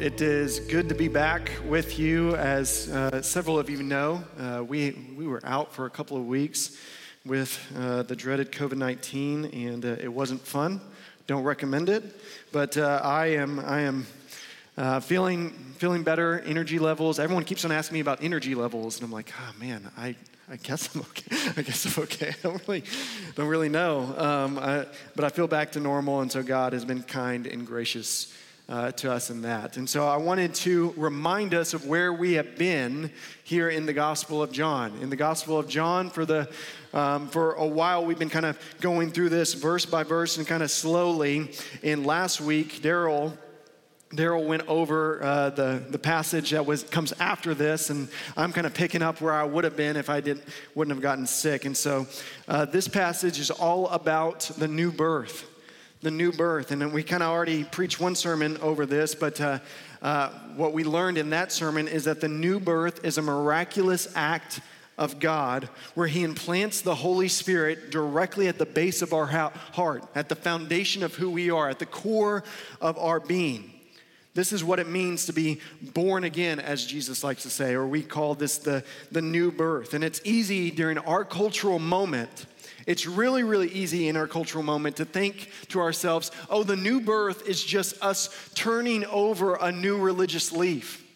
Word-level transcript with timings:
It 0.00 0.22
is 0.22 0.60
good 0.60 0.88
to 0.88 0.94
be 0.94 1.08
back 1.08 1.50
with 1.66 1.98
you. 1.98 2.34
As 2.34 2.88
uh, 2.88 3.20
several 3.20 3.58
of 3.58 3.68
you 3.68 3.82
know, 3.82 4.24
uh, 4.38 4.64
we, 4.66 4.92
we 5.14 5.26
were 5.26 5.42
out 5.44 5.74
for 5.74 5.84
a 5.84 5.90
couple 5.90 6.16
of 6.16 6.26
weeks 6.26 6.78
with 7.26 7.60
uh, 7.76 8.04
the 8.04 8.16
dreaded 8.16 8.50
COVID 8.50 8.78
19, 8.78 9.44
and 9.44 9.84
uh, 9.84 9.88
it 10.00 10.08
wasn't 10.08 10.40
fun. 10.40 10.80
Don't 11.26 11.44
recommend 11.44 11.90
it. 11.90 12.18
But 12.50 12.78
uh, 12.78 13.02
I 13.04 13.26
am, 13.26 13.60
I 13.60 13.80
am 13.80 14.06
uh, 14.78 15.00
feeling, 15.00 15.50
feeling 15.76 16.02
better, 16.02 16.40
energy 16.46 16.78
levels. 16.78 17.18
Everyone 17.18 17.44
keeps 17.44 17.66
on 17.66 17.70
asking 17.70 17.92
me 17.92 18.00
about 18.00 18.24
energy 18.24 18.54
levels, 18.54 18.96
and 18.96 19.04
I'm 19.04 19.12
like, 19.12 19.30
oh 19.38 19.52
man, 19.60 19.90
I, 19.98 20.16
I 20.50 20.56
guess 20.56 20.94
I'm 20.94 21.02
okay. 21.02 21.36
I 21.58 21.60
guess 21.60 21.84
I'm 21.84 22.04
okay. 22.04 22.30
I 22.30 22.36
don't 22.42 22.66
really, 22.66 22.84
don't 23.34 23.48
really 23.48 23.68
know. 23.68 24.14
Um, 24.16 24.58
I, 24.58 24.86
but 25.14 25.26
I 25.26 25.28
feel 25.28 25.46
back 25.46 25.72
to 25.72 25.80
normal, 25.80 26.22
and 26.22 26.32
so 26.32 26.42
God 26.42 26.72
has 26.72 26.86
been 26.86 27.02
kind 27.02 27.46
and 27.46 27.66
gracious 27.66 28.32
uh, 28.70 28.92
to 28.92 29.10
us 29.10 29.30
in 29.30 29.42
that. 29.42 29.76
And 29.76 29.90
so 29.90 30.06
I 30.06 30.16
wanted 30.16 30.54
to 30.54 30.94
remind 30.96 31.54
us 31.54 31.74
of 31.74 31.86
where 31.86 32.12
we 32.12 32.34
have 32.34 32.56
been 32.56 33.10
here 33.42 33.68
in 33.68 33.84
the 33.84 33.92
Gospel 33.92 34.42
of 34.42 34.52
John. 34.52 34.96
In 35.02 35.10
the 35.10 35.16
Gospel 35.16 35.58
of 35.58 35.68
John, 35.68 36.08
for 36.08 36.24
the 36.24 36.48
um, 36.92 37.28
for 37.28 37.52
a 37.54 37.66
while, 37.66 38.04
we've 38.04 38.18
been 38.18 38.30
kind 38.30 38.46
of 38.46 38.58
going 38.80 39.10
through 39.10 39.28
this 39.28 39.54
verse 39.54 39.86
by 39.86 40.02
verse 40.02 40.38
and 40.38 40.46
kind 40.46 40.62
of 40.62 40.70
slowly. 40.70 41.50
In 41.82 42.04
last 42.04 42.40
week, 42.40 42.80
Daryl 42.80 43.36
Daryl 44.12 44.44
went 44.44 44.66
over 44.66 45.22
uh, 45.22 45.50
the, 45.50 45.84
the 45.88 45.98
passage 45.98 46.50
that 46.50 46.66
was, 46.66 46.82
comes 46.82 47.12
after 47.20 47.54
this, 47.54 47.90
and 47.90 48.08
I'm 48.36 48.52
kind 48.52 48.66
of 48.66 48.74
picking 48.74 49.02
up 49.02 49.20
where 49.20 49.32
I 49.32 49.44
would 49.44 49.62
have 49.62 49.76
been 49.76 49.96
if 49.96 50.10
I 50.10 50.20
didn't, 50.20 50.42
wouldn't 50.74 50.92
have 50.96 51.00
gotten 51.00 51.28
sick. 51.28 51.64
And 51.64 51.76
so 51.76 52.08
uh, 52.48 52.64
this 52.64 52.88
passage 52.88 53.38
is 53.38 53.52
all 53.52 53.86
about 53.88 54.50
the 54.58 54.66
new 54.66 54.90
birth 54.90 55.46
the 56.02 56.10
new 56.10 56.32
birth. 56.32 56.70
And 56.70 56.92
we 56.92 57.02
kind 57.02 57.22
of 57.22 57.30
already 57.30 57.64
preached 57.64 58.00
one 58.00 58.14
sermon 58.14 58.56
over 58.58 58.86
this, 58.86 59.14
but 59.14 59.40
uh, 59.40 59.58
uh, 60.02 60.30
what 60.56 60.72
we 60.72 60.84
learned 60.84 61.18
in 61.18 61.30
that 61.30 61.52
sermon 61.52 61.88
is 61.88 62.04
that 62.04 62.20
the 62.20 62.28
new 62.28 62.58
birth 62.58 63.04
is 63.04 63.18
a 63.18 63.22
miraculous 63.22 64.08
act 64.14 64.60
of 64.96 65.18
God 65.18 65.68
where 65.94 66.06
He 66.06 66.22
implants 66.22 66.82
the 66.82 66.94
Holy 66.94 67.28
Spirit 67.28 67.90
directly 67.90 68.48
at 68.48 68.58
the 68.58 68.66
base 68.66 69.02
of 69.02 69.12
our 69.12 69.26
heart, 69.26 70.04
at 70.14 70.28
the 70.28 70.36
foundation 70.36 71.02
of 71.02 71.14
who 71.14 71.30
we 71.30 71.50
are, 71.50 71.68
at 71.68 71.78
the 71.78 71.86
core 71.86 72.44
of 72.80 72.98
our 72.98 73.20
being. 73.20 73.72
This 74.32 74.52
is 74.52 74.62
what 74.62 74.78
it 74.78 74.88
means 74.88 75.26
to 75.26 75.32
be 75.32 75.60
born 75.82 76.22
again, 76.22 76.60
as 76.60 76.86
Jesus 76.86 77.24
likes 77.24 77.42
to 77.42 77.50
say, 77.50 77.74
or 77.74 77.86
we 77.86 78.02
call 78.02 78.34
this 78.34 78.58
the, 78.58 78.84
the 79.10 79.22
new 79.22 79.50
birth. 79.50 79.92
And 79.92 80.04
it's 80.04 80.20
easy 80.22 80.70
during 80.70 80.98
our 80.98 81.24
cultural 81.24 81.78
moment 81.80 82.46
it's 82.86 83.06
really, 83.06 83.42
really 83.42 83.68
easy 83.68 84.08
in 84.08 84.16
our 84.16 84.26
cultural 84.26 84.64
moment 84.64 84.96
to 84.96 85.04
think 85.04 85.50
to 85.68 85.80
ourselves, 85.80 86.30
oh, 86.48 86.62
the 86.62 86.76
new 86.76 87.00
birth 87.00 87.48
is 87.48 87.62
just 87.62 88.02
us 88.02 88.50
turning 88.54 89.04
over 89.06 89.56
a 89.56 89.70
new 89.72 89.98
religious 89.98 90.52
leaf. 90.52 91.06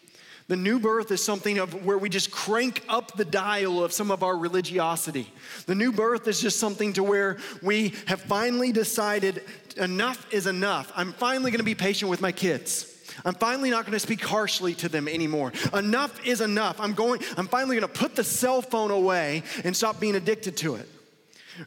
The 0.47 0.55
new 0.55 0.79
birth 0.79 1.09
is 1.11 1.23
something 1.23 1.57
of 1.57 1.85
where 1.85 1.97
we 1.97 2.07
just 2.07 2.29
crank 2.29 2.83
up 2.87 3.17
the 3.17 3.25
dial 3.25 3.83
of 3.83 3.91
some 3.91 4.11
of 4.11 4.21
our 4.21 4.37
religiosity. 4.37 5.27
The 5.65 5.73
new 5.73 5.91
birth 5.91 6.27
is 6.27 6.39
just 6.39 6.59
something 6.59 6.93
to 6.93 7.03
where 7.03 7.37
we 7.63 7.93
have 8.05 8.21
finally 8.21 8.71
decided 8.71 9.41
enough 9.75 10.31
is 10.31 10.45
enough. 10.45 10.91
I'm 10.95 11.13
finally 11.13 11.49
going 11.49 11.59
to 11.59 11.65
be 11.65 11.73
patient 11.73 12.11
with 12.11 12.21
my 12.21 12.31
kids. 12.31 12.91
I'm 13.23 13.33
finally 13.33 13.71
not 13.71 13.85
going 13.85 13.93
to 13.93 13.99
speak 13.99 14.23
harshly 14.23 14.75
to 14.75 14.89
them 14.89 15.07
anymore. 15.07 15.51
Enough 15.73 16.25
is 16.27 16.41
enough. 16.41 16.79
I'm 16.79 16.93
going 16.93 17.21
I'm 17.37 17.47
finally 17.47 17.79
going 17.79 17.91
to 17.91 17.99
put 17.99 18.15
the 18.15 18.23
cell 18.23 18.61
phone 18.61 18.91
away 18.91 19.41
and 19.63 19.75
stop 19.75 19.99
being 19.99 20.15
addicted 20.15 20.57
to 20.57 20.75
it. 20.75 20.87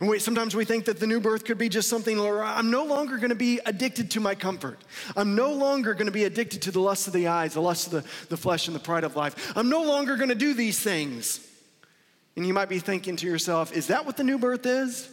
And 0.00 0.08
we, 0.08 0.18
sometimes 0.18 0.54
we 0.54 0.64
think 0.64 0.84
that 0.84 1.00
the 1.00 1.06
new 1.06 1.20
birth 1.20 1.44
could 1.44 1.58
be 1.58 1.68
just 1.68 1.88
something 1.88 2.20
I'm 2.20 2.70
no 2.70 2.84
longer 2.84 3.16
going 3.16 3.30
to 3.30 3.34
be 3.34 3.60
addicted 3.64 4.10
to 4.12 4.20
my 4.20 4.34
comfort. 4.34 4.78
I'm 5.16 5.34
no 5.34 5.52
longer 5.52 5.94
going 5.94 6.06
to 6.06 6.12
be 6.12 6.24
addicted 6.24 6.62
to 6.62 6.70
the 6.70 6.80
lust 6.80 7.06
of 7.06 7.14
the 7.14 7.28
eyes, 7.28 7.54
the 7.54 7.62
lust 7.62 7.86
of 7.86 7.92
the, 7.92 8.26
the 8.28 8.36
flesh, 8.36 8.66
and 8.66 8.76
the 8.76 8.80
pride 8.80 9.04
of 9.04 9.16
life. 9.16 9.52
I'm 9.56 9.70
no 9.70 9.82
longer 9.82 10.16
going 10.16 10.28
to 10.28 10.34
do 10.34 10.52
these 10.52 10.78
things. 10.78 11.46
And 12.36 12.46
you 12.46 12.52
might 12.54 12.68
be 12.68 12.78
thinking 12.78 13.16
to 13.16 13.26
yourself, 13.26 13.72
is 13.72 13.86
that 13.88 14.04
what 14.06 14.16
the 14.16 14.24
new 14.24 14.38
birth 14.38 14.66
is? 14.66 15.08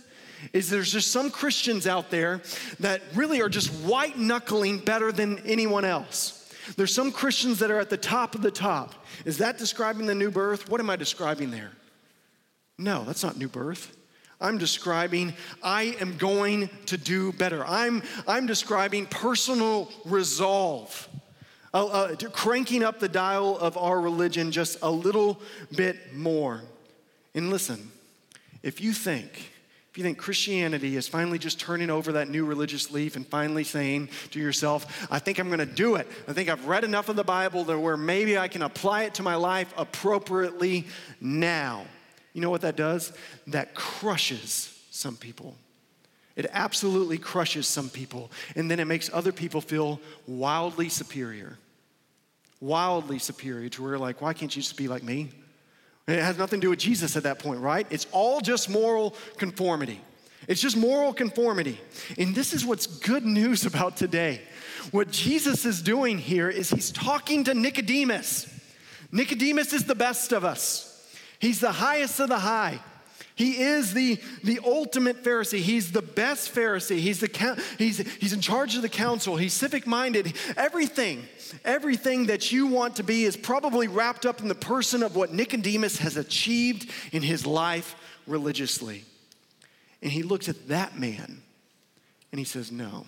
Is 0.53 0.69
there's 0.69 0.91
just 0.91 1.11
some 1.11 1.31
Christians 1.31 1.87
out 1.87 2.11
there 2.11 2.41
that 2.79 3.01
really 3.15 3.41
are 3.41 3.49
just 3.49 3.71
white 3.85 4.17
knuckling 4.17 4.79
better 4.79 5.11
than 5.11 5.39
anyone 5.39 5.85
else? 5.85 6.53
There's 6.75 6.93
some 6.93 7.11
Christians 7.11 7.59
that 7.59 7.71
are 7.71 7.79
at 7.79 7.89
the 7.89 7.97
top 7.97 8.35
of 8.35 8.41
the 8.41 8.51
top. 8.51 8.93
Is 9.23 9.37
that 9.37 9.57
describing 9.57 10.05
the 10.05 10.15
new 10.15 10.31
birth? 10.31 10.69
What 10.69 10.81
am 10.81 10.89
I 10.89 10.97
describing 10.97 11.51
there? 11.51 11.71
No, 12.77 13.03
that's 13.05 13.23
not 13.23 13.37
new 13.37 13.47
birth. 13.47 13.95
I'm 14.45 14.59
describing 14.59 15.33
I 15.63 15.95
am 16.00 16.17
going 16.17 16.69
to 16.85 16.97
do 16.97 17.31
better. 17.33 17.66
I'm, 17.66 18.03
I'm 18.28 18.45
describing 18.45 19.07
personal 19.07 19.91
resolve, 20.06 21.09
uh, 21.73 21.85
uh, 21.88 22.16
cranking 22.31 22.84
up 22.84 23.00
the 23.00 23.09
dial 23.09 23.57
of 23.57 23.75
our 23.75 24.00
religion 24.00 24.51
just 24.51 24.78
a 24.84 24.91
little 24.91 25.41
bit 25.75 26.13
more. 26.13 26.61
And 27.34 27.50
listen, 27.50 27.91
if 28.61 28.79
you 28.79 28.94
think, 28.94 29.51
if 29.89 29.97
you 29.97 30.03
think 30.03 30.19
Christianity 30.19 30.95
is 30.95 31.07
finally 31.07 31.39
just 31.39 31.59
turning 31.59 31.89
over 31.89 32.11
that 32.11 32.29
new 32.29 32.45
religious 32.45 32.91
leaf 32.91 33.16
and 33.16 33.25
finally 33.25 33.63
saying 33.63 34.09
to 34.29 34.39
yourself, 34.39 35.07
I 35.09 35.17
think 35.17 35.39
I'm 35.39 35.47
going 35.47 35.57
to 35.59 35.66
do 35.66 35.95
it. 35.95 36.07
I 36.28 36.34
think 36.34 36.50
I've 36.50 36.67
read 36.67 36.84
enough 36.84 37.09
of 37.09 37.16
the 37.16 37.23
Bible 37.23 37.63
that 37.63 37.79
where 37.79 37.97
maybe 37.97 38.38
I 38.38 38.47
can 38.47 38.61
apply 38.61 39.03
it 39.03 39.16
to 39.16 39.23
my 39.23 39.35
life 39.35 39.73
appropriately 39.75 40.85
now. 41.19 41.88
You 42.35 42.41
know 42.41 42.50
what 42.50 42.62
that 42.62 42.75
does? 42.75 43.13
That 43.47 43.75
crushes 43.75 44.78
some 44.91 45.16
people. 45.16 45.56
It 46.35 46.47
absolutely 46.51 47.18
crushes 47.18 47.66
some 47.66 47.90
people. 47.90 48.29
And 48.57 48.69
then 48.69 48.81
it 48.81 48.85
makes 48.85 49.09
other 49.13 49.31
people 49.31 49.62
feel 49.62 50.01
wildly 50.28 50.90
superior. 50.90 51.57
Wildly 52.59 53.19
superior 53.19 53.69
to 53.69 53.84
where, 53.84 53.97
like, 53.97 54.22
why 54.22 54.34
can't 54.34 54.53
you 54.53 54.62
just 54.62 54.75
be 54.75 54.90
like 54.90 55.01
me? 55.01 55.29
it 56.07 56.19
has 56.19 56.38
nothing 56.38 56.59
to 56.59 56.66
do 56.66 56.69
with 56.69 56.78
Jesus 56.78 57.16
at 57.16 57.23
that 57.23 57.40
point, 57.40 57.62
right? 57.62 57.88
It's 57.90 58.06
all 58.12 58.41
just 58.41 58.69
moral 58.69 59.16
conformity. 59.38 60.02
It's 60.50 60.62
just 60.62 60.75
moral 60.75 61.13
conformity. 61.13 61.79
And 62.17 62.35
this 62.35 62.53
is 62.53 62.66
what's 62.66 62.85
good 62.85 63.25
news 63.25 63.66
about 63.66 63.96
today. 63.96 64.41
What 64.91 65.09
Jesus 65.09 65.66
is 65.66 65.81
doing 65.81 66.17
here 66.17 66.50
is 66.50 66.69
he's 66.69 66.91
talking 66.91 67.46
to 67.46 67.53
Nicodemus. 67.53 68.53
Nicodemus 69.09 69.72
is 69.72 69.85
the 69.85 69.96
best 69.96 70.34
of 70.34 70.44
us. 70.44 70.94
He's 71.40 71.59
the 71.59 71.72
highest 71.72 72.19
of 72.19 72.29
the 72.29 72.40
high. 72.40 72.79
He 73.35 73.62
is 73.62 73.94
the, 73.94 74.18
the 74.46 74.62
ultimate 74.63 75.22
Pharisee. 75.22 75.59
He's 75.59 75.91
the 75.91 76.01
best 76.01 76.56
Pharisee. 76.56 77.00
He's, 77.00 77.19
the, 77.19 77.63
he's, 77.78 77.97
he's 77.97 78.31
in 78.31 78.40
charge 78.40 78.78
of 78.78 78.81
the 78.81 78.90
council. 78.90 79.35
He's 79.35 79.53
civic 79.53 79.85
minded. 79.85 80.34
Everything, 80.56 81.28
everything 81.66 82.28
that 82.28 82.53
you 82.53 82.68
want 82.68 82.96
to 82.96 83.03
be 83.03 83.25
is 83.25 83.35
probably 83.35 83.90
wrapped 83.90 84.25
up 84.25 84.40
in 84.40 84.47
the 84.47 84.56
person 84.56 85.03
of 85.03 85.18
what 85.18 85.34
Nicodemus 85.34 85.97
has 85.97 86.16
achieved 86.16 86.90
in 87.12 87.22
his 87.22 87.46
life 87.46 87.96
religiously. 88.25 89.03
And 90.02 90.13
he 90.13 90.23
looks 90.23 90.47
at 90.47 90.69
that 90.69 90.97
man 90.97 91.41
and 92.31 92.40
he 92.40 92.46
says, 92.46 92.72
No. 92.72 93.06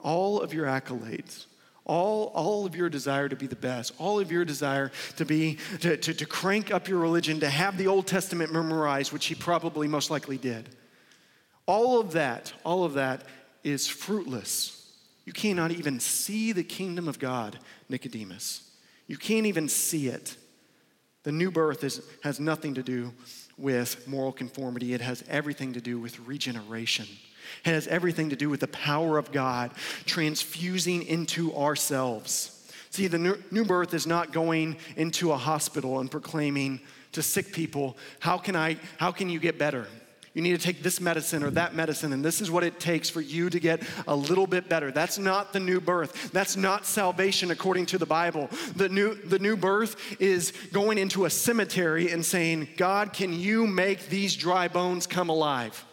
All 0.00 0.40
of 0.40 0.52
your 0.54 0.66
accolades, 0.66 1.44
all, 1.90 2.26
all 2.36 2.66
of 2.66 2.76
your 2.76 2.88
desire 2.88 3.28
to 3.28 3.34
be 3.34 3.48
the 3.48 3.56
best, 3.56 3.92
all 3.98 4.20
of 4.20 4.30
your 4.30 4.44
desire 4.44 4.92
to 5.16 5.24
be, 5.24 5.58
to, 5.80 5.96
to, 5.96 6.14
to 6.14 6.24
crank 6.24 6.72
up 6.72 6.86
your 6.86 7.00
religion, 7.00 7.40
to 7.40 7.50
have 7.50 7.76
the 7.76 7.88
Old 7.88 8.06
Testament 8.06 8.52
memorized, 8.52 9.12
which 9.12 9.26
he 9.26 9.34
probably 9.34 9.88
most 9.88 10.08
likely 10.08 10.38
did. 10.38 10.68
All 11.66 11.98
of 11.98 12.12
that, 12.12 12.52
all 12.64 12.84
of 12.84 12.94
that 12.94 13.22
is 13.64 13.88
fruitless. 13.88 14.88
You 15.24 15.32
cannot 15.32 15.72
even 15.72 15.98
see 15.98 16.52
the 16.52 16.62
kingdom 16.62 17.08
of 17.08 17.18
God, 17.18 17.58
Nicodemus. 17.88 18.70
You 19.08 19.16
can't 19.16 19.46
even 19.46 19.68
see 19.68 20.06
it. 20.06 20.36
The 21.24 21.32
new 21.32 21.50
birth 21.50 21.82
is, 21.82 22.02
has 22.22 22.38
nothing 22.38 22.74
to 22.74 22.84
do 22.84 23.12
with 23.58 24.06
moral 24.06 24.32
conformity, 24.32 24.94
it 24.94 25.00
has 25.00 25.24
everything 25.28 25.72
to 25.72 25.80
do 25.80 25.98
with 25.98 26.20
regeneration. 26.20 27.06
It 27.64 27.70
has 27.70 27.86
everything 27.88 28.30
to 28.30 28.36
do 28.36 28.50
with 28.50 28.60
the 28.60 28.68
power 28.68 29.18
of 29.18 29.32
God 29.32 29.72
transfusing 30.06 31.02
into 31.02 31.54
ourselves. 31.54 32.56
See, 32.90 33.06
the 33.06 33.38
new 33.50 33.64
birth 33.64 33.94
is 33.94 34.06
not 34.06 34.32
going 34.32 34.76
into 34.96 35.30
a 35.32 35.36
hospital 35.36 36.00
and 36.00 36.10
proclaiming 36.10 36.80
to 37.12 37.22
sick 37.22 37.52
people, 37.52 37.96
how 38.20 38.38
can 38.38 38.54
I, 38.56 38.76
how 38.98 39.12
can 39.12 39.28
you 39.28 39.40
get 39.40 39.58
better? 39.58 39.86
You 40.32 40.42
need 40.42 40.52
to 40.52 40.64
take 40.64 40.84
this 40.84 41.00
medicine 41.00 41.42
or 41.42 41.50
that 41.50 41.74
medicine, 41.74 42.12
and 42.12 42.24
this 42.24 42.40
is 42.40 42.52
what 42.52 42.62
it 42.62 42.78
takes 42.78 43.10
for 43.10 43.20
you 43.20 43.50
to 43.50 43.58
get 43.58 43.82
a 44.06 44.14
little 44.14 44.46
bit 44.46 44.68
better. 44.68 44.92
That's 44.92 45.18
not 45.18 45.52
the 45.52 45.58
new 45.58 45.80
birth. 45.80 46.30
That's 46.30 46.56
not 46.56 46.86
salvation 46.86 47.50
according 47.50 47.86
to 47.86 47.98
the 47.98 48.06
Bible. 48.06 48.48
The 48.76 48.88
new, 48.88 49.14
the 49.14 49.40
new 49.40 49.56
birth 49.56 49.96
is 50.20 50.52
going 50.72 50.98
into 50.98 51.24
a 51.24 51.30
cemetery 51.30 52.12
and 52.12 52.24
saying, 52.24 52.68
God, 52.76 53.12
can 53.12 53.32
you 53.32 53.66
make 53.66 54.08
these 54.08 54.36
dry 54.36 54.68
bones 54.68 55.08
come 55.08 55.30
alive? 55.30 55.84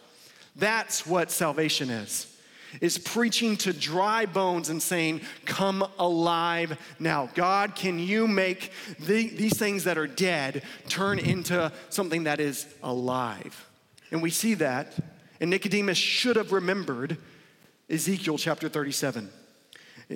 That's 0.58 1.06
what 1.06 1.30
salvation 1.30 1.88
is. 1.88 2.34
Is 2.82 2.98
preaching 2.98 3.56
to 3.58 3.72
dry 3.72 4.26
bones 4.26 4.68
and 4.68 4.82
saying, 4.82 5.22
Come 5.46 5.86
alive 5.98 6.78
now. 6.98 7.30
God, 7.34 7.74
can 7.74 7.98
you 7.98 8.28
make 8.28 8.72
the, 8.98 9.28
these 9.28 9.56
things 9.56 9.84
that 9.84 9.96
are 9.96 10.06
dead 10.06 10.62
turn 10.88 11.18
into 11.18 11.72
something 11.88 12.24
that 12.24 12.40
is 12.40 12.66
alive? 12.82 13.66
And 14.10 14.20
we 14.20 14.30
see 14.30 14.54
that, 14.54 14.94
and 15.40 15.48
Nicodemus 15.48 15.96
should 15.96 16.36
have 16.36 16.52
remembered 16.52 17.16
Ezekiel 17.88 18.36
chapter 18.36 18.68
37. 18.68 19.30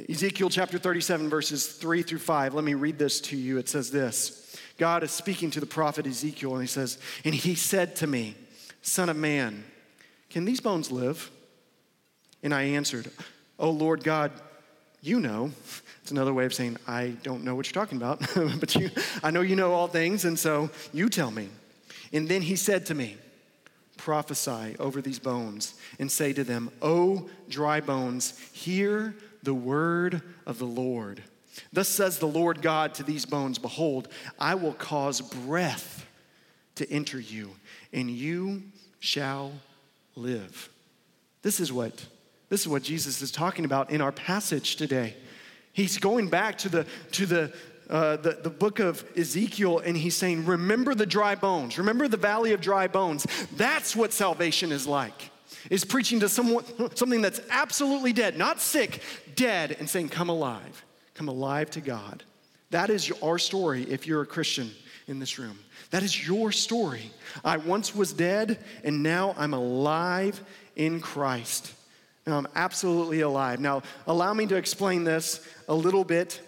Ezekiel 0.08 0.50
chapter 0.50 0.78
37, 0.78 1.28
verses 1.28 1.66
3 1.66 2.02
through 2.02 2.18
5. 2.18 2.54
Let 2.54 2.64
me 2.64 2.74
read 2.74 2.98
this 2.98 3.20
to 3.22 3.36
you. 3.36 3.58
It 3.58 3.68
says 3.68 3.90
this 3.90 4.56
God 4.76 5.02
is 5.02 5.10
speaking 5.10 5.50
to 5.52 5.60
the 5.60 5.66
prophet 5.66 6.06
Ezekiel, 6.06 6.52
and 6.52 6.62
he 6.62 6.66
says, 6.66 6.98
And 7.24 7.34
he 7.34 7.54
said 7.54 7.96
to 7.96 8.06
me, 8.06 8.36
Son 8.82 9.08
of 9.08 9.16
man, 9.16 9.64
can 10.32 10.46
these 10.46 10.61
bones 10.61 10.90
live? 10.90 11.31
And 12.43 12.55
I 12.55 12.62
answered, 12.62 13.11
Oh 13.58 13.70
Lord 13.70 14.02
God, 14.02 14.32
you 15.02 15.20
know. 15.20 15.52
It's 16.00 16.11
another 16.11 16.32
way 16.32 16.46
of 16.46 16.55
saying, 16.55 16.79
I 16.88 17.08
don't 17.23 17.44
know 17.44 17.55
what 17.55 17.67
you're 17.67 17.81
talking 17.81 17.99
about, 17.99 18.20
but 18.61 18.75
you, 18.75 18.90
I 19.23 19.31
know 19.31 19.43
you 19.43 19.55
know 19.55 19.73
all 19.73 19.88
things, 19.88 20.25
and 20.25 20.38
so 20.38 20.70
you 20.93 21.08
tell 21.08 21.31
me. 21.31 21.49
And 22.12 22.29
then 22.29 22.43
he 22.43 22.56
said 22.56 22.87
to 22.87 22.94
me, 22.94 23.17
Prophesy 23.99 24.75
over 24.81 25.00
these 25.00 25.20
bones 25.20 25.75
and 26.00 26.11
say 26.11 26.32
to 26.32 26.43
them, 26.43 26.70
O 26.81 27.29
dry 27.49 27.81
bones, 27.81 28.37
hear 28.52 29.14
the 29.43 29.55
word 29.55 30.23
of 30.46 30.58
the 30.58 30.64
Lord. 30.64 31.23
Thus 31.73 31.88
says 31.88 32.19
the 32.19 32.26
Lord 32.26 32.62
God 32.62 32.94
to 32.94 33.02
these 33.02 33.26
bones 33.26 33.58
Behold, 33.58 34.08
I 34.40 34.55
will 34.55 34.73
cause 34.73 35.20
breath 35.20 36.06
to 36.76 36.90
enter 36.90 37.20
you, 37.20 37.50
and 37.93 38.11
you 38.11 38.62
shall 38.99 39.52
live. 40.14 40.68
This 41.42 41.60
is 41.60 41.72
what 41.72 42.06
this 42.48 42.60
is 42.60 42.68
what 42.68 42.82
Jesus 42.82 43.22
is 43.22 43.30
talking 43.30 43.64
about 43.64 43.90
in 43.90 44.02
our 44.02 44.12
passage 44.12 44.76
today. 44.76 45.16
He's 45.72 45.96
going 45.96 46.28
back 46.28 46.58
to 46.58 46.68
the 46.68 46.86
to 47.12 47.26
the 47.26 47.52
uh, 47.90 48.16
the, 48.16 48.32
the 48.42 48.50
book 48.50 48.78
of 48.78 49.04
Ezekiel, 49.16 49.78
and 49.78 49.96
he's 49.96 50.16
saying, 50.16 50.46
Remember 50.46 50.94
the 50.94 51.06
dry 51.06 51.34
bones. 51.34 51.78
Remember 51.78 52.08
the 52.08 52.16
valley 52.16 52.52
of 52.52 52.60
dry 52.60 52.88
bones. 52.88 53.26
That's 53.56 53.94
what 53.94 54.12
salvation 54.12 54.72
is 54.72 54.86
like. 54.86 55.30
Is 55.68 55.84
preaching 55.84 56.20
to 56.20 56.28
someone, 56.28 56.64
something 56.94 57.20
that's 57.20 57.40
absolutely 57.50 58.12
dead, 58.12 58.38
not 58.38 58.60
sick, 58.60 59.02
dead, 59.34 59.76
and 59.78 59.88
saying, 59.88 60.08
Come 60.08 60.30
alive. 60.30 60.84
Come 61.14 61.28
alive 61.28 61.70
to 61.72 61.80
God. 61.80 62.22
That 62.70 62.88
is 62.88 63.12
our 63.22 63.38
story 63.38 63.82
if 63.82 64.06
you're 64.06 64.22
a 64.22 64.26
Christian 64.26 64.70
in 65.06 65.18
this 65.18 65.38
room. 65.38 65.58
That 65.92 66.02
is 66.02 66.26
your 66.26 66.52
story. 66.52 67.10
I 67.44 67.58
once 67.58 67.94
was 67.94 68.14
dead, 68.14 68.58
and 68.82 69.02
now 69.02 69.34
I'm 69.36 69.52
alive 69.52 70.42
in 70.74 71.00
Christ. 71.00 71.72
Now 72.26 72.38
I'm 72.38 72.48
absolutely 72.54 73.20
alive. 73.20 73.60
Now, 73.60 73.82
allow 74.06 74.32
me 74.32 74.46
to 74.46 74.56
explain 74.56 75.04
this 75.04 75.46
a 75.68 75.74
little 75.74 76.04
bit 76.04 76.40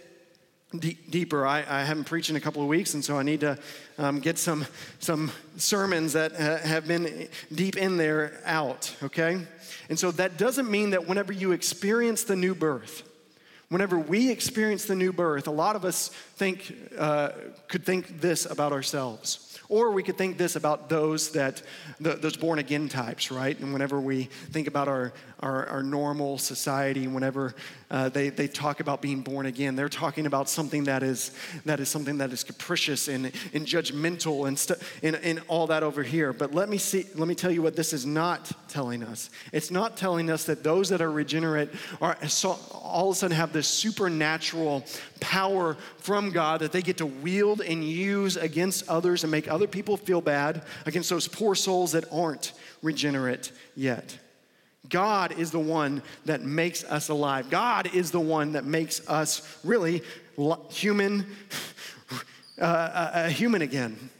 deeper. 1.10 1.46
I, 1.46 1.58
I, 1.58 1.84
haven't 1.84 2.04
preached 2.04 2.30
in 2.30 2.36
a 2.36 2.40
couple 2.40 2.62
of 2.62 2.68
weeks, 2.68 2.94
and 2.94 3.04
so 3.04 3.18
I 3.18 3.22
need 3.22 3.40
to 3.40 3.58
um, 3.98 4.18
get 4.18 4.38
some, 4.38 4.66
some 4.98 5.30
sermons 5.56 6.14
that 6.14 6.32
have 6.32 6.88
been 6.88 7.28
deep 7.54 7.76
in 7.76 7.96
there 7.96 8.40
out, 8.44 8.96
okay? 9.02 9.40
And 9.88 9.98
so 9.98 10.10
that 10.12 10.36
doesn't 10.38 10.70
mean 10.70 10.90
that 10.90 11.06
whenever 11.06 11.32
you 11.32 11.52
experience 11.52 12.24
the 12.24 12.34
new 12.34 12.54
birth, 12.54 13.02
whenever 13.74 13.98
we 13.98 14.30
experience 14.30 14.84
the 14.84 14.94
new 14.94 15.12
birth, 15.12 15.48
a 15.48 15.50
lot 15.50 15.74
of 15.74 15.84
us 15.84 16.06
think, 16.36 16.72
uh, 16.96 17.30
could 17.66 17.84
think 17.84 18.20
this 18.20 18.46
about 18.46 18.70
ourselves. 18.70 19.53
Or 19.68 19.90
we 19.90 20.02
could 20.02 20.18
think 20.18 20.38
this 20.38 20.56
about 20.56 20.88
those 20.88 21.30
that, 21.32 21.62
the, 22.00 22.14
those 22.14 22.36
born 22.36 22.58
again 22.58 22.88
types, 22.88 23.30
right? 23.30 23.58
And 23.58 23.72
whenever 23.72 24.00
we 24.00 24.24
think 24.50 24.68
about 24.68 24.88
our, 24.88 25.12
our, 25.40 25.66
our 25.66 25.82
normal 25.82 26.38
society, 26.38 27.06
whenever 27.06 27.54
uh, 27.90 28.08
they, 28.08 28.28
they 28.28 28.48
talk 28.48 28.80
about 28.80 29.00
being 29.00 29.20
born 29.20 29.46
again, 29.46 29.76
they're 29.76 29.88
talking 29.88 30.26
about 30.26 30.48
something 30.48 30.84
that 30.84 31.02
is, 31.02 31.32
that 31.64 31.80
is 31.80 31.88
something 31.88 32.18
that 32.18 32.32
is 32.32 32.44
capricious 32.44 33.08
and, 33.08 33.26
and 33.52 33.66
judgmental 33.66 34.48
and, 34.48 34.58
st- 34.58 34.78
and, 35.02 35.16
and 35.16 35.42
all 35.48 35.66
that 35.68 35.82
over 35.82 36.02
here. 36.02 36.32
But 36.32 36.54
let 36.54 36.68
me, 36.68 36.78
see, 36.78 37.06
let 37.14 37.28
me 37.28 37.34
tell 37.34 37.50
you 37.50 37.62
what 37.62 37.76
this 37.76 37.92
is 37.92 38.04
not 38.04 38.52
telling 38.68 39.02
us. 39.02 39.30
It's 39.52 39.70
not 39.70 39.96
telling 39.96 40.30
us 40.30 40.44
that 40.44 40.62
those 40.62 40.88
that 40.90 41.00
are 41.00 41.10
regenerate 41.10 41.70
are 42.00 42.16
so, 42.28 42.58
all 42.72 43.10
of 43.10 43.16
a 43.16 43.18
sudden 43.18 43.36
have 43.36 43.52
this 43.52 43.68
supernatural 43.68 44.84
power 45.20 45.76
from 45.98 46.30
God 46.30 46.60
that 46.60 46.72
they 46.72 46.82
get 46.82 46.98
to 46.98 47.06
wield 47.06 47.60
and 47.60 47.84
use 47.84 48.36
against 48.36 48.88
others 48.88 49.24
and 49.24 49.30
make 49.30 49.50
other 49.54 49.66
people 49.66 49.96
feel 49.96 50.20
bad 50.20 50.62
against 50.84 51.10
those 51.10 51.28
poor 51.28 51.54
souls 51.54 51.92
that 51.92 52.04
aren't 52.12 52.52
regenerate 52.82 53.52
yet. 53.76 54.18
God 54.88 55.38
is 55.38 55.50
the 55.50 55.58
one 55.58 56.02
that 56.26 56.42
makes 56.42 56.84
us 56.84 57.08
alive. 57.08 57.48
God 57.48 57.94
is 57.94 58.10
the 58.10 58.20
one 58.20 58.52
that 58.52 58.64
makes 58.64 59.06
us 59.08 59.58
really 59.64 60.02
human, 60.70 61.24
uh, 62.60 62.64
uh, 62.64 63.28
human 63.28 63.62
again. 63.62 64.10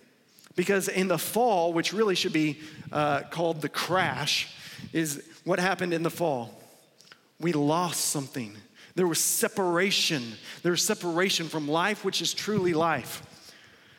Because 0.56 0.88
in 0.88 1.08
the 1.08 1.18
fall, 1.18 1.72
which 1.72 1.92
really 1.92 2.14
should 2.14 2.32
be 2.32 2.60
uh, 2.92 3.22
called 3.22 3.60
the 3.60 3.68
crash, 3.68 4.54
is 4.92 5.22
what 5.44 5.58
happened 5.58 5.92
in 5.92 6.02
the 6.02 6.10
fall. 6.10 6.50
We 7.40 7.52
lost 7.52 8.06
something. 8.06 8.56
There 8.94 9.08
was 9.08 9.18
separation. 9.18 10.34
There 10.62 10.70
was 10.70 10.82
separation 10.82 11.48
from 11.48 11.68
life, 11.68 12.04
which 12.04 12.22
is 12.22 12.32
truly 12.32 12.72
life. 12.72 13.22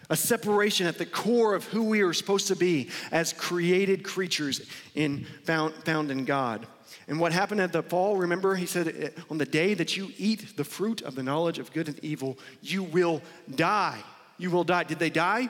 A 0.09 0.15
separation 0.15 0.85
at 0.85 0.97
the 0.97 1.05
core 1.05 1.55
of 1.55 1.65
who 1.65 1.83
we 1.83 2.01
are 2.01 2.13
supposed 2.13 2.47
to 2.47 2.55
be 2.55 2.89
as 3.11 3.33
created 3.33 4.03
creatures 4.03 4.61
in, 4.93 5.25
found, 5.43 5.73
found 5.83 6.11
in 6.11 6.25
God. 6.25 6.67
And 7.07 7.19
what 7.19 7.31
happened 7.31 7.61
at 7.61 7.71
the 7.71 7.83
fall, 7.83 8.17
remember, 8.17 8.55
he 8.55 8.65
said, 8.65 8.87
eh, 8.87 9.21
on 9.29 9.37
the 9.37 9.45
day 9.45 9.73
that 9.73 9.95
you 9.95 10.11
eat 10.17 10.57
the 10.57 10.63
fruit 10.63 11.01
of 11.01 11.15
the 11.15 11.23
knowledge 11.23 11.59
of 11.59 11.71
good 11.71 11.87
and 11.87 11.99
evil, 12.03 12.37
you 12.61 12.83
will 12.83 13.21
die. 13.55 13.99
You 14.37 14.49
will 14.51 14.63
die. 14.63 14.83
Did 14.83 14.99
they 14.99 15.09
die? 15.09 15.49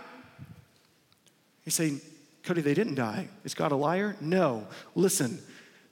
He's 1.63 1.73
saying, 1.73 2.01
Cody, 2.43 2.61
they 2.61 2.73
didn't 2.73 2.95
die. 2.95 3.27
Is 3.43 3.53
God 3.53 3.71
a 3.71 3.75
liar? 3.75 4.15
No. 4.21 4.67
Listen, 4.93 5.39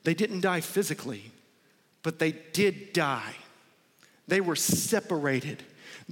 they 0.03 0.13
didn't 0.13 0.41
die 0.41 0.61
physically, 0.61 1.31
but 2.03 2.19
they 2.19 2.31
did 2.31 2.93
die. 2.93 3.35
They 4.27 4.41
were 4.41 4.55
separated. 4.55 5.63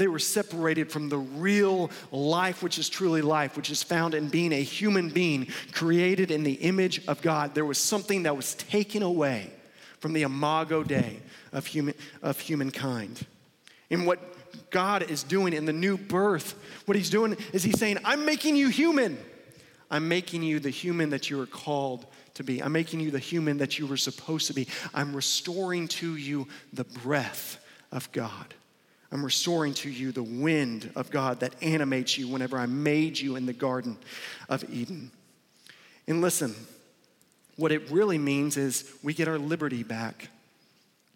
They 0.02 0.08
were 0.08 0.18
separated 0.18 0.92
from 0.92 1.10
the 1.10 1.20
real 1.20 1.92
life, 2.12 2.64
which 2.64 2.80
is 2.80 2.90
truly 2.90 3.22
life, 3.22 3.56
which 3.56 3.70
is 3.70 3.84
found 3.84 4.16
in 4.16 4.30
being 4.30 4.52
a 4.52 4.64
human 4.64 5.10
being 5.10 5.50
created 5.74 6.32
in 6.32 6.42
the 6.42 6.54
image 6.54 7.06
of 7.06 7.22
God. 7.22 7.54
There 7.54 7.66
was 7.66 7.78
something 7.78 8.24
that 8.24 8.36
was 8.36 8.56
taken 8.56 9.04
away 9.04 9.52
from 10.00 10.14
the 10.14 10.24
imago 10.24 10.82
Dei 10.82 11.20
of, 11.52 11.68
human, 11.68 11.94
of 12.24 12.40
humankind. 12.40 13.28
And 13.92 14.08
what 14.08 14.18
God 14.72 15.04
is 15.04 15.22
doing 15.22 15.54
in 15.54 15.66
the 15.66 15.72
new 15.72 16.00
birth, 16.00 16.56
what 16.88 16.98
He's 16.98 17.12
doing 17.12 17.38
is 17.54 17.62
He's 17.62 17.78
saying, 17.78 18.00
I'm 18.04 18.26
making 18.26 18.56
you 18.56 18.70
human. 18.70 19.20
I'm 19.92 20.08
making 20.08 20.42
you 20.42 20.60
the 20.60 20.72
human 20.72 21.12
that 21.12 21.30
you 21.30 21.40
are 21.42 21.46
called 21.46 22.08
to 22.34 22.44
be. 22.44 22.64
I'm 22.64 22.72
making 22.72 23.02
you 23.02 23.12
the 23.12 23.20
human 23.20 23.60
that 23.60 23.78
you 23.78 23.86
were 23.86 23.98
supposed 23.98 24.48
to 24.48 24.54
be. 24.54 24.68
I'm 24.96 25.16
restoring 25.16 25.88
to 25.90 26.16
you 26.16 26.48
the 26.74 26.86
breath 26.86 27.64
of 27.92 28.12
God. 28.12 28.56
I'm 29.12 29.26
restoring 29.26 29.74
to 29.76 29.90
you 29.90 30.12
the 30.12 30.24
wind 30.24 30.90
of 30.96 31.12
God 31.12 31.42
that 31.42 31.62
animates 31.62 32.18
you 32.18 32.30
whenever 32.30 32.58
I 32.58 32.66
made 32.66 33.20
you 33.20 33.36
in 33.36 33.46
the 33.46 33.54
Garden 33.54 33.98
of 34.48 34.64
Eden. 34.74 35.12
And 36.08 36.22
listen, 36.22 36.56
what 37.58 37.74
it 37.74 37.92
really 37.92 38.18
means 38.18 38.56
is 38.56 38.90
we 39.04 39.14
get 39.14 39.28
our 39.28 39.38
liberty 39.38 39.84
back. 39.84 40.30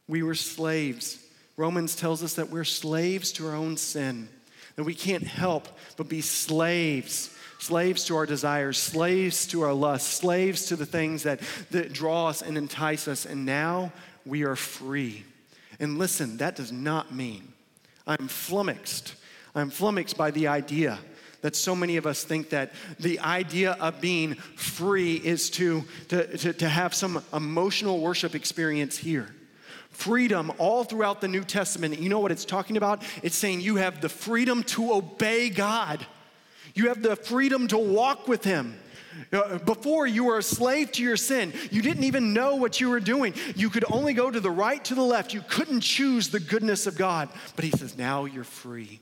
We 0.10 0.24
were 0.24 0.36
slaves. 0.36 1.18
Romans 1.56 1.96
tells 1.96 2.22
us 2.22 2.34
that 2.34 2.50
we're 2.50 2.66
slaves 2.66 3.32
to 3.34 3.48
our 3.48 3.56
own 3.56 3.78
sin, 3.78 4.28
that 4.76 4.84
we 4.84 4.94
can't 4.94 5.24
help 5.24 5.68
but 5.96 6.10
be 6.10 6.22
slaves. 6.22 7.32
Slaves 7.58 8.04
to 8.06 8.18
our 8.18 8.26
desires, 8.26 8.78
slaves 8.78 9.48
to 9.48 9.62
our 9.62 9.74
lusts, 9.74 10.18
slaves 10.18 10.66
to 10.66 10.76
the 10.76 10.86
things 10.86 11.24
that, 11.24 11.40
that 11.72 11.94
draw 11.94 12.28
us 12.28 12.42
and 12.42 12.58
entice 12.58 13.08
us, 13.08 13.26
and 13.26 13.46
now 13.46 13.94
we 14.26 14.44
are 14.44 14.58
free. 14.58 15.24
And 15.80 15.98
listen, 15.98 16.38
that 16.38 16.58
does 16.58 16.74
not 16.74 17.16
mean 17.16 17.54
I'm 18.08 18.28
flummoxed. 18.28 19.16
I'm 19.54 19.70
flummoxed 19.70 20.18
by 20.18 20.32
the 20.32 20.48
idea 20.48 21.00
that 21.42 21.56
so 21.56 21.76
many 21.76 21.98
of 21.98 22.08
us 22.08 22.24
think 22.24 22.50
that 22.50 22.72
the 23.00 23.20
idea 23.20 23.74
of 23.74 24.02
being 24.02 24.34
free 24.34 25.16
is 25.16 25.50
to, 25.52 25.84
to, 26.08 26.38
to, 26.38 26.54
to, 26.54 26.68
have 26.68 26.94
some 26.94 27.24
emotional 27.34 28.00
worship 28.00 28.34
experience 28.34 28.98
here. 28.98 29.30
Freedom 29.92 30.52
all 30.58 30.84
throughout 30.84 31.22
the 31.22 31.28
New 31.28 31.44
Testament, 31.44 32.00
you 32.00 32.10
know 32.10 32.20
what 32.20 32.32
it's 32.32 32.46
talking 32.46 32.78
about? 32.78 33.04
It's 33.22 33.36
saying 33.36 33.62
you 33.62 33.76
have 33.76 34.02
the 34.02 34.10
freedom 34.10 34.64
to 34.64 34.94
obey 34.94 35.50
God, 35.50 36.06
you 36.74 36.88
have 36.88 37.04
the 37.04 37.16
freedom 37.16 37.68
to 37.68 37.78
walk 37.78 38.28
with 38.28 38.44
Him. 38.44 38.80
Uh, 39.32 39.58
before 39.60 40.06
you 40.06 40.26
were 40.26 40.38
a 40.38 40.44
slave 40.44 40.92
to 40.94 41.04
your 41.04 41.18
sin, 41.18 41.54
you 41.72 41.82
didn't 41.82 42.04
even 42.04 42.34
know 42.34 42.56
what 42.56 42.80
you 42.82 42.90
were 42.90 43.00
doing. 43.00 43.34
You 43.56 43.70
could 43.70 43.86
only 43.92 44.14
go 44.14 44.30
to 44.30 44.40
the 44.40 44.52
right, 44.52 44.84
to 44.86 44.96
the 44.96 45.02
left. 45.02 45.34
You 45.34 45.42
couldn't 45.48 45.82
choose 45.82 46.30
the 46.30 46.40
goodness 46.40 46.88
of 46.88 46.98
God. 46.98 47.30
But 47.56 47.66
He 47.66 47.72
says, 47.72 47.98
now 47.98 48.26
you're 48.26 48.44
free. 48.44 49.00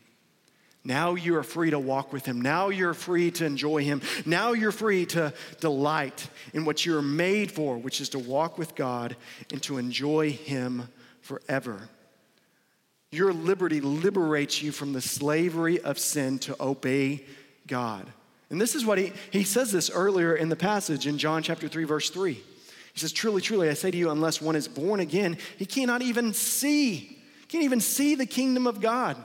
Now 0.85 1.15
you 1.15 1.37
are 1.37 1.43
free 1.43 1.69
to 1.69 1.79
walk 1.79 2.11
with 2.11 2.25
Him. 2.25 2.41
Now 2.41 2.69
you're 2.69 2.93
free 2.93 3.31
to 3.31 3.45
enjoy 3.45 3.83
Him. 3.83 4.01
Now 4.25 4.51
you're 4.51 4.71
free 4.71 5.05
to 5.07 5.33
delight 5.61 6.27
in 6.53 6.65
what 6.65 6.85
you're 6.85 7.01
made 7.01 7.51
for, 7.51 7.77
which 7.77 8.01
is 8.01 8.09
to 8.09 8.19
walk 8.19 8.57
with 8.57 8.75
God 8.75 9.15
and 9.51 9.63
to 9.63 9.77
enjoy 9.77 10.31
Him 10.31 10.89
forever. 11.21 11.89
Your 13.11 13.31
liberty 13.31 13.79
liberates 13.79 14.61
you 14.61 14.71
from 14.71 14.91
the 14.91 15.01
slavery 15.01 15.79
of 15.79 15.99
sin 15.99 16.39
to 16.39 16.61
obey 16.61 17.23
God. 17.67 18.11
And 18.53 18.61
this 18.61 18.75
is 18.75 18.85
what 18.85 18.99
he, 18.99 19.11
he 19.31 19.43
says 19.43 19.71
this 19.71 19.89
earlier 19.89 20.35
in 20.35 20.47
the 20.47 20.55
passage 20.55 21.07
in 21.07 21.17
John 21.17 21.41
chapter 21.41 21.67
3, 21.67 21.85
verse 21.85 22.11
3. 22.11 22.33
He 22.33 22.99
says, 22.99 23.11
Truly, 23.11 23.41
truly, 23.41 23.67
I 23.67 23.73
say 23.73 23.89
to 23.89 23.97
you, 23.97 24.11
unless 24.11 24.39
one 24.39 24.55
is 24.55 24.67
born 24.67 24.99
again, 24.99 25.39
he 25.57 25.65
cannot 25.65 26.03
even 26.03 26.33
see 26.33 27.19
can't 27.47 27.63
even 27.63 27.81
see 27.81 28.15
the 28.15 28.25
kingdom 28.25 28.65
of 28.65 28.79
God. 28.79 29.17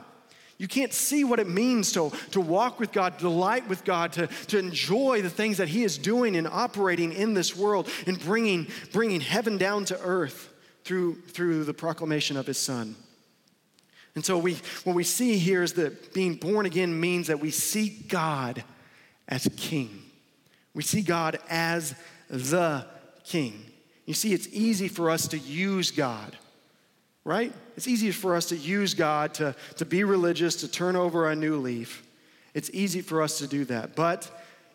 You 0.57 0.67
can't 0.67 0.93
see 0.93 1.23
what 1.23 1.39
it 1.39 1.47
means 1.47 1.91
to, 1.93 2.11
to 2.31 2.41
walk 2.41 2.79
with 2.79 2.91
God, 2.91 3.17
delight 3.17 3.67
with 3.67 3.83
God, 3.83 4.13
to, 4.13 4.27
to 4.47 4.57
enjoy 4.57 5.21
the 5.23 5.29
things 5.29 5.57
that 5.57 5.67
He 5.67 5.83
is 5.83 5.97
doing 5.97 6.35
and 6.35 6.47
operating 6.47 7.11
in 7.11 7.33
this 7.35 7.55
world 7.55 7.87
and 8.05 8.19
bringing, 8.19 8.67
bringing 8.91 9.19
heaven 9.19 9.57
down 9.57 9.85
to 9.85 9.99
earth 10.01 10.49
through, 10.83 11.21
through 11.21 11.65
the 11.65 11.73
proclamation 11.73 12.35
of 12.35 12.45
His 12.45 12.57
Son. 12.57 12.95
And 14.13 14.23
so 14.23 14.37
we, 14.37 14.57
what 14.83 14.95
we 14.95 15.03
see 15.03 15.37
here 15.37 15.63
is 15.63 15.73
that 15.73 16.13
being 16.13 16.35
born 16.35 16.65
again 16.65 16.99
means 16.99 17.27
that 17.27 17.39
we 17.39 17.51
seek 17.51 18.09
God 18.09 18.63
as 19.29 19.47
King. 19.55 20.01
We 20.73 20.83
see 20.83 21.01
God 21.01 21.39
as 21.49 21.95
the 22.29 22.85
King. 23.23 23.65
You 24.05 24.13
see, 24.13 24.33
it's 24.33 24.47
easy 24.51 24.89
for 24.89 25.09
us 25.09 25.29
to 25.29 25.37
use 25.37 25.91
God 25.91 26.35
right? 27.29 27.53
It's 27.77 27.87
easy 27.87 28.09
for 28.09 28.35
us 28.35 28.47
to 28.47 28.57
use 28.57 28.95
God, 28.95 29.35
to, 29.35 29.55
to 29.75 29.85
be 29.85 30.03
religious, 30.03 30.55
to 30.57 30.67
turn 30.67 30.95
over 30.95 31.29
a 31.29 31.35
new 31.35 31.57
leaf. 31.57 32.03
It's 32.55 32.71
easy 32.73 33.01
for 33.01 33.21
us 33.21 33.37
to 33.37 33.47
do 33.47 33.65
that. 33.65 33.95
But 33.95 34.29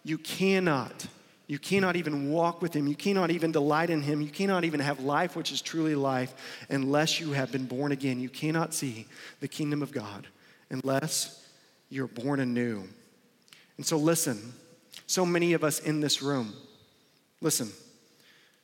you 0.05 0.19
cannot, 0.19 1.07
you 1.49 1.59
cannot 1.59 1.97
even 1.97 2.31
walk 2.31 2.63
with 2.63 2.73
Him. 2.73 2.87
You 2.87 2.95
cannot 2.95 3.33
even 3.33 3.51
delight 3.51 3.91
in 3.91 4.03
Him. 4.03 4.21
You 4.21 4.29
cannot 4.29 4.63
even 4.63 4.79
have 4.79 5.01
life, 5.01 5.35
which 5.35 5.51
is 5.51 5.61
truly 5.61 5.97
life, 5.97 6.33
unless 6.71 7.19
you 7.19 7.33
have 7.33 7.51
been 7.51 7.67
born 7.67 7.91
again. 7.91 8.21
You 8.21 8.29
cannot 8.29 8.73
see 8.73 9.07
the 9.41 9.49
kingdom 9.49 9.83
of 9.83 9.91
God 9.91 10.29
unless 10.71 11.45
you're 11.91 12.07
born 12.07 12.39
anew. 12.39 12.85
And 13.77 13.85
so, 13.85 13.97
listen, 13.97 14.55
so 15.07 15.27
many 15.27 15.53
of 15.53 15.65
us 15.65 15.81
in 15.81 16.01
this 16.01 16.23
room, 16.23 16.55
listen, 17.41 17.71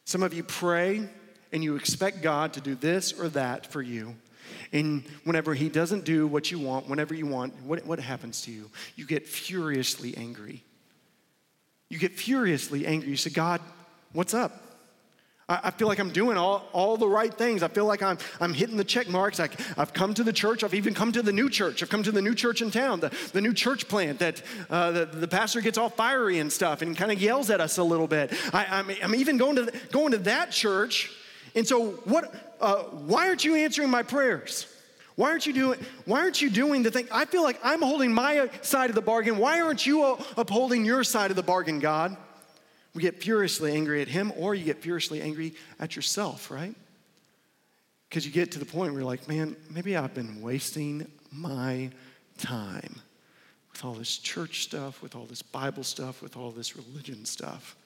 some 0.04 0.22
of 0.22 0.32
you 0.32 0.42
pray 0.42 1.08
and 1.52 1.64
you 1.64 1.76
expect 1.76 2.22
God 2.22 2.52
to 2.54 2.60
do 2.60 2.74
this 2.74 3.18
or 3.18 3.28
that 3.30 3.66
for 3.66 3.82
you. 3.82 4.16
And 4.72 5.04
whenever 5.24 5.54
He 5.54 5.68
doesn't 5.68 6.04
do 6.04 6.26
what 6.26 6.50
you 6.50 6.58
want, 6.58 6.88
whenever 6.88 7.14
you 7.14 7.26
want, 7.26 7.60
what, 7.62 7.84
what 7.86 7.98
happens 7.98 8.42
to 8.42 8.52
you? 8.52 8.70
You 8.96 9.04
get 9.04 9.26
furiously 9.26 10.16
angry. 10.16 10.62
You 11.88 11.98
get 11.98 12.12
furiously 12.12 12.86
angry. 12.86 13.10
You 13.10 13.16
say, 13.16 13.30
God, 13.30 13.60
what's 14.12 14.34
up? 14.34 14.69
I, 15.64 15.70
feel 15.70 15.88
like 15.88 15.98
I'm 15.98 16.10
doing 16.10 16.36
all, 16.36 16.68
all 16.72 16.96
the 16.96 17.08
right 17.08 17.32
things. 17.32 17.62
I 17.62 17.68
feel 17.68 17.86
like 17.86 18.02
I'm, 18.02 18.18
I'm 18.40 18.54
hitting 18.54 18.76
the 18.76 18.84
check 18.84 19.08
marks. 19.08 19.40
I, 19.40 19.48
I've 19.76 19.92
come 19.92 20.14
to 20.14 20.22
the 20.22 20.32
church. 20.32 20.62
I've 20.62 20.74
even 20.74 20.94
come 20.94 21.12
to 21.12 21.22
the 21.22 21.32
new 21.32 21.50
church. 21.50 21.82
I've 21.82 21.90
come 21.90 22.02
to 22.02 22.12
the 22.12 22.22
new 22.22 22.34
church 22.34 22.62
in 22.62 22.70
town, 22.70 23.00
the, 23.00 23.12
the 23.32 23.40
new 23.40 23.52
church 23.52 23.88
plant 23.88 24.18
that 24.20 24.42
uh, 24.68 24.92
the, 24.92 25.04
the 25.06 25.28
pastor 25.28 25.60
gets 25.60 25.78
all 25.78 25.88
fiery 25.88 26.38
and 26.38 26.52
stuff 26.52 26.82
and 26.82 26.96
kind 26.96 27.10
of 27.10 27.20
yells 27.20 27.50
at 27.50 27.60
us 27.60 27.78
a 27.78 27.84
little 27.84 28.06
bit. 28.06 28.32
I, 28.54 28.66
I'm, 28.66 28.90
I'm 29.02 29.14
even 29.14 29.36
going 29.36 29.56
to, 29.56 29.72
going 29.90 30.12
to 30.12 30.18
that 30.18 30.50
church 30.50 31.10
and 31.54 31.66
so, 31.66 31.92
what, 32.04 32.32
uh, 32.60 32.82
why 32.84 33.28
aren't 33.28 33.44
you 33.44 33.56
answering 33.56 33.90
my 33.90 34.02
prayers? 34.02 34.66
Why 35.16 35.30
aren't 35.30 35.46
you 35.46 35.52
doing, 35.52 35.78
why 36.06 36.20
aren't 36.20 36.40
you 36.40 36.48
doing 36.48 36.82
the 36.82 36.90
thing? 36.90 37.08
I 37.12 37.24
feel 37.24 37.42
like 37.42 37.58
I'm 37.62 37.82
holding 37.82 38.12
my 38.12 38.48
side 38.62 38.88
of 38.88 38.94
the 38.94 39.02
bargain. 39.02 39.36
Why 39.36 39.60
aren't 39.60 39.84
you 39.84 40.16
upholding 40.36 40.84
your 40.84 41.04
side 41.04 41.30
of 41.30 41.36
the 41.36 41.42
bargain, 41.42 41.78
God? 41.80 42.16
We 42.94 43.02
get 43.02 43.22
furiously 43.22 43.72
angry 43.72 44.02
at 44.02 44.08
him, 44.08 44.32
or 44.36 44.54
you 44.54 44.64
get 44.64 44.82
furiously 44.82 45.22
angry 45.22 45.54
at 45.78 45.94
yourself, 45.94 46.50
right? 46.50 46.74
Because 48.08 48.26
you 48.26 48.32
get 48.32 48.52
to 48.52 48.58
the 48.58 48.64
point 48.64 48.92
where 48.92 49.02
you're 49.02 49.08
like, 49.08 49.28
man, 49.28 49.56
maybe 49.70 49.96
I've 49.96 50.14
been 50.14 50.40
wasting 50.40 51.06
my 51.30 51.90
time 52.38 53.00
with 53.72 53.84
all 53.84 53.94
this 53.94 54.18
church 54.18 54.64
stuff, 54.64 55.02
with 55.02 55.14
all 55.14 55.26
this 55.26 55.42
Bible 55.42 55.84
stuff, 55.84 56.20
with 56.20 56.36
all 56.36 56.50
this 56.50 56.76
religion 56.76 57.24
stuff. 57.24 57.76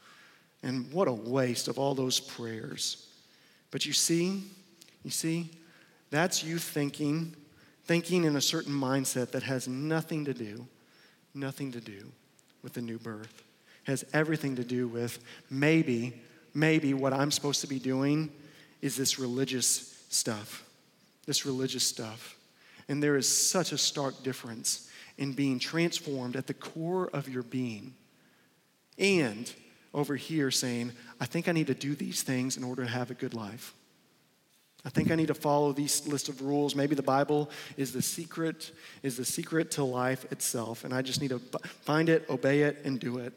And 0.63 0.91
what 0.91 1.09
a 1.09 1.13
waste 1.13 1.69
of 1.69 1.79
all 1.79 1.95
those 1.95 2.19
prayers. 2.19 3.07
But 3.71 3.85
you 3.85 3.93
see, 3.93 4.43
you 5.03 5.11
see, 5.11 5.51
that's 6.11 6.43
you 6.43 6.59
thinking, 6.59 7.37
thinking 7.85 8.25
in 8.25 8.37
a 8.37 8.41
certain 8.41 8.73
mindset 8.73 9.33
that 9.33 9.43
has 9.43 9.69
nothing 9.69 10.25
to 10.25 10.33
do, 10.33 10.67
nothing 11.35 11.73
to 11.73 11.81
do 11.81 12.11
with 12.63 12.73
the 12.73 12.81
new 12.81 12.99
birth. 12.99 13.43
Has 13.85 14.05
everything 14.12 14.57
to 14.57 14.64
do 14.64 14.88
with 14.88 15.19
maybe, 15.50 16.21
maybe 16.55 16.95
what 16.95 17.12
I'm 17.12 17.31
supposed 17.31 17.61
to 17.62 17.67
be 17.67 17.79
doing 17.79 18.31
is 18.81 18.97
this 18.97 19.19
religious 19.19 20.05
stuff. 20.11 20.64
This 21.26 21.47
religious 21.47 21.85
stuff. 21.85 22.37
And 22.88 23.03
there 23.03 23.17
is 23.17 23.29
such 23.29 23.73
a 23.73 23.79
stark 23.79 24.23
difference 24.23 24.91
in 25.17 25.33
being 25.33 25.59
transformed 25.59 26.37
at 26.37 26.47
the 26.47 26.55
core 26.55 27.09
of 27.12 27.29
your 27.29 27.43
being 27.43 27.95
and 28.99 29.53
over 29.93 30.17
here 30.17 30.50
saying, 30.50 30.93
I 31.21 31.26
think 31.26 31.49
I 31.49 31.53
need 31.53 31.69
to 31.69 31.75
do 31.75 31.95
these 31.95 32.23
things 32.23 32.57
in 32.57 32.64
order 32.64 32.85
to 32.85 32.91
have 32.91 33.11
a 33.11 33.14
good 33.14 33.35
life. 33.35 33.75
I 34.85 34.91
think 34.91 35.11
I 35.11 35.14
need 35.14 35.29
to 35.29 35.35
follow 35.35 35.73
these 35.73 36.07
list 36.07 36.29
of 36.29 36.43
rules. 36.43 36.75
Maybe 36.75 36.95
the 36.95 37.03
Bible 37.03 37.49
is 37.76 37.93
the 37.93 38.03
secret, 38.03 38.71
is 39.03 39.17
the 39.17 39.25
secret 39.25 39.71
to 39.73 39.85
life 39.85 40.31
itself, 40.31 40.85
and 40.85 40.93
I 40.93 41.00
just 41.00 41.23
need 41.23 41.31
to 41.31 41.38
find 41.38 42.09
it, 42.09 42.29
obey 42.29 42.62
it, 42.62 42.83
and 42.85 43.00
do 43.00 43.19
it. 43.19 43.33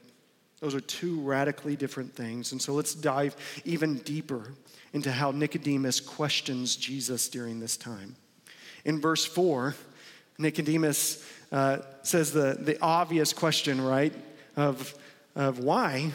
Those 0.59 0.73
are 0.73 0.79
two 0.79 1.19
radically 1.21 1.75
different 1.75 2.13
things. 2.15 2.51
And 2.51 2.61
so 2.61 2.73
let's 2.73 2.95
dive 2.95 3.35
even 3.63 3.95
deeper 3.99 4.53
into 4.93 5.11
how 5.11 5.31
Nicodemus 5.31 5.99
questions 5.99 6.75
Jesus 6.75 7.29
during 7.29 7.59
this 7.59 7.77
time. 7.77 8.15
In 8.85 8.99
verse 8.99 9.25
4, 9.25 9.75
Nicodemus 10.37 11.23
uh, 11.51 11.79
says 12.03 12.31
the, 12.31 12.57
the 12.59 12.81
obvious 12.81 13.33
question, 13.33 13.81
right, 13.81 14.13
of, 14.55 14.95
of 15.35 15.59
why 15.59 16.11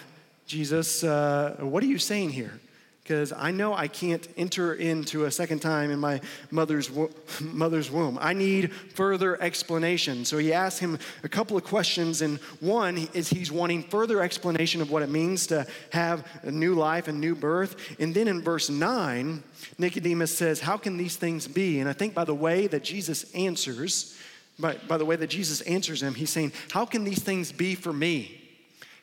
Jesus, 0.47 1.05
uh, 1.05 1.57
what 1.61 1.83
are 1.83 1.87
you 1.87 1.99
saying 1.99 2.31
here? 2.31 2.61
Because 3.03 3.33
I 3.33 3.51
know 3.51 3.75
I 3.75 3.89
can't 3.89 4.27
enter 4.37 4.75
into 4.75 5.25
a 5.25 5.31
second 5.31 5.59
time 5.59 5.91
in 5.91 5.99
my 5.99 6.21
mother's, 6.53 6.89
wo- 6.89 7.11
mother's 7.41 7.91
womb. 7.91 8.17
I 8.21 8.33
need 8.33 8.73
further 8.73 9.41
explanation. 9.43 10.25
So 10.25 10.39
he 10.39 10.53
asks 10.53 10.79
him 10.79 11.01
a 11.25 11.29
couple 11.29 11.57
of 11.57 11.65
questions, 11.65 12.23
and 12.23 12.39
one 12.61 13.09
is 13.13 13.29
he's 13.29 13.51
wanting 13.51 13.83
further 13.83 14.23
explanation 14.23 14.81
of 14.81 14.93
what 14.93 15.03
it 15.03 15.11
means 15.11 15.49
to 15.49 15.67
have 15.91 16.25
a 16.43 16.51
new 16.53 16.75
life 16.75 17.09
and 17.09 17.21
new 17.21 17.35
birth. 17.35 17.75
And 17.99 18.15
then 18.15 18.29
in 18.29 18.41
verse 18.41 18.71
9, 18.71 19.43
Nicodemus 19.79 20.37
says, 20.37 20.61
How 20.61 20.77
can 20.77 20.97
these 20.97 21.17
things 21.17 21.49
be? 21.49 21.81
And 21.81 21.89
I 21.89 21.95
think 21.95 22.15
by 22.15 22.25
the 22.25 22.35
way 22.35 22.69
that 22.69 22.85
Jesus 22.85 23.33
answers, 23.35 24.17
by, 24.61 24.77
by 24.87 24.97
the 24.97 25.05
way 25.05 25.17
that 25.17 25.29
Jesus 25.29 25.61
answers 25.63 26.05
him, 26.05 26.15
he's 26.15 26.31
saying, 26.31 26.53
How 26.71 26.85
can 26.85 27.03
these 27.03 27.21
things 27.21 27.51
be 27.51 27.75
for 27.75 27.93
me? 27.93 28.42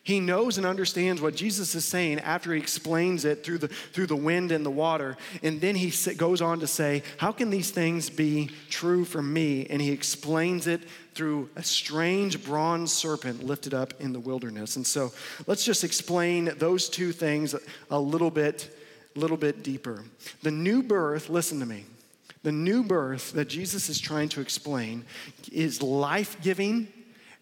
He 0.09 0.19
knows 0.19 0.57
and 0.57 0.65
understands 0.65 1.21
what 1.21 1.35
Jesus 1.35 1.75
is 1.75 1.85
saying 1.85 2.17
after 2.21 2.51
he 2.51 2.59
explains 2.59 3.25
it 3.25 3.43
through 3.43 3.59
the, 3.59 3.67
through 3.67 4.07
the 4.07 4.15
wind 4.15 4.51
and 4.51 4.65
the 4.65 4.71
water. 4.71 5.17
And 5.43 5.61
then 5.61 5.75
he 5.75 5.93
goes 6.15 6.41
on 6.41 6.61
to 6.61 6.65
say, 6.65 7.03
How 7.17 7.31
can 7.31 7.51
these 7.51 7.69
things 7.69 8.09
be 8.09 8.49
true 8.71 9.05
for 9.05 9.21
me? 9.21 9.67
And 9.69 9.79
he 9.79 9.91
explains 9.91 10.65
it 10.65 10.81
through 11.13 11.51
a 11.55 11.61
strange 11.61 12.43
bronze 12.43 12.91
serpent 12.91 13.43
lifted 13.43 13.75
up 13.75 14.01
in 14.01 14.11
the 14.11 14.19
wilderness. 14.19 14.77
And 14.77 14.87
so 14.87 15.11
let's 15.45 15.63
just 15.63 15.83
explain 15.83 16.53
those 16.57 16.89
two 16.89 17.11
things 17.11 17.53
a 17.91 17.99
little 17.99 18.31
bit, 18.31 18.75
little 19.15 19.37
bit 19.37 19.61
deeper. 19.61 20.03
The 20.41 20.49
new 20.49 20.81
birth, 20.81 21.29
listen 21.29 21.59
to 21.59 21.67
me. 21.67 21.85
The 22.41 22.51
new 22.51 22.81
birth 22.81 23.33
that 23.33 23.47
Jesus 23.47 23.89
is 23.89 23.99
trying 23.99 24.29
to 24.29 24.41
explain 24.41 25.05
is 25.51 25.83
life 25.83 26.41
giving 26.41 26.87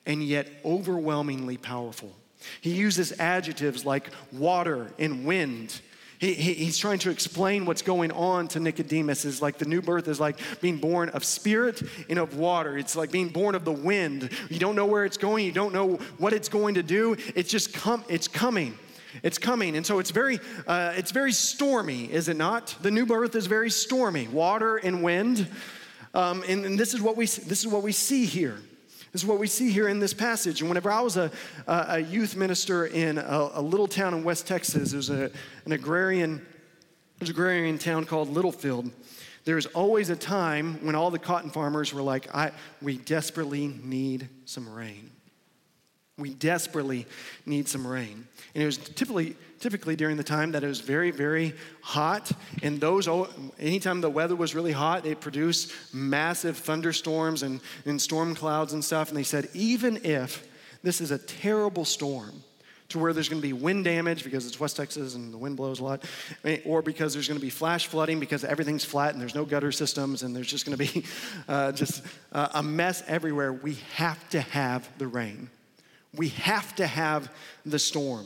and 0.06 0.22
yet 0.22 0.50
overwhelmingly 0.66 1.56
powerful. 1.56 2.14
He 2.62 2.74
uses 2.74 3.20
adjectives 3.20 3.86
like 3.86 4.10
water 4.32 4.92
and 5.00 5.26
wind. 5.26 5.82
He, 6.20 6.34
he, 6.34 6.54
he's 6.54 6.78
trying 6.78 7.00
to 7.00 7.12
explain 7.12 7.66
what's 7.66 7.84
going 7.84 8.12
on 8.12 8.48
to 8.50 8.60
Nicodemus. 8.60 9.26
Is 9.26 9.42
like 9.42 9.58
the 9.58 9.66
new 9.66 9.82
birth 9.82 10.08
is 10.08 10.20
like 10.20 10.40
being 10.62 10.78
born 10.78 11.10
of 11.10 11.24
spirit 11.24 11.82
and 12.10 12.18
of 12.18 12.38
water. 12.38 12.78
It's 12.78 12.96
like 12.96 13.12
being 13.12 13.30
born 13.30 13.54
of 13.54 13.66
the 13.66 13.72
wind. 13.72 14.30
You 14.50 14.60
don't 14.60 14.76
know 14.76 14.88
where 14.88 15.06
it's 15.06 15.18
going. 15.18 15.46
You 15.46 15.52
don't 15.52 15.74
know 15.74 15.98
what 16.18 16.34
it's 16.34 16.50
going 16.50 16.76
to 16.76 16.84
do. 16.84 17.16
It's 17.36 17.52
just 17.52 17.74
come. 17.74 18.04
It's 18.10 18.28
coming. 18.28 18.78
It's 19.24 19.38
coming, 19.38 19.76
and 19.76 19.86
so 19.86 19.98
it's 19.98 20.12
very, 20.12 20.40
uh, 20.68 20.94
it's 20.96 21.12
very 21.12 21.32
stormy, 21.32 22.12
is 22.12 22.28
it 22.28 22.38
not? 22.38 22.76
The 22.82 22.92
new 22.92 23.06
birth 23.06 23.36
is 23.36 23.48
very 23.48 23.72
stormy, 23.72 24.28
water 24.28 24.78
and 24.78 25.02
wind, 25.02 25.48
um, 26.14 26.44
and, 26.48 26.66
and 26.66 26.78
this 26.78 26.94
is 26.94 27.02
what 27.02 27.16
we 27.18 27.26
this 27.26 27.60
is 27.64 27.68
what 27.68 27.84
we 27.84 27.94
see 27.94 28.26
here. 28.26 28.60
Is 29.18 29.26
what 29.26 29.40
we 29.40 29.48
see 29.48 29.72
here 29.72 29.88
in 29.88 29.98
this 29.98 30.14
passage. 30.14 30.62
And 30.62 30.70
whenever 30.70 30.92
I 30.92 31.02
was 31.02 31.18
a, 31.18 31.32
a 31.66 31.98
youth 31.98 32.36
minister 32.36 32.86
in 32.86 33.18
a, 33.18 33.50
a, 33.54 33.62
little 33.64 33.88
town 33.88 34.14
in 34.14 34.24
West 34.24 34.46
Texas, 34.46 34.92
there 34.92 34.98
was 34.98 35.10
a, 35.10 35.32
an 35.66 35.72
agrarian, 35.72 36.46
there's 37.18 37.30
an 37.30 37.36
agrarian 37.36 37.80
town 37.80 38.06
called 38.06 38.30
Littlefield. 38.30 38.92
There 39.44 39.56
was 39.56 39.66
always 39.66 40.12
a 40.12 40.16
time 40.16 40.86
when 40.86 40.94
all 40.94 41.10
the 41.10 41.18
cotton 41.18 41.50
farmers 41.50 41.96
were 41.96 42.04
like, 42.04 42.28
we 42.80 43.00
desperately 43.00 43.68
need 43.84 44.30
some 44.46 44.72
rain. 44.72 45.10
We 46.18 46.34
desperately 46.34 47.06
need 47.46 47.68
some 47.68 47.86
rain. 47.86 48.28
And 48.56 48.64
it 48.64 48.66
was 48.66 48.78
typically, 48.78 49.36
typically 49.60 49.96
during 49.96 50.18
the 50.18 50.24
time 50.24 50.52
that 50.54 50.64
it 50.64 50.68
was 50.68 50.80
very, 50.80 51.12
very 51.12 51.54
hot. 51.82 52.32
And 52.64 52.82
those, 52.82 53.08
anytime 53.60 54.02
the 54.02 54.10
weather 54.10 54.36
was 54.36 54.56
really 54.56 54.72
hot, 54.72 55.04
they 55.04 55.14
produced 55.14 55.74
massive 55.94 56.58
thunderstorms 56.58 57.44
and, 57.44 57.62
and 57.86 58.02
storm 58.02 58.34
clouds 58.34 58.74
and 58.74 58.84
stuff. 58.84 59.10
And 59.10 59.18
they 59.18 59.24
said, 59.24 59.48
even 59.54 60.04
if 60.04 60.48
this 60.82 61.02
is 61.02 61.12
a 61.12 61.20
terrible 61.20 61.86
storm, 61.86 62.44
to 62.90 63.00
where 63.00 63.12
there's 63.14 63.28
going 63.28 63.42
to 63.42 63.46
be 63.46 63.54
wind 63.54 63.84
damage 63.84 64.24
because 64.24 64.48
it's 64.48 64.60
West 64.60 64.78
Texas 64.78 65.16
and 65.16 65.34
the 65.34 65.38
wind 65.38 65.58
blows 65.58 65.80
a 65.80 65.84
lot, 65.84 66.04
eh, 66.46 66.60
or 66.66 66.82
because 66.82 67.14
there's 67.14 67.28
going 67.28 67.40
to 67.40 67.46
be 67.46 67.50
flash 67.50 67.88
flooding 67.88 68.20
because 68.20 68.44
everything's 68.44 68.86
flat 68.86 69.12
and 69.12 69.22
there's 69.22 69.36
no 69.36 69.46
gutter 69.46 69.72
systems 69.72 70.24
and 70.24 70.36
there's 70.36 70.48
just 70.48 70.66
going 70.66 70.78
to 70.78 70.94
be 70.94 71.06
uh, 71.48 71.72
just 71.74 72.04
uh, 72.32 72.50
a 72.54 72.64
mess 72.64 73.04
everywhere, 73.08 73.52
we 73.52 73.76
have 73.96 74.30
to 74.30 74.40
have 74.40 74.90
the 74.98 75.08
rain. 75.08 75.50
We 76.16 76.30
have 76.30 76.76
to 76.76 76.88
have 76.88 77.32
the 77.66 77.80
storm. 77.80 78.26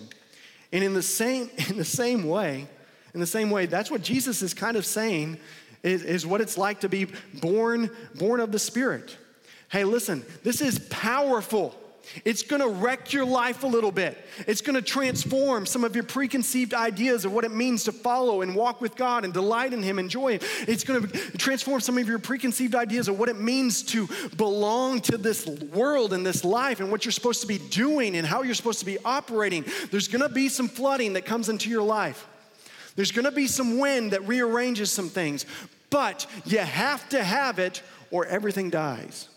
And 0.71 0.83
in 0.83 0.93
the 0.93 1.01
same, 1.01 1.49
in 1.69 1.77
the 1.77 1.85
same 1.85 2.27
way, 2.27 2.67
in 3.13 3.19
the 3.19 3.27
same 3.27 3.49
way, 3.49 3.65
that's 3.65 3.91
what 3.91 4.01
Jesus 4.01 4.41
is 4.41 4.53
kind 4.53 4.77
of 4.77 4.85
saying 4.85 5.37
is, 5.83 6.03
is 6.03 6.25
what 6.25 6.41
it's 6.41 6.57
like 6.57 6.81
to 6.81 6.89
be 6.89 7.07
born, 7.41 7.89
born 8.15 8.39
of 8.39 8.51
the 8.51 8.59
Spirit. 8.59 9.17
Hey, 9.69 9.83
listen, 9.83 10.25
this 10.43 10.61
is 10.61 10.79
powerful. 10.89 11.75
It's 12.25 12.43
gonna 12.43 12.67
wreck 12.67 13.13
your 13.13 13.25
life 13.25 13.63
a 13.63 13.67
little 13.67 13.91
bit. 13.91 14.17
It's 14.47 14.61
gonna 14.61 14.81
transform 14.81 15.65
some 15.65 15.83
of 15.83 15.95
your 15.95 16.03
preconceived 16.03 16.73
ideas 16.73 17.25
of 17.25 17.33
what 17.33 17.45
it 17.45 17.51
means 17.51 17.83
to 17.85 17.91
follow 17.91 18.41
and 18.41 18.55
walk 18.55 18.81
with 18.81 18.95
God 18.95 19.23
and 19.23 19.33
delight 19.33 19.73
in 19.73 19.81
Him, 19.81 19.99
enjoy 19.99 20.37
Him. 20.37 20.41
It's 20.67 20.83
gonna 20.83 21.07
transform 21.07 21.81
some 21.81 21.97
of 21.97 22.07
your 22.07 22.19
preconceived 22.19 22.75
ideas 22.75 23.07
of 23.07 23.19
what 23.19 23.29
it 23.29 23.39
means 23.39 23.83
to 23.83 24.07
belong 24.37 25.01
to 25.01 25.17
this 25.17 25.45
world 25.45 26.13
and 26.13 26.25
this 26.25 26.43
life 26.43 26.79
and 26.79 26.91
what 26.91 27.05
you're 27.05 27.11
supposed 27.11 27.41
to 27.41 27.47
be 27.47 27.57
doing 27.57 28.15
and 28.15 28.25
how 28.27 28.41
you're 28.41 28.55
supposed 28.55 28.79
to 28.79 28.85
be 28.85 28.97
operating. 29.05 29.65
There's 29.89 30.07
gonna 30.07 30.29
be 30.29 30.49
some 30.49 30.67
flooding 30.67 31.13
that 31.13 31.25
comes 31.25 31.49
into 31.49 31.69
your 31.69 31.83
life. 31.83 32.27
There's 32.95 33.11
gonna 33.11 33.31
be 33.31 33.47
some 33.47 33.79
wind 33.79 34.11
that 34.11 34.27
rearranges 34.27 34.91
some 34.91 35.09
things, 35.09 35.45
but 35.89 36.27
you 36.45 36.59
have 36.59 37.07
to 37.09 37.23
have 37.23 37.59
it 37.59 37.81
or 38.11 38.25
everything 38.25 38.69
dies. 38.69 39.29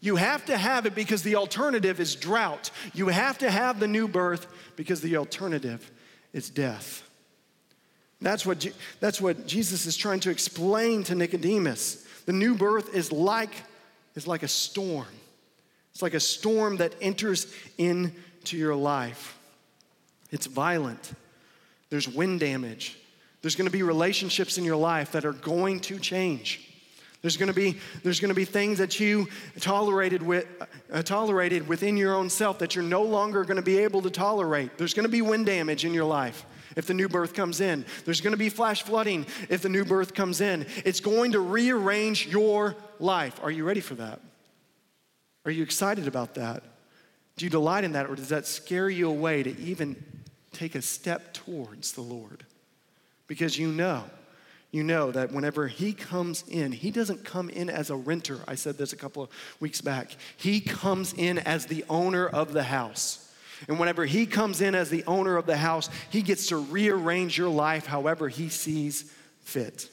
You 0.00 0.16
have 0.16 0.44
to 0.46 0.56
have 0.56 0.86
it 0.86 0.94
because 0.94 1.22
the 1.22 1.36
alternative 1.36 2.00
is 2.00 2.14
drought. 2.14 2.70
You 2.94 3.08
have 3.08 3.38
to 3.38 3.50
have 3.50 3.80
the 3.80 3.88
new 3.88 4.06
birth 4.06 4.46
because 4.76 5.00
the 5.00 5.16
alternative 5.16 5.90
is 6.32 6.50
death. 6.50 7.02
That's 8.20 8.44
what, 8.44 8.66
that's 9.00 9.20
what 9.20 9.46
Jesus 9.46 9.86
is 9.86 9.96
trying 9.96 10.20
to 10.20 10.30
explain 10.30 11.04
to 11.04 11.14
Nicodemus. 11.14 12.06
The 12.26 12.32
new 12.32 12.54
birth 12.54 12.94
is 12.94 13.12
like, 13.12 13.52
is 14.14 14.26
like 14.26 14.42
a 14.42 14.48
storm. 14.48 15.06
It's 15.92 16.02
like 16.02 16.14
a 16.14 16.20
storm 16.20 16.76
that 16.78 16.94
enters 17.00 17.52
into 17.76 18.56
your 18.56 18.74
life. 18.74 19.38
It's 20.30 20.46
violent. 20.46 21.12
There's 21.90 22.08
wind 22.08 22.40
damage. 22.40 22.98
There's 23.40 23.56
going 23.56 23.66
to 23.66 23.72
be 23.72 23.82
relationships 23.82 24.58
in 24.58 24.64
your 24.64 24.76
life 24.76 25.12
that 25.12 25.24
are 25.24 25.32
going 25.32 25.80
to 25.80 25.98
change. 25.98 26.67
There's 27.20 27.36
going 27.36 27.48
to 27.48 27.54
be, 27.54 27.78
there's 28.04 28.20
going 28.20 28.28
to 28.28 28.34
be 28.34 28.44
things 28.44 28.78
that 28.78 29.00
you 29.00 29.26
tolerated, 29.60 30.22
with, 30.22 30.46
uh, 30.92 31.02
tolerated 31.02 31.66
within 31.66 31.96
your 31.96 32.14
own 32.14 32.30
self 32.30 32.60
that 32.60 32.76
you're 32.76 32.84
no 32.84 33.02
longer 33.02 33.42
going 33.42 33.56
to 33.56 33.62
be 33.62 33.78
able 33.78 34.02
to 34.02 34.10
tolerate. 34.10 34.78
There's 34.78 34.94
going 34.94 35.06
to 35.06 35.10
be 35.10 35.22
wind 35.22 35.46
damage 35.46 35.84
in 35.84 35.92
your 35.92 36.04
life 36.04 36.46
if 36.76 36.86
the 36.86 36.94
new 36.94 37.08
birth 37.08 37.34
comes 37.34 37.60
in. 37.60 37.84
There's 38.04 38.20
going 38.20 38.32
to 38.32 38.38
be 38.38 38.48
flash 38.48 38.82
flooding 38.82 39.26
if 39.48 39.62
the 39.62 39.68
new 39.68 39.84
birth 39.84 40.14
comes 40.14 40.40
in. 40.40 40.64
It's 40.84 41.00
going 41.00 41.32
to 41.32 41.40
rearrange 41.40 42.28
your 42.28 42.76
life. 43.00 43.40
Are 43.42 43.50
you 43.50 43.64
ready 43.64 43.80
for 43.80 43.96
that? 43.96 44.20
Are 45.44 45.50
you 45.50 45.64
excited 45.64 46.06
about 46.06 46.34
that? 46.34 46.62
Do 47.36 47.44
you 47.44 47.50
delight 47.50 47.84
in 47.84 47.92
that, 47.92 48.06
or 48.06 48.14
does 48.14 48.28
that 48.28 48.46
scare 48.46 48.90
you 48.90 49.08
away 49.08 49.42
to 49.42 49.58
even 49.60 50.02
take 50.52 50.74
a 50.74 50.82
step 50.82 51.32
towards 51.32 51.92
the 51.92 52.00
Lord? 52.00 52.44
Because 53.26 53.58
you 53.58 53.72
know 53.72 54.04
you 54.70 54.84
know 54.84 55.10
that 55.10 55.32
whenever 55.32 55.66
he 55.66 55.92
comes 55.92 56.44
in, 56.46 56.72
he 56.72 56.90
doesn't 56.90 57.24
come 57.24 57.48
in 57.48 57.70
as 57.70 57.88
a 57.90 57.96
renter. 57.96 58.40
I 58.46 58.54
said 58.54 58.76
this 58.76 58.92
a 58.92 58.96
couple 58.96 59.22
of 59.22 59.30
weeks 59.60 59.80
back. 59.80 60.16
He 60.36 60.60
comes 60.60 61.14
in 61.14 61.38
as 61.38 61.66
the 61.66 61.84
owner 61.88 62.26
of 62.26 62.52
the 62.52 62.64
house. 62.64 63.24
And 63.66 63.80
whenever 63.80 64.04
he 64.04 64.26
comes 64.26 64.60
in 64.60 64.74
as 64.74 64.90
the 64.90 65.04
owner 65.06 65.36
of 65.36 65.46
the 65.46 65.56
house, 65.56 65.88
he 66.10 66.22
gets 66.22 66.48
to 66.48 66.58
rearrange 66.58 67.36
your 67.38 67.48
life 67.48 67.86
however 67.86 68.28
he 68.28 68.50
sees 68.50 69.10
fit. 69.40 69.88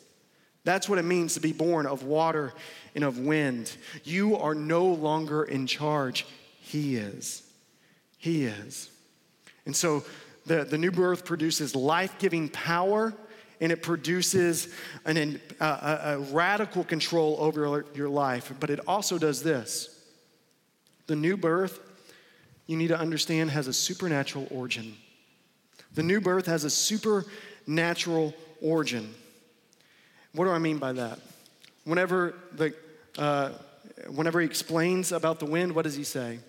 That's 0.66 0.90
what 0.90 1.00
it 1.00 1.06
means 1.06 1.36
to 1.36 1.40
be 1.40 1.54
born 1.54 1.86
of 1.86 2.04
water 2.04 2.54
and 2.96 3.04
of 3.04 3.20
wind. 3.20 3.76
You 4.04 4.38
are 4.38 4.56
no 4.56 4.86
longer 4.86 5.44
in 5.44 5.68
charge, 5.68 6.26
he 6.60 6.98
is. 6.98 7.44
He 8.18 8.46
is. 8.46 8.90
And 9.66 9.76
so 9.76 10.04
the, 10.46 10.64
the 10.64 10.78
new 10.78 10.92
birth 10.92 11.24
produces 11.24 11.76
life 11.76 12.16
giving 12.20 12.50
power 12.50 13.14
and 13.62 13.72
it 13.72 13.82
produces 13.82 14.68
an, 15.06 15.40
a, 15.60 15.66
a 15.66 16.20
radical 16.32 16.84
control 16.84 17.38
over 17.40 17.86
your 17.94 18.10
life. 18.10 18.52
But 18.60 18.70
it 18.70 18.80
also 18.88 19.18
does 19.18 19.44
this 19.44 19.92
the 21.08 21.16
new 21.16 21.38
birth, 21.38 21.80
you 22.68 22.78
need 22.78 22.88
to 22.88 22.98
understand, 22.98 23.52
has 23.52 23.68
a 23.68 23.74
supernatural 23.74 24.48
origin. 24.50 24.96
The 25.94 26.04
new 26.04 26.20
birth 26.20 26.48
has 26.48 26.64
a 26.64 26.70
supernatural 26.70 28.34
origin. 28.62 29.14
What 30.34 30.46
do 30.46 30.52
I 30.52 30.58
mean 30.58 30.78
by 30.78 30.94
that? 30.94 31.20
Whenever, 31.86 32.34
the, 32.54 32.74
uh, 33.18 33.52
whenever 34.10 34.42
he 34.42 34.48
explains 34.48 35.12
about 35.12 35.40
the 35.40 35.46
wind, 35.46 35.74
what 35.74 35.84
does 35.84 35.96
he 35.96 36.04
say? 36.04 36.40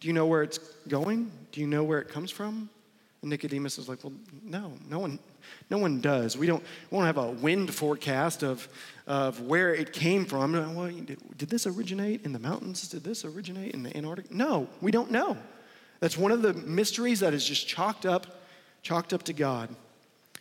Do 0.00 0.08
you 0.08 0.14
know 0.14 0.26
where 0.26 0.42
it's 0.42 0.58
going? 0.88 1.30
Do 1.52 1.60
you 1.60 1.66
know 1.66 1.84
where 1.84 2.00
it 2.00 2.08
comes 2.08 2.30
from? 2.30 2.70
And 3.22 3.30
Nicodemus 3.30 3.78
is 3.78 3.88
like, 3.88 4.02
Well, 4.02 4.12
no, 4.42 4.72
no 4.88 4.98
one, 4.98 5.18
no 5.70 5.78
one 5.78 6.00
does. 6.00 6.36
We 6.36 6.46
don't, 6.46 6.62
we 6.90 6.98
don't 6.98 7.06
have 7.06 7.18
a 7.18 7.30
wind 7.30 7.72
forecast 7.74 8.42
of, 8.42 8.68
of 9.06 9.40
where 9.40 9.74
it 9.74 9.92
came 9.92 10.24
from. 10.24 10.52
Well, 10.74 10.88
did, 10.88 11.18
did 11.36 11.48
this 11.48 11.66
originate 11.66 12.24
in 12.24 12.32
the 12.32 12.38
mountains? 12.38 12.88
Did 12.88 13.04
this 13.04 13.24
originate 13.24 13.74
in 13.74 13.82
the 13.82 13.96
Antarctic? 13.96 14.30
No, 14.30 14.68
we 14.80 14.90
don't 14.90 15.10
know. 15.10 15.36
That's 16.00 16.16
one 16.16 16.32
of 16.32 16.42
the 16.42 16.54
mysteries 16.54 17.20
that 17.20 17.34
is 17.34 17.44
just 17.44 17.66
chalked 17.66 18.06
up, 18.06 18.26
chalked 18.82 19.12
up 19.12 19.24
to 19.24 19.32
God. 19.32 19.74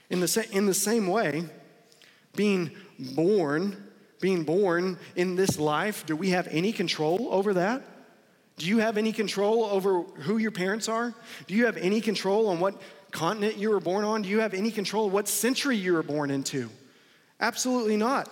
In 0.09 0.19
the, 0.19 0.27
sa- 0.27 0.41
in 0.51 0.65
the 0.65 0.73
same 0.73 1.07
way, 1.07 1.43
being 2.35 2.71
born, 2.99 3.83
being 4.21 4.43
born 4.43 4.97
in 5.15 5.35
this 5.35 5.59
life, 5.59 6.05
do 6.05 6.15
we 6.15 6.29
have 6.29 6.47
any 6.47 6.71
control 6.71 7.27
over 7.31 7.53
that? 7.55 7.81
Do 8.57 8.65
you 8.65 8.79
have 8.79 8.97
any 8.97 9.11
control 9.11 9.65
over 9.65 10.01
who 10.01 10.37
your 10.37 10.51
parents 10.51 10.89
are? 10.89 11.13
Do 11.45 11.53
you 11.53 11.65
have 11.65 11.77
any 11.77 12.01
control 12.01 12.49
on 12.49 12.59
what 12.59 12.81
continent 13.11 13.57
you 13.57 13.69
were 13.69 13.79
born 13.79 14.03
on? 14.03 14.21
Do 14.21 14.29
you 14.29 14.39
have 14.39 14.53
any 14.53 14.71
control 14.71 15.09
what 15.09 15.27
century 15.27 15.77
you 15.77 15.93
were 15.93 16.03
born 16.03 16.31
into? 16.31 16.69
Absolutely 17.39 17.97
not. 17.97 18.29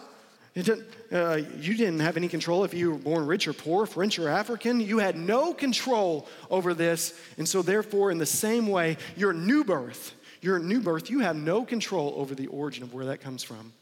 Uh, 1.11 1.41
you 1.59 1.75
didn't 1.75 1.99
have 1.99 2.15
any 2.15 2.29
control 2.29 2.63
if 2.63 2.73
you 2.73 2.91
were 2.91 2.97
born 2.97 3.27
rich 3.27 3.45
or 3.47 3.53
poor, 3.53 3.85
French 3.85 4.17
or 4.17 4.29
African. 4.29 4.79
You 4.79 4.99
had 4.99 5.17
no 5.17 5.53
control 5.53 6.27
over 6.49 6.73
this. 6.73 7.19
And 7.37 7.47
so, 7.47 7.61
therefore, 7.61 8.09
in 8.09 8.17
the 8.17 8.25
same 8.25 8.67
way, 8.67 8.97
your 9.17 9.33
new 9.33 9.65
birth, 9.65 10.13
your 10.41 10.57
new 10.57 10.79
birth, 10.79 11.09
you 11.09 11.19
have 11.19 11.35
no 11.35 11.65
control 11.65 12.13
over 12.15 12.33
the 12.35 12.47
origin 12.47 12.83
of 12.83 12.93
where 12.93 13.05
that 13.07 13.19
comes 13.19 13.43
from. 13.43 13.73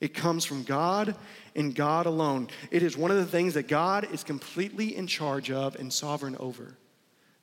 It 0.00 0.12
comes 0.12 0.44
from 0.44 0.64
God 0.64 1.14
and 1.54 1.74
God 1.74 2.06
alone. 2.06 2.48
It 2.72 2.82
is 2.82 2.96
one 2.96 3.12
of 3.12 3.16
the 3.16 3.26
things 3.26 3.54
that 3.54 3.68
God 3.68 4.08
is 4.12 4.24
completely 4.24 4.96
in 4.96 5.06
charge 5.06 5.50
of 5.52 5.76
and 5.76 5.92
sovereign 5.92 6.36
over. 6.40 6.76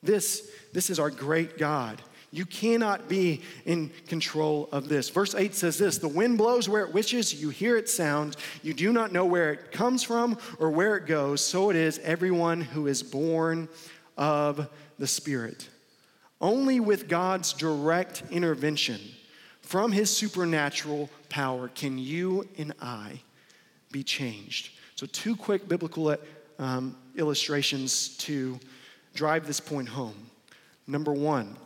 This, 0.04 0.50
this 0.74 0.90
is 0.90 1.00
our 1.00 1.10
great 1.10 1.58
God. 1.58 2.02
You 2.32 2.46
cannot 2.46 3.08
be 3.08 3.42
in 3.66 3.92
control 4.08 4.68
of 4.72 4.90
this. 4.90 5.10
Verse 5.10 5.36
8 5.36 5.56
says 5.56 5.78
this 5.78 5.98
The 5.98 6.08
wind 6.08 6.38
blows 6.38 6.68
where 6.68 6.84
it 6.84 6.94
wishes, 6.94 7.40
you 7.42 7.50
hear 7.50 7.78
its 7.78 7.94
sound, 7.94 8.36
you 8.62 8.74
do 8.74 8.92
not 8.92 9.12
know 9.12 9.26
where 9.26 9.54
it 9.54 9.72
comes 9.72 10.04
from 10.04 10.38
or 10.60 10.70
where 10.70 10.98
it 10.98 11.06
goes. 11.06 11.46
So 11.46 11.70
it 11.70 11.76
is 11.76 12.00
everyone 12.00 12.62
who 12.62 12.88
is 12.88 13.04
born 13.04 13.70
of 14.18 14.68
the 15.00 15.08
Spirit. 15.08 15.70
Only 16.42 16.80
with 16.80 17.08
God's 17.08 17.54
direct 17.54 18.24
intervention 18.32 19.00
from 19.62 19.92
his 19.92 20.16
supernatural 20.16 21.10
power 21.30 21.70
can 21.70 21.98
you 21.98 22.48
and 22.58 22.74
I 22.82 23.22
be 23.92 24.04
changed. 24.04 24.72
So, 24.96 25.06
two 25.08 25.36
quick 25.36 25.68
biblical 25.68 26.16
um, 26.60 26.96
illustrations 27.16 28.16
to 28.18 28.60
drive 29.14 29.48
this 29.48 29.60
point 29.60 29.90
home. 29.90 30.30
Number 30.88 31.14
one, 31.14 31.58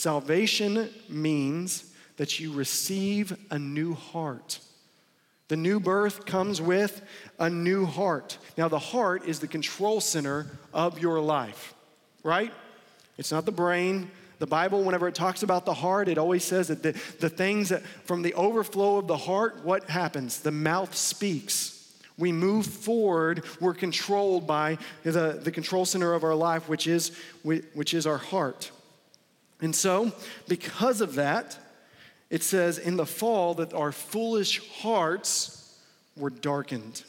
salvation 0.00 0.88
means 1.08 1.92
that 2.16 2.40
you 2.40 2.52
receive 2.52 3.36
a 3.50 3.58
new 3.58 3.94
heart. 3.94 4.58
The 5.48 5.56
new 5.56 5.80
birth 5.80 6.26
comes 6.26 6.60
with 6.60 7.02
a 7.38 7.50
new 7.50 7.84
heart. 7.86 8.38
Now, 8.56 8.68
the 8.68 8.78
heart 8.78 9.26
is 9.26 9.40
the 9.40 9.48
control 9.48 10.00
center 10.00 10.46
of 10.72 11.00
your 11.00 11.20
life, 11.20 11.74
right? 12.22 12.52
It's 13.18 13.32
not 13.32 13.46
the 13.46 13.52
brain. 13.52 14.10
The 14.38 14.46
Bible, 14.46 14.84
whenever 14.84 15.08
it 15.08 15.14
talks 15.14 15.42
about 15.42 15.66
the 15.66 15.74
heart, 15.74 16.08
it 16.08 16.18
always 16.18 16.44
says 16.44 16.68
that 16.68 16.82
the, 16.82 16.92
the 17.18 17.28
things 17.28 17.70
that 17.70 17.82
from 17.82 18.22
the 18.22 18.32
overflow 18.34 18.96
of 18.98 19.06
the 19.06 19.16
heart, 19.16 19.64
what 19.64 19.90
happens? 19.90 20.40
The 20.40 20.52
mouth 20.52 20.94
speaks. 20.94 21.76
We 22.16 22.32
move 22.32 22.66
forward, 22.66 23.44
we're 23.60 23.74
controlled 23.74 24.46
by 24.46 24.78
the, 25.02 25.40
the 25.42 25.50
control 25.50 25.84
center 25.84 26.14
of 26.14 26.22
our 26.22 26.34
life, 26.34 26.68
which 26.68 26.86
is, 26.86 27.16
which 27.42 27.94
is 27.94 28.06
our 28.06 28.18
heart. 28.18 28.70
And 29.62 29.74
so, 29.74 30.12
because 30.48 31.00
of 31.00 31.14
that, 31.16 31.58
it 32.30 32.42
says 32.42 32.78
in 32.78 32.96
the 32.96 33.06
fall 33.06 33.54
that 33.54 33.74
our 33.74 33.92
foolish 33.92 34.66
hearts 34.80 35.76
were 36.16 36.30
darkened. 36.30 37.02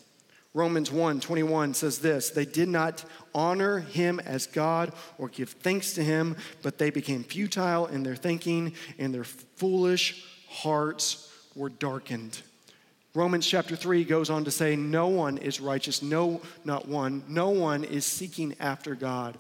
Romans 0.54 0.92
1 0.92 1.22
21 1.22 1.74
says 1.74 2.00
this 2.00 2.30
They 2.30 2.46
did 2.46 2.68
not 2.68 3.06
honor 3.34 3.80
him 3.80 4.20
as 4.20 4.48
God 4.48 4.92
or 5.18 5.30
give 5.30 5.50
thanks 5.50 5.94
to 5.94 6.04
him, 6.04 6.36
but 6.62 6.78
they 6.78 6.90
became 6.90 7.24
futile 7.24 7.88
in 7.88 8.04
their 8.04 8.16
thinking, 8.16 8.74
and 8.98 9.14
their 9.14 9.24
foolish 9.24 10.26
hearts 10.50 11.32
were 11.56 11.70
darkened. 11.70 12.42
Romans 13.14 13.46
chapter 13.46 13.76
3 13.76 14.06
goes 14.06 14.30
on 14.30 14.46
to 14.46 14.52
say, 14.52 14.76
No 14.76 15.08
one 15.08 15.38
is 15.38 15.62
righteous, 15.62 16.02
no, 16.02 16.42
not 16.66 16.88
one. 16.88 17.24
No 17.28 17.50
one 17.50 17.84
is 17.84 18.06
seeking 18.06 18.56
after 18.60 18.96
God. 18.96 19.38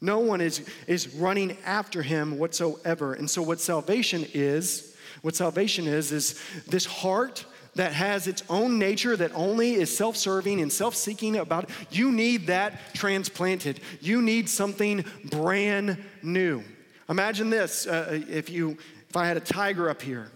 No 0.00 0.18
one 0.18 0.40
is, 0.40 0.66
is 0.86 1.14
running 1.14 1.56
after 1.64 2.02
him 2.02 2.38
whatsoever. 2.38 3.14
And 3.14 3.28
so, 3.28 3.42
what 3.42 3.60
salvation 3.60 4.26
is, 4.32 4.96
what 5.22 5.36
salvation 5.36 5.86
is, 5.86 6.10
is 6.12 6.40
this 6.68 6.86
heart 6.86 7.44
that 7.74 7.92
has 7.92 8.26
its 8.26 8.42
own 8.48 8.78
nature 8.78 9.16
that 9.16 9.32
only 9.34 9.74
is 9.74 9.94
self 9.94 10.16
serving 10.16 10.60
and 10.60 10.72
self 10.72 10.94
seeking 10.94 11.36
about 11.36 11.64
it. 11.64 11.70
You 11.90 12.10
need 12.12 12.46
that 12.46 12.94
transplanted. 12.94 13.80
You 14.00 14.22
need 14.22 14.48
something 14.48 15.04
brand 15.24 15.98
new. 16.22 16.62
Imagine 17.08 17.50
this 17.50 17.86
uh, 17.86 18.20
if, 18.28 18.48
you, 18.50 18.78
if 19.08 19.16
I 19.16 19.26
had 19.26 19.36
a 19.36 19.40
tiger 19.40 19.90
up 19.90 20.00
here, 20.00 20.30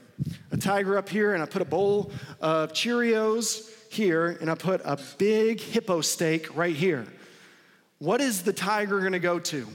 a 0.50 0.56
tiger 0.56 0.98
up 0.98 1.08
here, 1.08 1.34
and 1.34 1.42
I 1.42 1.46
put 1.46 1.62
a 1.62 1.66
bowl 1.66 2.12
of 2.40 2.72
Cheerios 2.72 3.70
here, 3.90 4.36
and 4.40 4.50
I 4.50 4.54
put 4.54 4.80
a 4.84 4.98
big 5.18 5.60
hippo 5.60 6.00
steak 6.00 6.54
right 6.56 6.74
here. 6.74 7.06
What 7.98 8.20
is 8.20 8.42
the 8.42 8.52
tiger 8.52 9.00
gonna 9.00 9.18
go 9.18 9.38
to? 9.38 9.66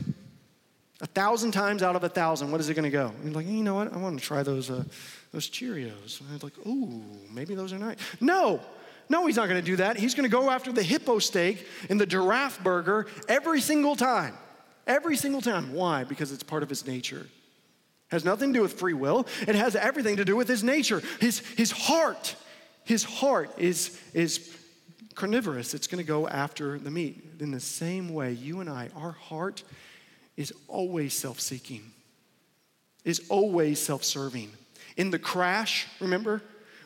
A 1.02 1.08
thousand 1.08 1.52
times 1.52 1.82
out 1.82 1.96
of 1.96 2.04
a 2.04 2.10
thousand, 2.10 2.52
what 2.52 2.60
is 2.60 2.70
it 2.70 2.74
gonna 2.74 2.90
go? 2.90 3.14
You're 3.24 3.34
like, 3.34 3.48
you 3.48 3.64
know 3.64 3.76
what? 3.76 3.94
I 3.94 3.98
wanna 3.98 4.20
try 4.20 4.44
those, 4.44 4.70
uh, 4.70 4.84
those 5.32 5.50
Cheerios. 5.50 6.20
And 6.20 6.30
I 6.30 6.34
was 6.34 6.44
like, 6.44 6.58
ooh, 6.68 7.04
maybe 7.32 7.56
those 7.56 7.72
are 7.72 7.80
nice. 7.80 7.98
No, 8.20 8.60
no, 9.08 9.26
he's 9.26 9.38
not 9.38 9.48
gonna 9.48 9.62
do 9.62 9.78
that. 9.78 9.98
He's 9.98 10.14
gonna 10.14 10.30
go 10.30 10.50
after 10.50 10.72
the 10.72 10.84
hippo 10.84 11.20
steak 11.20 11.66
and 11.90 12.00
the 12.00 12.06
giraffe 12.06 12.62
burger 12.64 13.08
every 13.28 13.62
single 13.62 13.96
time. 13.96 14.36
Every 14.86 15.16
single 15.16 15.42
time. 15.42 15.74
Why? 15.74 16.04
Because 16.04 16.32
it's 16.32 16.44
part 16.44 16.64
of 16.64 16.70
his 16.70 16.86
nature. 16.86 17.28
Has 18.10 18.26
nothing 18.26 18.54
to 18.54 18.60
do 18.60 18.62
with 18.64 18.74
free 18.74 18.94
will. 18.94 19.28
It 19.48 19.56
has 19.56 19.76
everything 19.76 20.18
to 20.18 20.26
do 20.26 20.36
with 20.36 20.48
his 20.48 20.64
nature. 20.64 21.02
His, 21.20 21.40
his 21.56 21.72
heart, 21.72 22.36
his 22.84 23.04
heart 23.04 23.52
is, 23.60 24.00
is 24.14 24.40
carnivorous. 25.20 25.74
It's 25.74 25.88
going 25.88 26.04
to 26.04 26.08
go 26.08 26.28
after 26.28 26.80
the 26.80 26.90
meat. 26.90 27.22
In 27.40 27.52
the 27.52 27.60
same 27.60 28.14
way, 28.14 28.32
you 28.32 28.62
and 28.62 28.70
I, 28.70 28.90
our 28.96 29.12
heart 29.12 29.64
is 30.38 30.54
always 30.70 31.14
self 31.14 31.42
seeking, 31.42 31.92
is 33.04 33.22
always 33.30 33.80
self 33.80 34.04
serving. 34.04 34.50
In 34.96 35.12
the 35.12 35.20
crash, 35.20 35.88
remember? 36.00 36.42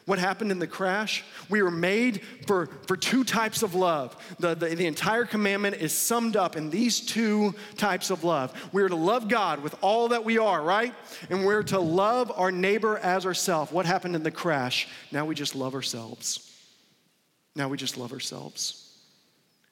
What 0.05 0.19
happened 0.19 0.51
in 0.51 0.59
the 0.59 0.67
crash? 0.67 1.23
We 1.49 1.61
were 1.61 1.71
made 1.71 2.23
for, 2.45 2.65
for 2.87 2.97
two 2.97 3.23
types 3.23 3.63
of 3.63 3.73
love. 3.73 4.17
The, 4.37 4.53
the, 4.53 4.75
the, 4.75 4.85
entire 4.85 5.23
commandment 5.23 5.77
is 5.77 5.93
summed 5.93 6.35
up 6.35 6.57
in 6.57 6.69
these 6.69 6.99
two 6.99 7.55
types 7.77 8.09
of 8.09 8.25
love. 8.25 8.53
We're 8.73 8.89
to 8.89 8.97
love 8.97 9.29
God 9.29 9.63
with 9.63 9.77
all 9.79 10.09
that 10.09 10.25
we 10.25 10.37
are, 10.37 10.61
right? 10.61 10.93
And 11.29 11.45
we're 11.45 11.63
to 11.63 11.79
love 11.79 12.33
our 12.35 12.51
neighbor 12.51 12.97
as 12.97 13.25
ourselves. 13.25 13.71
What 13.71 13.85
happened 13.85 14.17
in 14.17 14.23
the 14.23 14.31
crash? 14.31 14.89
Now 15.09 15.23
we 15.23 15.35
just 15.35 15.55
love 15.55 15.73
ourselves. 15.73 16.52
Now 17.55 17.69
we 17.69 17.77
just 17.77 17.97
love 17.97 18.11
ourselves. 18.11 18.97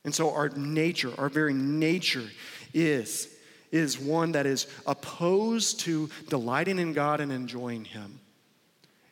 And 0.03 0.13
so 0.13 0.31
our 0.31 0.49
nature, 0.49 1.11
our 1.17 1.29
very 1.29 1.53
nature 1.53 2.27
is, 2.73 3.27
is 3.71 3.99
one 3.99 4.33
that 4.33 4.45
is 4.45 4.67
opposed 4.85 5.81
to 5.81 6.09
delighting 6.29 6.79
in 6.79 6.93
God 6.93 7.19
and 7.19 7.31
enjoying 7.31 7.85
Him. 7.85 8.19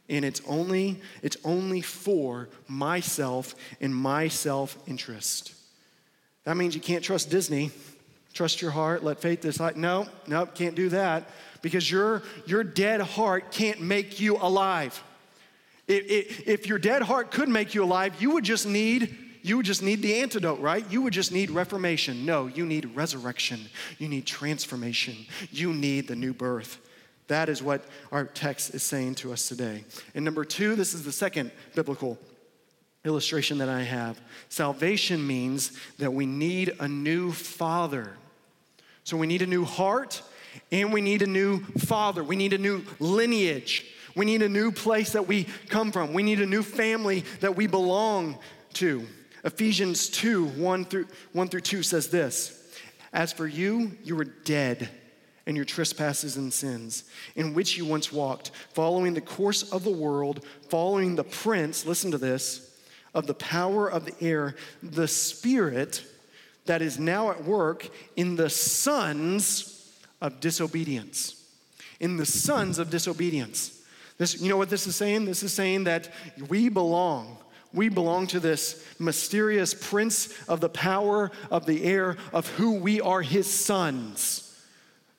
And 0.09 0.25
it's 0.25 0.41
only, 0.47 0.99
it's 1.21 1.37
only 1.43 1.81
for 1.81 2.49
myself 2.67 3.53
and 3.79 3.95
my 3.95 4.27
self 4.27 4.77
interest. 4.87 5.53
That 6.45 6.57
means 6.57 6.73
you 6.73 6.81
can't 6.81 7.03
trust 7.03 7.29
Disney. 7.29 7.71
Trust 8.33 8.61
your 8.61 8.71
heart, 8.71 9.03
let 9.03 9.19
faith 9.19 9.41
decide. 9.41 9.75
No, 9.75 10.07
no, 10.27 10.45
can't 10.45 10.75
do 10.75 10.89
that 10.89 11.29
because 11.61 11.89
your, 11.89 12.23
your 12.45 12.63
dead 12.63 13.01
heart 13.01 13.51
can't 13.51 13.81
make 13.81 14.19
you 14.19 14.37
alive. 14.37 15.03
If, 15.91 16.67
your 16.67 16.77
dead 16.77 17.01
heart 17.01 17.31
could 17.31 17.49
make 17.49 17.73
you 17.73 17.83
alive, 17.83 18.21
you 18.21 18.31
would 18.31 18.43
just 18.43 18.67
need 18.67 19.17
you 19.41 19.55
would 19.55 19.65
just 19.65 19.81
need 19.81 20.01
the 20.01 20.15
antidote, 20.15 20.59
right? 20.59 20.83
You 20.91 21.01
would 21.01 21.13
just 21.13 21.31
need 21.31 21.49
reformation. 21.49 22.25
No, 22.25 22.47
you 22.47 22.65
need 22.65 22.93
resurrection. 22.93 23.61
You 23.97 24.09
need 24.09 24.25
transformation. 24.25 25.15
You 25.49 25.73
need 25.73 26.09
the 26.09 26.15
new 26.15 26.33
birth. 26.33 26.77
That 27.29 27.47
is 27.47 27.63
what 27.63 27.85
our 28.11 28.25
text 28.25 28.75
is 28.75 28.83
saying 28.83 29.15
to 29.15 29.31
us 29.31 29.47
today. 29.47 29.85
And 30.13 30.25
number 30.25 30.43
two, 30.43 30.75
this 30.75 30.93
is 30.93 31.05
the 31.05 31.13
second 31.13 31.51
biblical 31.73 32.19
illustration 33.05 33.59
that 33.59 33.69
I 33.69 33.83
have. 33.83 34.19
Salvation 34.49 35.25
means 35.25 35.71
that 35.99 36.11
we 36.11 36.25
need 36.25 36.73
a 36.81 36.87
new 36.87 37.31
father. 37.31 38.17
So 39.05 39.15
we 39.15 39.25
need 39.25 39.41
a 39.41 39.47
new 39.47 39.63
heart 39.63 40.21
and 40.71 40.91
we 40.91 40.99
need 40.99 41.21
a 41.21 41.27
new 41.27 41.61
father. 41.77 42.23
We 42.23 42.35
need 42.35 42.51
a 42.51 42.57
new 42.57 42.83
lineage. 42.99 43.85
We 44.19 44.25
need 44.25 44.41
a 44.41 44.49
new 44.49 44.73
place 44.73 45.13
that 45.13 45.29
we 45.29 45.45
come 45.69 45.93
from. 45.93 46.11
We 46.11 46.23
need 46.23 46.41
a 46.41 46.45
new 46.45 46.61
family 46.61 47.23
that 47.39 47.55
we 47.55 47.67
belong 47.67 48.37
to. 48.73 49.07
Ephesians 49.45 50.09
2 50.09 50.43
1 50.43 50.83
through, 50.83 51.07
1 51.31 51.47
through 51.47 51.61
2 51.61 51.83
says 51.83 52.09
this 52.09 52.69
As 53.13 53.31
for 53.31 53.47
you, 53.47 53.93
you 54.03 54.17
were 54.17 54.25
dead 54.25 54.89
in 55.45 55.55
your 55.55 55.63
trespasses 55.63 56.35
and 56.35 56.51
sins, 56.51 57.05
in 57.37 57.53
which 57.53 57.77
you 57.77 57.85
once 57.85 58.11
walked, 58.11 58.51
following 58.73 59.13
the 59.13 59.21
course 59.21 59.71
of 59.71 59.85
the 59.85 59.89
world, 59.89 60.45
following 60.67 61.15
the 61.15 61.23
prince, 61.23 61.85
listen 61.85 62.11
to 62.11 62.17
this, 62.17 62.77
of 63.13 63.25
the 63.25 63.33
power 63.33 63.89
of 63.89 64.03
the 64.03 64.21
air, 64.21 64.53
the 64.83 65.07
spirit 65.07 66.03
that 66.65 66.81
is 66.81 66.99
now 66.99 67.31
at 67.31 67.45
work 67.45 67.87
in 68.17 68.35
the 68.35 68.49
sons 68.49 69.97
of 70.19 70.41
disobedience. 70.41 71.41
In 72.01 72.17
the 72.17 72.25
sons 72.25 72.79
of 72.79 72.89
disobedience. 72.89 73.78
This, 74.19 74.39
you 74.39 74.49
know 74.49 74.57
what 74.57 74.69
this 74.69 74.85
is 74.85 74.95
saying? 74.95 75.25
This 75.25 75.41
is 75.41 75.53
saying 75.53 75.85
that 75.85 76.09
we 76.49 76.69
belong. 76.69 77.37
We 77.73 77.87
belong 77.87 78.27
to 78.27 78.39
this 78.39 78.85
mysterious 78.99 79.73
prince 79.73 80.37
of 80.47 80.59
the 80.59 80.69
power 80.69 81.31
of 81.49 81.65
the 81.65 81.83
air, 81.85 82.17
of 82.33 82.47
who 82.49 82.73
we 82.75 82.99
are 82.99 83.21
his 83.21 83.51
sons, 83.51 84.61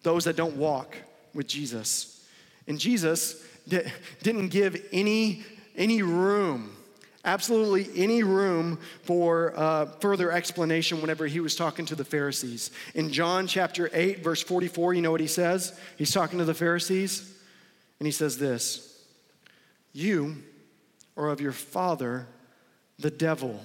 those 0.03 0.25
that 0.25 0.37
don't 0.37 0.57
walk 0.57 0.97
with 1.33 1.47
Jesus. 1.47 2.25
And 2.69 2.79
Jesus 2.79 3.43
didn't 4.23 4.49
give 4.49 4.85
any, 4.93 5.45
any 5.77 6.03
room, 6.03 6.77
absolutely 7.25 7.89
any 8.03 8.23
room 8.23 8.79
for 9.03 9.55
uh, 9.57 9.87
further 9.87 10.31
explanation 10.31 11.01
whenever 11.01 11.27
he 11.27 11.41
was 11.41 11.57
talking 11.57 11.87
to 11.87 11.95
the 11.95 12.05
Pharisees. 12.05 12.71
In 12.95 13.11
John 13.11 13.47
chapter 13.47 13.89
8, 13.95 14.23
verse 14.23 14.43
44, 14.43 14.93
you 14.93 15.01
know 15.01 15.11
what 15.11 15.21
he 15.21 15.27
says? 15.27 15.79
He's 15.97 16.13
talking 16.13 16.39
to 16.39 16.45
the 16.45 16.53
Pharisees, 16.53 17.33
and 17.99 18.07
he 18.07 18.13
says 18.13 18.37
this. 18.37 18.90
You 19.93 20.43
are 21.17 21.29
of 21.29 21.41
your 21.41 21.53
father, 21.53 22.27
the 22.99 23.11
devil. 23.11 23.61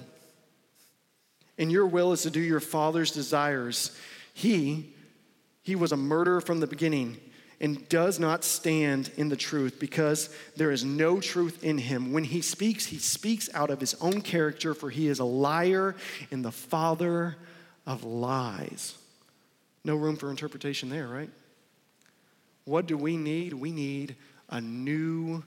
And 1.58 1.72
your 1.72 1.86
will 1.86 2.12
is 2.12 2.22
to 2.22 2.30
do 2.30 2.40
your 2.40 2.60
father's 2.60 3.12
desires. 3.12 3.96
He, 4.34 4.94
he 5.62 5.74
was 5.74 5.92
a 5.92 5.96
murderer 5.96 6.40
from 6.40 6.60
the 6.60 6.66
beginning 6.66 7.16
and 7.60 7.88
does 7.88 8.18
not 8.18 8.44
stand 8.44 9.10
in 9.16 9.28
the 9.30 9.36
truth 9.36 9.80
because 9.80 10.28
there 10.56 10.70
is 10.70 10.84
no 10.84 11.20
truth 11.20 11.64
in 11.64 11.78
him. 11.78 12.12
When 12.12 12.24
he 12.24 12.42
speaks, 12.42 12.86
he 12.86 12.98
speaks 12.98 13.48
out 13.54 13.70
of 13.70 13.80
his 13.80 13.94
own 14.00 14.20
character, 14.20 14.74
for 14.74 14.90
he 14.90 15.08
is 15.08 15.20
a 15.20 15.24
liar 15.24 15.96
and 16.30 16.44
the 16.44 16.52
father 16.52 17.36
of 17.86 18.04
lies. 18.04 18.98
No 19.84 19.96
room 19.96 20.16
for 20.16 20.30
interpretation 20.30 20.90
there, 20.90 21.08
right? 21.08 21.30
What 22.64 22.86
do 22.86 22.98
we 22.98 23.16
need? 23.16 23.54
We 23.54 23.70
need 23.70 24.16
a 24.50 24.60
new 24.60 25.44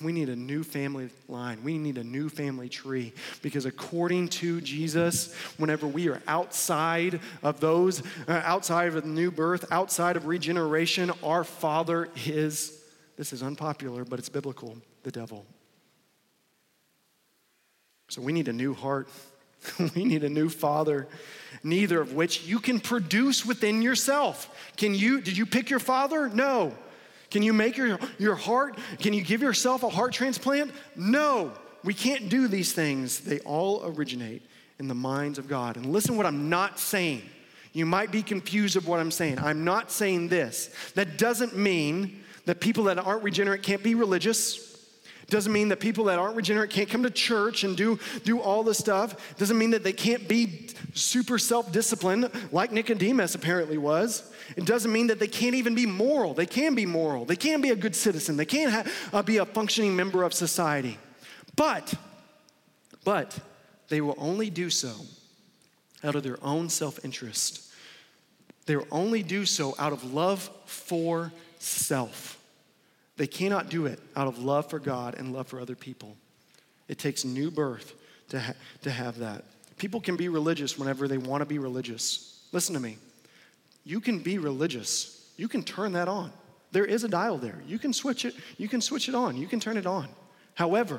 we 0.00 0.12
need 0.12 0.28
a 0.28 0.36
new 0.36 0.62
family 0.62 1.08
line. 1.28 1.62
We 1.64 1.78
need 1.78 1.98
a 1.98 2.04
new 2.04 2.28
family 2.28 2.68
tree. 2.68 3.12
Because 3.42 3.64
according 3.64 4.28
to 4.28 4.60
Jesus, 4.60 5.34
whenever 5.56 5.86
we 5.86 6.08
are 6.08 6.20
outside 6.26 7.20
of 7.42 7.60
those, 7.60 8.02
uh, 8.28 8.42
outside 8.44 8.88
of 8.88 8.94
the 8.94 9.08
new 9.08 9.30
birth, 9.30 9.64
outside 9.70 10.16
of 10.16 10.26
regeneration, 10.26 11.10
our 11.22 11.44
Father 11.44 12.08
is, 12.26 12.78
this 13.16 13.32
is 13.32 13.42
unpopular, 13.42 14.04
but 14.04 14.18
it's 14.18 14.28
biblical, 14.28 14.76
the 15.02 15.10
devil. 15.10 15.46
So 18.08 18.20
we 18.20 18.32
need 18.32 18.48
a 18.48 18.52
new 18.52 18.74
heart. 18.74 19.08
we 19.94 20.04
need 20.04 20.24
a 20.24 20.28
new 20.28 20.48
father, 20.48 21.06
neither 21.62 22.00
of 22.00 22.14
which 22.14 22.44
you 22.44 22.58
can 22.58 22.80
produce 22.80 23.44
within 23.44 23.82
yourself. 23.82 24.72
Can 24.76 24.94
you, 24.94 25.20
did 25.20 25.36
you 25.36 25.46
pick 25.46 25.70
your 25.70 25.78
father? 25.78 26.28
No. 26.28 26.74
Can 27.30 27.42
you 27.42 27.52
make 27.52 27.76
your, 27.76 27.98
your 28.18 28.34
heart, 28.34 28.76
can 28.98 29.12
you 29.12 29.22
give 29.22 29.40
yourself 29.42 29.82
a 29.82 29.88
heart 29.88 30.12
transplant? 30.12 30.72
No, 30.96 31.52
we 31.84 31.94
can't 31.94 32.28
do 32.28 32.48
these 32.48 32.72
things. 32.72 33.20
They 33.20 33.40
all 33.40 33.82
originate 33.84 34.42
in 34.78 34.88
the 34.88 34.94
minds 34.94 35.38
of 35.38 35.48
God. 35.48 35.76
And 35.76 35.86
listen 35.86 36.16
what 36.16 36.26
I'm 36.26 36.48
not 36.48 36.78
saying. 36.78 37.22
You 37.72 37.86
might 37.86 38.10
be 38.10 38.22
confused 38.22 38.76
of 38.76 38.88
what 38.88 38.98
I'm 38.98 39.12
saying. 39.12 39.38
I'm 39.38 39.64
not 39.64 39.92
saying 39.92 40.28
this. 40.28 40.70
That 40.94 41.18
doesn't 41.18 41.56
mean 41.56 42.24
that 42.46 42.60
people 42.60 42.84
that 42.84 42.98
aren't 42.98 43.22
regenerate 43.22 43.62
can't 43.62 43.82
be 43.82 43.94
religious 43.94 44.69
Doesn't 45.30 45.52
mean 45.52 45.68
that 45.68 45.78
people 45.78 46.04
that 46.04 46.18
aren't 46.18 46.34
regenerate 46.34 46.70
can't 46.70 46.90
come 46.90 47.04
to 47.04 47.10
church 47.10 47.62
and 47.62 47.76
do, 47.76 48.00
do 48.24 48.40
all 48.40 48.64
this 48.64 48.78
stuff. 48.78 49.36
Doesn't 49.38 49.56
mean 49.56 49.70
that 49.70 49.84
they 49.84 49.92
can't 49.92 50.26
be 50.26 50.68
super 50.92 51.38
self 51.38 51.70
disciplined 51.70 52.28
like 52.50 52.72
Nicodemus 52.72 53.36
apparently 53.36 53.78
was. 53.78 54.28
It 54.56 54.64
doesn't 54.64 54.92
mean 54.92 55.06
that 55.06 55.20
they 55.20 55.28
can't 55.28 55.54
even 55.54 55.76
be 55.76 55.86
moral. 55.86 56.34
They 56.34 56.46
can 56.46 56.74
be 56.74 56.84
moral. 56.84 57.24
They 57.24 57.36
can 57.36 57.60
be 57.60 57.70
a 57.70 57.76
good 57.76 57.94
citizen. 57.94 58.36
They 58.36 58.44
can 58.44 58.70
ha- 58.70 58.84
uh, 59.12 59.22
be 59.22 59.36
a 59.36 59.46
functioning 59.46 59.94
member 59.94 60.24
of 60.24 60.34
society. 60.34 60.98
But, 61.54 61.94
but 63.04 63.38
they 63.88 64.00
will 64.00 64.16
only 64.18 64.50
do 64.50 64.68
so 64.68 64.90
out 66.02 66.16
of 66.16 66.24
their 66.24 66.42
own 66.42 66.68
self 66.68 67.04
interest. 67.04 67.72
They 68.66 68.74
will 68.74 68.88
only 68.90 69.22
do 69.22 69.46
so 69.46 69.76
out 69.78 69.92
of 69.92 70.12
love 70.12 70.50
for 70.66 71.32
self. 71.60 72.39
They 73.20 73.26
cannot 73.26 73.68
do 73.68 73.84
it 73.84 74.00
out 74.16 74.28
of 74.28 74.38
love 74.38 74.70
for 74.70 74.78
God 74.78 75.14
and 75.14 75.34
love 75.34 75.46
for 75.46 75.60
other 75.60 75.74
people. 75.74 76.16
It 76.88 76.98
takes 76.98 77.22
new 77.22 77.50
birth 77.50 77.92
to, 78.30 78.40
ha- 78.40 78.54
to 78.80 78.90
have 78.90 79.18
that. 79.18 79.44
People 79.76 80.00
can 80.00 80.16
be 80.16 80.30
religious 80.30 80.78
whenever 80.78 81.06
they 81.06 81.18
want 81.18 81.42
to 81.42 81.44
be 81.44 81.58
religious. 81.58 82.42
Listen 82.50 82.72
to 82.72 82.80
me. 82.80 82.96
You 83.84 84.00
can 84.00 84.20
be 84.20 84.38
religious. 84.38 85.30
You 85.36 85.48
can 85.48 85.62
turn 85.62 85.92
that 85.92 86.08
on. 86.08 86.32
There 86.72 86.86
is 86.86 87.04
a 87.04 87.08
dial 87.08 87.36
there. 87.36 87.58
You 87.66 87.78
can 87.78 87.92
switch 87.92 88.24
it. 88.24 88.34
You 88.56 88.70
can 88.70 88.80
switch 88.80 89.06
it 89.06 89.14
on. 89.14 89.36
You 89.36 89.46
can 89.46 89.60
turn 89.60 89.76
it 89.76 89.84
on. 89.84 90.08
However, 90.54 90.98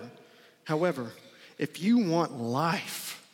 however, 0.65 1.13
if 1.57 1.81
you 1.81 2.07
want 2.07 2.39
life, 2.39 3.27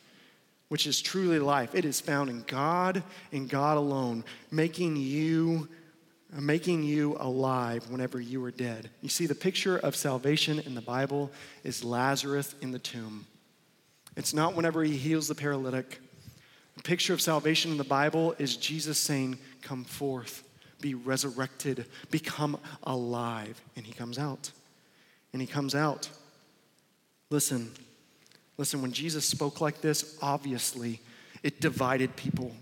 which 0.69 0.87
is 0.87 1.01
truly 1.01 1.39
life, 1.39 1.75
it 1.75 1.83
is 1.83 1.99
found 1.99 2.29
in 2.29 2.41
God 2.47 3.03
and 3.33 3.49
God 3.49 3.75
alone, 3.75 4.23
making 4.49 4.95
you 4.95 5.67
making 6.33 6.83
you 6.83 7.15
alive 7.19 7.89
whenever 7.89 8.19
you 8.19 8.41
were 8.41 8.51
dead. 8.51 8.89
You 9.01 9.09
see, 9.09 9.25
the 9.25 9.35
picture 9.35 9.77
of 9.77 9.95
salvation 9.95 10.59
in 10.59 10.75
the 10.75 10.81
Bible 10.81 11.31
is 11.63 11.83
Lazarus 11.83 12.53
in 12.61 12.71
the 12.71 12.79
tomb. 12.79 13.25
It's 14.15 14.33
not 14.33 14.55
whenever 14.55 14.83
he 14.83 14.97
heals 14.97 15.27
the 15.27 15.35
paralytic. 15.35 15.99
The 16.75 16.83
picture 16.83 17.13
of 17.13 17.21
salvation 17.21 17.71
in 17.71 17.77
the 17.77 17.83
Bible 17.83 18.35
is 18.37 18.57
Jesus 18.57 18.97
saying, 18.97 19.37
Come 19.61 19.83
forth, 19.83 20.43
be 20.81 20.95
resurrected, 20.95 21.85
become 22.11 22.57
alive. 22.83 23.61
And 23.75 23.85
he 23.85 23.93
comes 23.93 24.19
out. 24.19 24.51
And 25.33 25.41
he 25.41 25.47
comes 25.47 25.75
out. 25.75 26.09
Listen, 27.29 27.71
listen, 28.57 28.81
when 28.81 28.91
Jesus 28.91 29.25
spoke 29.25 29.61
like 29.61 29.81
this, 29.81 30.17
obviously 30.21 30.99
it 31.43 31.61
divided 31.61 32.15
people. 32.15 32.53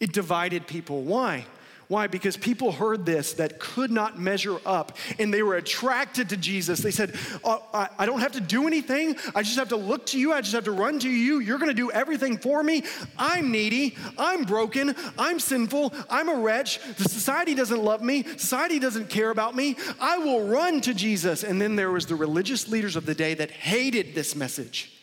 It 0.00 0.12
divided 0.12 0.66
people. 0.66 1.02
Why? 1.02 1.46
Why? 1.88 2.06
Because 2.06 2.36
people 2.36 2.72
heard 2.72 3.04
this 3.04 3.34
that 3.34 3.58
could 3.58 3.90
not 3.90 4.18
measure 4.18 4.58
up 4.64 4.96
and 5.18 5.32
they 5.32 5.42
were 5.42 5.56
attracted 5.56 6.28
to 6.30 6.36
Jesus. 6.36 6.80
They 6.80 6.90
said, 6.90 7.14
oh, 7.44 7.62
I 7.98 8.06
don't 8.06 8.20
have 8.20 8.32
to 8.32 8.40
do 8.40 8.66
anything. 8.66 9.16
I 9.34 9.42
just 9.42 9.56
have 9.58 9.68
to 9.70 9.76
look 9.76 10.06
to 10.06 10.18
you. 10.18 10.32
I 10.32 10.40
just 10.40 10.54
have 10.54 10.64
to 10.64 10.72
run 10.72 10.98
to 11.00 11.08
you. 11.08 11.40
You're 11.40 11.58
going 11.58 11.70
to 11.70 11.74
do 11.74 11.90
everything 11.90 12.38
for 12.38 12.62
me. 12.62 12.84
I'm 13.18 13.50
needy. 13.50 13.96
I'm 14.18 14.44
broken. 14.44 14.94
I'm 15.18 15.38
sinful. 15.38 15.92
I'm 16.08 16.28
a 16.28 16.36
wretch. 16.36 16.80
The 16.96 17.04
society 17.04 17.54
doesn't 17.54 17.82
love 17.82 18.02
me. 18.02 18.22
Society 18.22 18.78
doesn't 18.78 19.10
care 19.10 19.30
about 19.30 19.54
me. 19.54 19.76
I 20.00 20.18
will 20.18 20.46
run 20.46 20.80
to 20.82 20.94
Jesus. 20.94 21.44
And 21.44 21.60
then 21.60 21.76
there 21.76 21.90
was 21.90 22.06
the 22.06 22.16
religious 22.16 22.68
leaders 22.68 22.96
of 22.96 23.06
the 23.06 23.14
day 23.14 23.34
that 23.34 23.50
hated 23.50 24.14
this 24.14 24.34
message. 24.34 25.00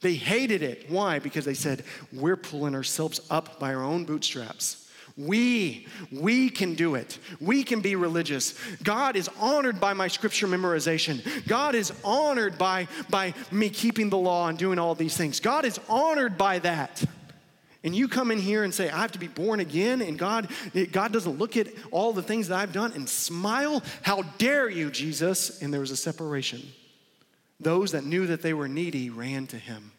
They 0.00 0.14
hated 0.14 0.62
it. 0.62 0.90
Why? 0.90 1.18
Because 1.18 1.44
they 1.44 1.54
said, 1.54 1.84
we're 2.12 2.36
pulling 2.36 2.74
ourselves 2.74 3.20
up 3.30 3.60
by 3.60 3.72
our 3.74 3.84
own 3.84 4.04
bootstraps. 4.04 4.81
We, 5.16 5.86
we 6.10 6.48
can 6.48 6.74
do 6.74 6.94
it. 6.94 7.18
We 7.40 7.64
can 7.64 7.80
be 7.80 7.96
religious. 7.96 8.58
God 8.82 9.14
is 9.14 9.28
honored 9.40 9.78
by 9.78 9.92
my 9.92 10.08
scripture 10.08 10.46
memorization. 10.46 11.46
God 11.46 11.74
is 11.74 11.92
honored 12.02 12.56
by, 12.56 12.88
by 13.10 13.34
me 13.50 13.68
keeping 13.68 14.08
the 14.08 14.16
law 14.16 14.48
and 14.48 14.56
doing 14.56 14.78
all 14.78 14.94
these 14.94 15.16
things. 15.16 15.40
God 15.40 15.64
is 15.64 15.78
honored 15.88 16.38
by 16.38 16.58
that. 16.60 17.04
And 17.84 17.96
you 17.96 18.08
come 18.08 18.30
in 18.30 18.38
here 18.38 18.62
and 18.64 18.72
say, 18.72 18.88
I 18.88 19.00
have 19.00 19.12
to 19.12 19.18
be 19.18 19.28
born 19.28 19.58
again, 19.58 20.02
and 20.02 20.16
God, 20.16 20.48
God 20.92 21.12
doesn't 21.12 21.38
look 21.38 21.56
at 21.56 21.66
all 21.90 22.12
the 22.12 22.22
things 22.22 22.48
that 22.48 22.58
I've 22.58 22.72
done 22.72 22.92
and 22.92 23.08
smile. 23.08 23.82
How 24.02 24.22
dare 24.38 24.70
you, 24.70 24.90
Jesus? 24.90 25.60
And 25.60 25.74
there 25.74 25.80
was 25.80 25.90
a 25.90 25.96
separation. 25.96 26.62
Those 27.58 27.92
that 27.92 28.04
knew 28.04 28.26
that 28.28 28.40
they 28.40 28.54
were 28.54 28.68
needy 28.68 29.10
ran 29.10 29.48
to 29.48 29.56
him. 29.56 29.92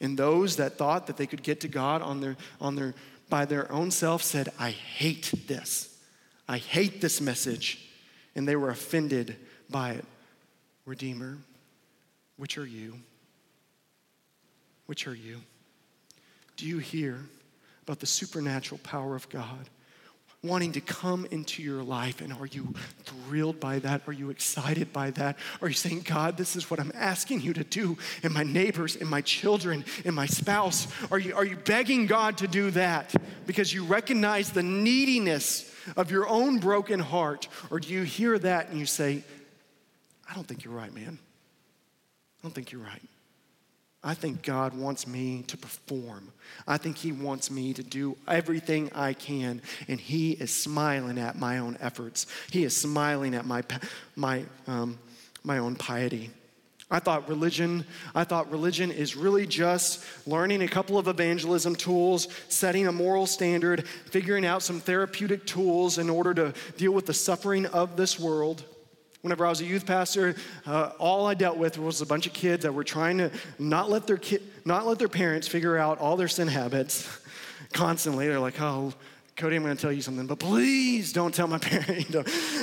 And 0.00 0.18
those 0.18 0.56
that 0.56 0.76
thought 0.76 1.06
that 1.06 1.16
they 1.16 1.26
could 1.26 1.42
get 1.42 1.60
to 1.60 1.68
God 1.68 2.02
on 2.02 2.20
their, 2.20 2.36
on 2.60 2.74
their 2.74 2.94
by 3.30 3.44
their 3.44 3.70
own 3.70 3.90
self 3.90 4.22
said, 4.22 4.50
I 4.58 4.70
hate 4.70 5.32
this. 5.46 5.96
I 6.48 6.58
hate 6.58 7.00
this 7.00 7.20
message. 7.20 7.88
And 8.34 8.46
they 8.46 8.56
were 8.56 8.70
offended 8.70 9.36
by 9.70 9.92
it. 9.92 10.04
Redeemer, 10.84 11.38
which 12.36 12.58
are 12.58 12.66
you? 12.66 12.98
Which 14.86 15.06
are 15.06 15.14
you? 15.14 15.40
Do 16.56 16.66
you 16.66 16.78
hear 16.78 17.20
about 17.84 18.00
the 18.00 18.06
supernatural 18.06 18.80
power 18.82 19.14
of 19.14 19.28
God? 19.28 19.68
Wanting 20.42 20.72
to 20.72 20.80
come 20.80 21.26
into 21.30 21.62
your 21.62 21.82
life. 21.82 22.22
And 22.22 22.32
are 22.32 22.46
you 22.46 22.74
thrilled 23.04 23.60
by 23.60 23.78
that? 23.80 24.02
Are 24.06 24.12
you 24.12 24.30
excited 24.30 24.90
by 24.92 25.10
that? 25.12 25.36
Are 25.60 25.68
you 25.68 25.74
saying, 25.74 26.00
God, 26.00 26.38
this 26.38 26.56
is 26.56 26.70
what 26.70 26.80
I'm 26.80 26.92
asking 26.94 27.42
you 27.42 27.52
to 27.52 27.64
do 27.64 27.98
in 28.22 28.32
my 28.32 28.42
neighbors, 28.42 28.96
in 28.96 29.06
my 29.06 29.20
children, 29.20 29.84
in 30.04 30.14
my 30.14 30.26
spouse? 30.26 30.86
Are 31.10 31.18
you, 31.18 31.34
are 31.34 31.44
you 31.44 31.56
begging 31.56 32.06
God 32.06 32.38
to 32.38 32.48
do 32.48 32.70
that 32.70 33.14
because 33.46 33.74
you 33.74 33.84
recognize 33.84 34.50
the 34.50 34.62
neediness 34.62 35.70
of 35.96 36.10
your 36.10 36.26
own 36.26 36.58
broken 36.58 37.00
heart? 37.00 37.48
Or 37.70 37.78
do 37.78 37.92
you 37.92 38.02
hear 38.02 38.38
that 38.38 38.70
and 38.70 38.78
you 38.78 38.86
say, 38.86 39.22
I 40.28 40.34
don't 40.34 40.46
think 40.46 40.64
you're 40.64 40.74
right, 40.74 40.94
man? 40.94 41.18
I 42.38 42.42
don't 42.42 42.54
think 42.54 42.72
you're 42.72 42.82
right. 42.82 43.02
I 44.02 44.14
think 44.14 44.42
God 44.42 44.74
wants 44.74 45.06
me 45.06 45.42
to 45.48 45.58
perform. 45.58 46.32
I 46.66 46.78
think 46.78 46.96
He 46.96 47.12
wants 47.12 47.50
me 47.50 47.74
to 47.74 47.82
do 47.82 48.16
everything 48.26 48.90
I 48.94 49.12
can, 49.12 49.60
and 49.88 50.00
He 50.00 50.32
is 50.32 50.50
smiling 50.50 51.18
at 51.18 51.38
my 51.38 51.58
own 51.58 51.76
efforts. 51.80 52.26
He 52.50 52.64
is 52.64 52.74
smiling 52.74 53.34
at 53.34 53.44
my, 53.44 53.62
my, 54.16 54.44
um, 54.66 54.98
my 55.44 55.58
own 55.58 55.76
piety. 55.76 56.30
I 56.90 56.98
thought 56.98 57.28
religion, 57.28 57.84
I 58.14 58.24
thought 58.24 58.50
religion 58.50 58.90
is 58.90 59.14
really 59.14 59.46
just 59.46 60.02
learning 60.26 60.62
a 60.62 60.68
couple 60.68 60.98
of 60.98 61.06
evangelism 61.06 61.76
tools, 61.76 62.26
setting 62.48 62.88
a 62.88 62.92
moral 62.92 63.26
standard, 63.26 63.86
figuring 63.86 64.44
out 64.44 64.62
some 64.62 64.80
therapeutic 64.80 65.46
tools 65.46 65.98
in 65.98 66.10
order 66.10 66.34
to 66.34 66.54
deal 66.78 66.92
with 66.92 67.06
the 67.06 67.14
suffering 67.14 67.66
of 67.66 67.96
this 67.96 68.18
world. 68.18 68.64
Whenever 69.22 69.44
I 69.44 69.50
was 69.50 69.60
a 69.60 69.66
youth 69.66 69.84
pastor, 69.84 70.34
uh, 70.66 70.92
all 70.98 71.26
I 71.26 71.34
dealt 71.34 71.58
with 71.58 71.78
was 71.78 72.00
a 72.00 72.06
bunch 72.06 72.26
of 72.26 72.32
kids 72.32 72.62
that 72.62 72.72
were 72.72 72.84
trying 72.84 73.18
to 73.18 73.30
not 73.58 73.90
let 73.90 74.06
their 74.06 74.16
ki- 74.16 74.38
not 74.64 74.86
let 74.86 74.98
their 74.98 75.08
parents 75.08 75.46
figure 75.46 75.76
out 75.76 75.98
all 75.98 76.16
their 76.16 76.28
sin 76.28 76.48
habits 76.48 77.06
constantly. 77.72 78.28
They're 78.28 78.40
like, 78.40 78.60
"Oh, 78.60 78.94
Cody, 79.36 79.56
I'm 79.56 79.62
going 79.62 79.76
to 79.76 79.80
tell 79.80 79.92
you 79.92 80.00
something, 80.00 80.26
but 80.26 80.38
please 80.38 81.12
don't 81.12 81.34
tell 81.34 81.48
my 81.48 81.58
parents." 81.72 82.14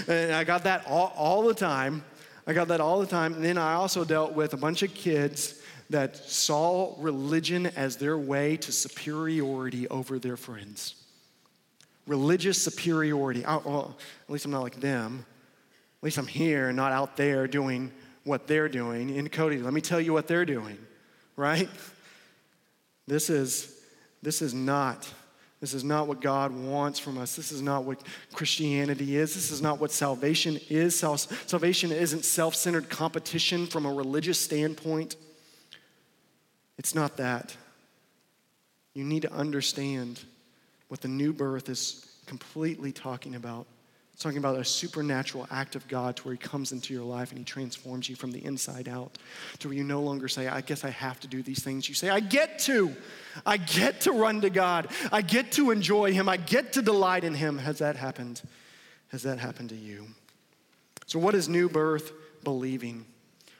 and 0.07 0.33
I 0.33 0.43
got 0.43 0.63
that 0.63 0.87
all, 0.87 1.13
all 1.15 1.43
the 1.43 1.53
time. 1.53 2.03
I 2.47 2.53
got 2.53 2.69
that 2.69 2.79
all 2.79 2.99
the 3.01 3.07
time. 3.07 3.33
And 3.33 3.43
then 3.43 3.57
I 3.57 3.73
also 3.73 4.03
dealt 4.05 4.33
with 4.33 4.53
a 4.53 4.57
bunch 4.57 4.81
of 4.81 4.93
kids 4.93 5.61
that 5.89 6.15
saw 6.15 6.95
religion 6.97 7.67
as 7.67 7.97
their 7.97 8.17
way 8.17 8.57
to 8.57 8.71
superiority 8.71 9.87
over 9.89 10.17
their 10.17 10.37
friends. 10.37 10.95
Religious 12.07 12.61
superiority. 12.61 13.43
Well, 13.45 13.97
at 14.27 14.31
least 14.31 14.45
I'm 14.45 14.51
not 14.51 14.63
like 14.63 14.79
them. 14.79 15.25
At 15.99 16.03
least 16.03 16.17
I'm 16.17 16.27
here 16.27 16.71
not 16.71 16.91
out 16.91 17.17
there 17.17 17.47
doing 17.47 17.91
what 18.23 18.47
they're 18.47 18.69
doing. 18.69 19.17
And 19.17 19.31
Cody, 19.31 19.57
let 19.57 19.73
me 19.73 19.81
tell 19.81 19.99
you 19.99 20.13
what 20.13 20.27
they're 20.27 20.45
doing, 20.45 20.77
right? 21.35 21.69
This 23.07 23.29
is 23.29 23.73
this 24.21 24.41
is 24.41 24.53
not 24.53 25.11
this 25.59 25.73
is 25.73 25.83
not 25.83 26.07
what 26.07 26.21
God 26.21 26.51
wants 26.51 26.99
from 26.99 27.17
us. 27.17 27.35
This 27.35 27.51
is 27.51 27.63
not 27.63 27.83
what 27.83 27.99
Christianity 28.33 29.17
is. 29.17 29.33
This 29.33 29.49
is 29.49 29.59
not 29.59 29.79
what 29.79 29.91
salvation 29.91 30.59
is. 30.69 30.95
Salvation 30.99 31.91
isn't 31.91 32.25
self 32.25 32.53
centered 32.53 32.89
competition 32.89 33.65
from 33.65 33.85
a 33.85 33.93
religious 33.93 34.39
standpoint. 34.39 35.15
It's 36.77 36.93
not 36.93 37.17
that. 37.17 37.55
You 38.93 39.03
need 39.03 39.23
to 39.23 39.33
understand 39.33 40.19
what 40.89 41.01
the 41.01 41.07
new 41.07 41.33
birth 41.33 41.69
is 41.69 42.05
completely 42.27 42.91
talking 42.91 43.33
about. 43.33 43.65
It's 44.17 44.23
talking 44.23 44.39
about 44.39 44.57
a 44.57 44.65
supernatural 44.65 45.45
act 45.51 45.75
of 45.75 45.87
God 45.87 46.15
to 46.15 46.23
where 46.23 46.33
He 46.33 46.39
comes 46.39 46.71
into 46.71 46.91
your 46.91 47.03
life 47.03 47.29
and 47.29 47.37
He 47.37 47.45
transforms 47.45 48.09
you 48.09 48.15
from 48.15 48.31
the 48.31 48.43
inside 48.43 48.87
out. 48.89 49.15
To 49.59 49.67
where 49.67 49.77
you 49.77 49.83
no 49.83 50.01
longer 50.01 50.27
say, 50.27 50.47
I 50.47 50.61
guess 50.61 50.83
I 50.83 50.89
have 50.89 51.19
to 51.19 51.27
do 51.27 51.43
these 51.43 51.63
things. 51.63 51.87
You 51.87 51.93
say, 51.93 52.09
I 52.09 52.19
get 52.19 52.57
to. 52.61 52.95
I 53.45 53.57
get 53.57 54.01
to 54.01 54.13
run 54.13 54.41
to 54.41 54.49
God. 54.49 54.87
I 55.11 55.21
get 55.21 55.51
to 55.51 55.69
enjoy 55.69 56.13
Him. 56.13 56.27
I 56.27 56.37
get 56.37 56.73
to 56.73 56.81
delight 56.81 57.25
in 57.25 57.35
Him. 57.35 57.59
Has 57.59 57.77
that 57.77 57.95
happened? 57.95 58.41
Has 59.09 59.21
that 59.21 59.37
happened 59.37 59.69
to 59.69 59.75
you? 59.75 60.07
So, 61.05 61.19
what 61.19 61.35
is 61.35 61.47
new 61.47 61.69
birth 61.69 62.11
believing? 62.43 63.05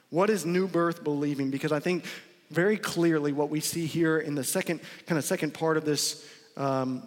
What 0.09 0.31
is 0.31 0.43
new 0.43 0.67
birth 0.67 1.03
believing? 1.03 1.51
Because 1.51 1.71
I 1.71 1.79
think 1.79 2.03
very 2.49 2.77
clearly 2.77 3.31
what 3.31 3.51
we 3.51 3.59
see 3.59 3.85
here 3.85 4.17
in 4.17 4.33
the 4.33 4.43
second 4.43 4.79
kind 5.05 5.19
of 5.19 5.23
second 5.23 5.53
part 5.53 5.77
of 5.77 5.85
this 5.85 6.27
um, 6.55 7.03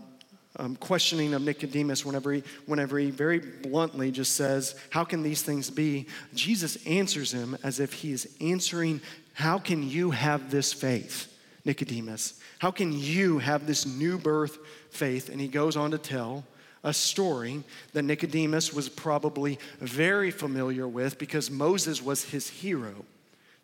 um, 0.56 0.76
questioning 0.76 1.34
of 1.34 1.42
Nicodemus 1.42 2.04
whenever 2.04 2.32
he, 2.32 2.42
whenever 2.66 2.98
he 2.98 3.10
very 3.10 3.38
bluntly 3.38 4.10
just 4.10 4.34
says, 4.34 4.74
How 4.90 5.04
can 5.04 5.22
these 5.22 5.42
things 5.42 5.70
be? 5.70 6.06
Jesus 6.34 6.84
answers 6.86 7.32
him 7.32 7.56
as 7.62 7.80
if 7.80 7.92
he 7.92 8.12
is 8.12 8.28
answering, 8.40 9.00
How 9.32 9.58
can 9.58 9.88
you 9.88 10.10
have 10.10 10.50
this 10.50 10.72
faith, 10.72 11.32
Nicodemus? 11.64 12.40
How 12.58 12.70
can 12.70 12.92
you 12.92 13.38
have 13.38 13.66
this 13.66 13.86
new 13.86 14.18
birth 14.18 14.58
faith? 14.90 15.28
And 15.28 15.40
he 15.40 15.48
goes 15.48 15.76
on 15.76 15.92
to 15.92 15.98
tell 15.98 16.44
a 16.82 16.92
story 16.92 17.62
that 17.92 18.02
Nicodemus 18.02 18.72
was 18.72 18.88
probably 18.88 19.58
very 19.78 20.30
familiar 20.30 20.88
with 20.88 21.18
because 21.18 21.50
Moses 21.50 22.02
was 22.02 22.24
his 22.24 22.48
hero. 22.48 23.04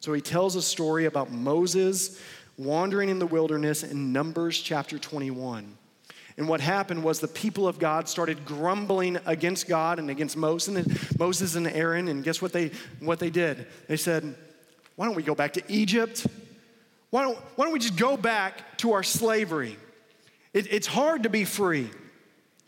So 0.01 0.13
he 0.13 0.21
tells 0.21 0.55
a 0.55 0.63
story 0.63 1.07
about 1.07 1.33
Moses 1.33 2.21
wandering 2.59 3.09
in 3.09 3.19
the 3.19 3.27
wilderness 3.27 3.83
in 3.83 4.13
Numbers 4.13 4.61
chapter 4.61 4.99
21. 4.99 5.77
And 6.39 6.49
what 6.49 6.61
happened 6.61 7.03
was 7.03 7.21
the 7.21 7.29
people 7.29 7.67
of 7.67 7.79
God 7.79 8.09
started 8.09 8.45
grumbling 8.45 9.19
against 9.25 9.67
God 9.67 9.99
and 9.99 10.11
against 10.11 10.37
Moses 10.37 10.77
and, 10.77 11.19
Moses 11.19 11.55
and 11.55 11.67
Aaron. 11.67 12.09
And 12.09 12.23
guess 12.23 12.43
what 12.43 12.53
they, 12.53 12.71
what 13.01 13.19
they 13.19 13.31
did? 13.31 13.67
They 13.89 13.97
said, 13.97 14.35
Why 14.97 15.07
don't 15.07 15.15
we 15.15 15.23
go 15.23 15.35
back 15.35 15.55
to 15.55 15.63
Egypt? 15.69 16.27
Why 17.11 17.23
don't, 17.23 17.39
why 17.55 17.65
don't 17.65 17.73
we 17.73 17.79
just 17.79 17.97
go 17.97 18.17
back 18.17 18.77
to 18.79 18.93
our 18.93 19.03
slavery? 19.03 19.77
It, 20.53 20.71
it's 20.71 20.87
hard 20.87 21.23
to 21.23 21.31
be 21.31 21.45
free. 21.45 21.89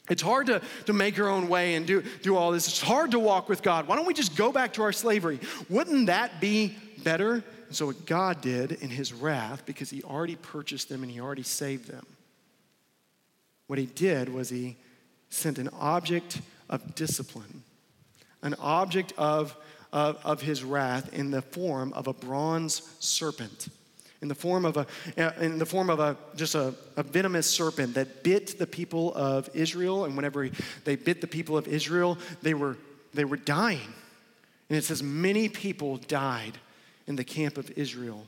It's 0.09 0.23
hard 0.23 0.47
to, 0.47 0.63
to 0.87 0.93
make 0.95 1.19
your 1.19 1.29
own 1.29 1.49
way 1.49 1.75
and 1.75 1.87
do, 1.87 2.03
do 2.23 2.37
all 2.37 2.53
this. 2.53 2.67
It's 2.67 2.81
hard 2.81 3.11
to 3.11 3.19
walk 3.19 3.51
with 3.51 3.63
God. 3.63 3.87
Why 3.87 3.97
don't 3.97 4.07
we 4.07 4.15
just 4.15 4.37
go 4.37 4.51
back 4.51 4.73
to 4.75 4.83
our 4.83 4.93
slavery? 4.93 5.39
Wouldn't 5.69 6.07
that 6.07 6.41
be 6.41 6.77
better? 7.03 7.35
And 7.67 7.77
so, 7.77 7.87
what 7.87 8.07
God 8.07 8.41
did 8.41 8.73
in 8.73 8.89
his 8.89 9.13
wrath, 9.13 9.67
because 9.67 9.91
he 9.91 10.03
already 10.03 10.37
purchased 10.37 10.89
them 10.89 11.03
and 11.03 11.13
he 11.13 11.21
already 11.21 11.43
saved 11.43 11.87
them, 11.87 12.07
what 13.69 13.79
he 13.79 13.87
did 13.87 14.29
was 14.29 14.51
he 14.51 14.77
sent 15.31 15.59
an 15.59 15.71
object 15.79 16.41
of 16.69 16.95
discipline, 16.95 17.63
an 18.43 18.55
object 18.59 19.13
of, 19.17 19.57
of, 19.93 20.19
of 20.25 20.43
his 20.43 20.65
wrath 20.65 21.13
in 21.15 21.31
the 21.31 21.43
form 21.43 21.93
of 21.93 22.09
a 22.09 22.13
bronze 22.13 22.83
serpent 22.99 23.69
in 24.21 24.29
the 24.29 24.35
form 24.35 24.65
of 24.65 24.77
a 24.77 24.87
uh, 25.17 25.33
in 25.41 25.59
the 25.59 25.67
form 25.67 25.91
of 25.91 26.01
a 26.01 26.17
just 26.35 26.55
a, 26.55 26.75
a, 26.97 27.03
venomous 27.03 27.49
serpent 27.49 27.95
that 27.95 28.23
bit 28.23 28.59
the 28.59 28.67
people 28.67 29.15
of 29.15 29.49
Israel. 29.55 30.05
And 30.05 30.17
whenever 30.17 30.51
they 30.85 30.97
bit 30.97 31.21
the 31.21 31.27
people 31.27 31.57
of 31.57 31.69
Israel 31.69 32.19
they 32.43 32.55
were 32.55 32.77
they 33.15 33.25
were 33.25 33.37
dying. 33.37 33.93
And 34.69 34.77
it 34.77 34.85
says 34.85 35.03
many 35.03 35.49
people 35.49 35.99
died 35.99 36.59
in 37.07 37.17
the 37.17 37.25
camp 37.25 37.57
of 37.59 37.71
Israel. 37.79 38.27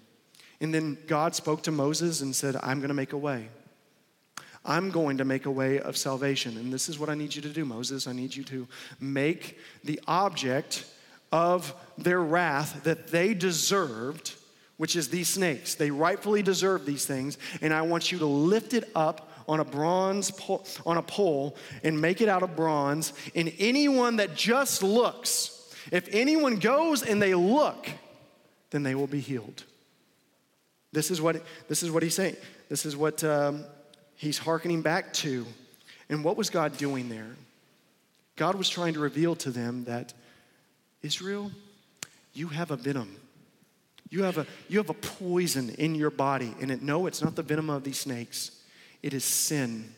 And 0.60 0.72
then 0.72 0.96
God 1.06 1.34
spoke 1.34 1.62
to 1.64 1.70
Moses 1.70 2.20
and 2.20 2.34
said 2.34 2.56
I'm 2.62 2.78
going 2.78 2.88
to 2.88 2.94
make 2.94 3.12
a 3.12 3.18
way 3.18 3.48
I'm 4.64 4.90
going 4.90 5.18
to 5.18 5.24
make 5.24 5.46
a 5.46 5.50
way 5.50 5.80
of 5.80 5.96
salvation. 5.96 6.56
And 6.56 6.72
this 6.72 6.88
is 6.88 6.98
what 6.98 7.08
I 7.08 7.14
need 7.14 7.34
you 7.34 7.42
to 7.42 7.48
do, 7.48 7.64
Moses. 7.64 8.06
I 8.06 8.12
need 8.12 8.34
you 8.34 8.44
to 8.44 8.68
make 9.00 9.58
the 9.84 10.00
object 10.06 10.84
of 11.32 11.74
their 11.96 12.20
wrath 12.20 12.84
that 12.84 13.08
they 13.08 13.34
deserved, 13.34 14.34
which 14.76 14.96
is 14.96 15.08
these 15.08 15.28
snakes. 15.28 15.74
They 15.74 15.90
rightfully 15.90 16.42
deserve 16.42 16.84
these 16.84 17.06
things. 17.06 17.38
And 17.62 17.72
I 17.72 17.82
want 17.82 18.12
you 18.12 18.18
to 18.18 18.26
lift 18.26 18.74
it 18.74 18.90
up 18.94 19.30
on 19.48 19.60
a 19.60 19.64
bronze 19.64 20.30
pole, 20.30 20.64
on 20.86 20.96
a 20.96 21.02
pole 21.02 21.56
and 21.82 22.00
make 22.00 22.20
it 22.20 22.28
out 22.28 22.42
of 22.42 22.54
bronze. 22.54 23.12
And 23.34 23.52
anyone 23.58 24.16
that 24.16 24.34
just 24.34 24.82
looks, 24.82 25.74
if 25.90 26.08
anyone 26.12 26.56
goes 26.56 27.02
and 27.02 27.20
they 27.20 27.34
look, 27.34 27.88
then 28.70 28.82
they 28.82 28.94
will 28.94 29.06
be 29.06 29.20
healed. 29.20 29.64
This 30.92 31.10
is 31.10 31.20
what, 31.20 31.42
this 31.68 31.82
is 31.82 31.90
what 31.90 32.02
he's 32.02 32.14
saying. 32.14 32.36
This 32.68 32.84
is 32.84 32.96
what 32.96 33.24
um, 33.24 33.64
he's 34.20 34.38
hearkening 34.38 34.82
back 34.82 35.12
to. 35.14 35.46
And 36.10 36.22
what 36.22 36.36
was 36.36 36.50
God 36.50 36.76
doing 36.76 37.08
there? 37.08 37.30
God 38.36 38.54
was 38.54 38.68
trying 38.68 38.94
to 38.94 39.00
reveal 39.00 39.34
to 39.36 39.50
them 39.50 39.84
that 39.84 40.12
Israel, 41.02 41.50
you 42.34 42.48
have 42.48 42.70
a 42.70 42.76
venom. 42.76 43.16
You 44.10 44.24
have 44.24 44.38
a, 44.38 44.46
you 44.68 44.78
have 44.78 44.90
a 44.90 44.94
poison 44.94 45.70
in 45.70 45.94
your 45.94 46.10
body. 46.10 46.54
And 46.60 46.70
it, 46.70 46.82
no, 46.82 47.06
it's 47.06 47.22
not 47.22 47.34
the 47.34 47.42
venom 47.42 47.70
of 47.70 47.82
these 47.82 47.98
snakes, 47.98 48.50
it 49.02 49.14
is 49.14 49.24
sin. 49.24 49.94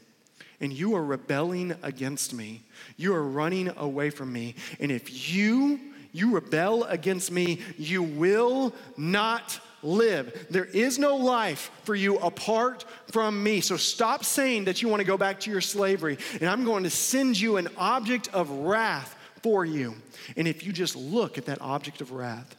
And 0.60 0.72
you 0.72 0.94
are 0.94 1.04
rebelling 1.04 1.74
against 1.82 2.32
me. 2.32 2.62
You 2.96 3.14
are 3.14 3.22
running 3.22 3.72
away 3.76 4.10
from 4.10 4.32
me. 4.32 4.54
And 4.78 4.92
if 4.92 5.34
you 5.34 5.80
you 6.12 6.34
rebel 6.34 6.84
against 6.84 7.32
me, 7.32 7.58
you 7.78 8.02
will 8.02 8.74
not 8.96 9.58
live. 9.82 10.46
There 10.50 10.64
is 10.64 10.98
no 10.98 11.16
life 11.16 11.70
for 11.84 11.94
you 11.94 12.18
apart 12.18 12.84
from 13.10 13.42
me. 13.42 13.60
So 13.60 13.76
stop 13.76 14.24
saying 14.24 14.64
that 14.64 14.82
you 14.82 14.88
want 14.88 15.00
to 15.00 15.06
go 15.06 15.16
back 15.16 15.40
to 15.40 15.50
your 15.50 15.60
slavery, 15.60 16.18
and 16.40 16.48
I'm 16.48 16.64
going 16.64 16.84
to 16.84 16.90
send 16.90 17.38
you 17.40 17.56
an 17.56 17.68
object 17.76 18.28
of 18.32 18.50
wrath 18.50 19.16
for 19.42 19.64
you. 19.64 19.94
And 20.36 20.46
if 20.46 20.64
you 20.64 20.72
just 20.72 20.96
look 20.96 21.38
at 21.38 21.46
that 21.46 21.60
object 21.60 22.00
of 22.00 22.12
wrath, 22.12 22.56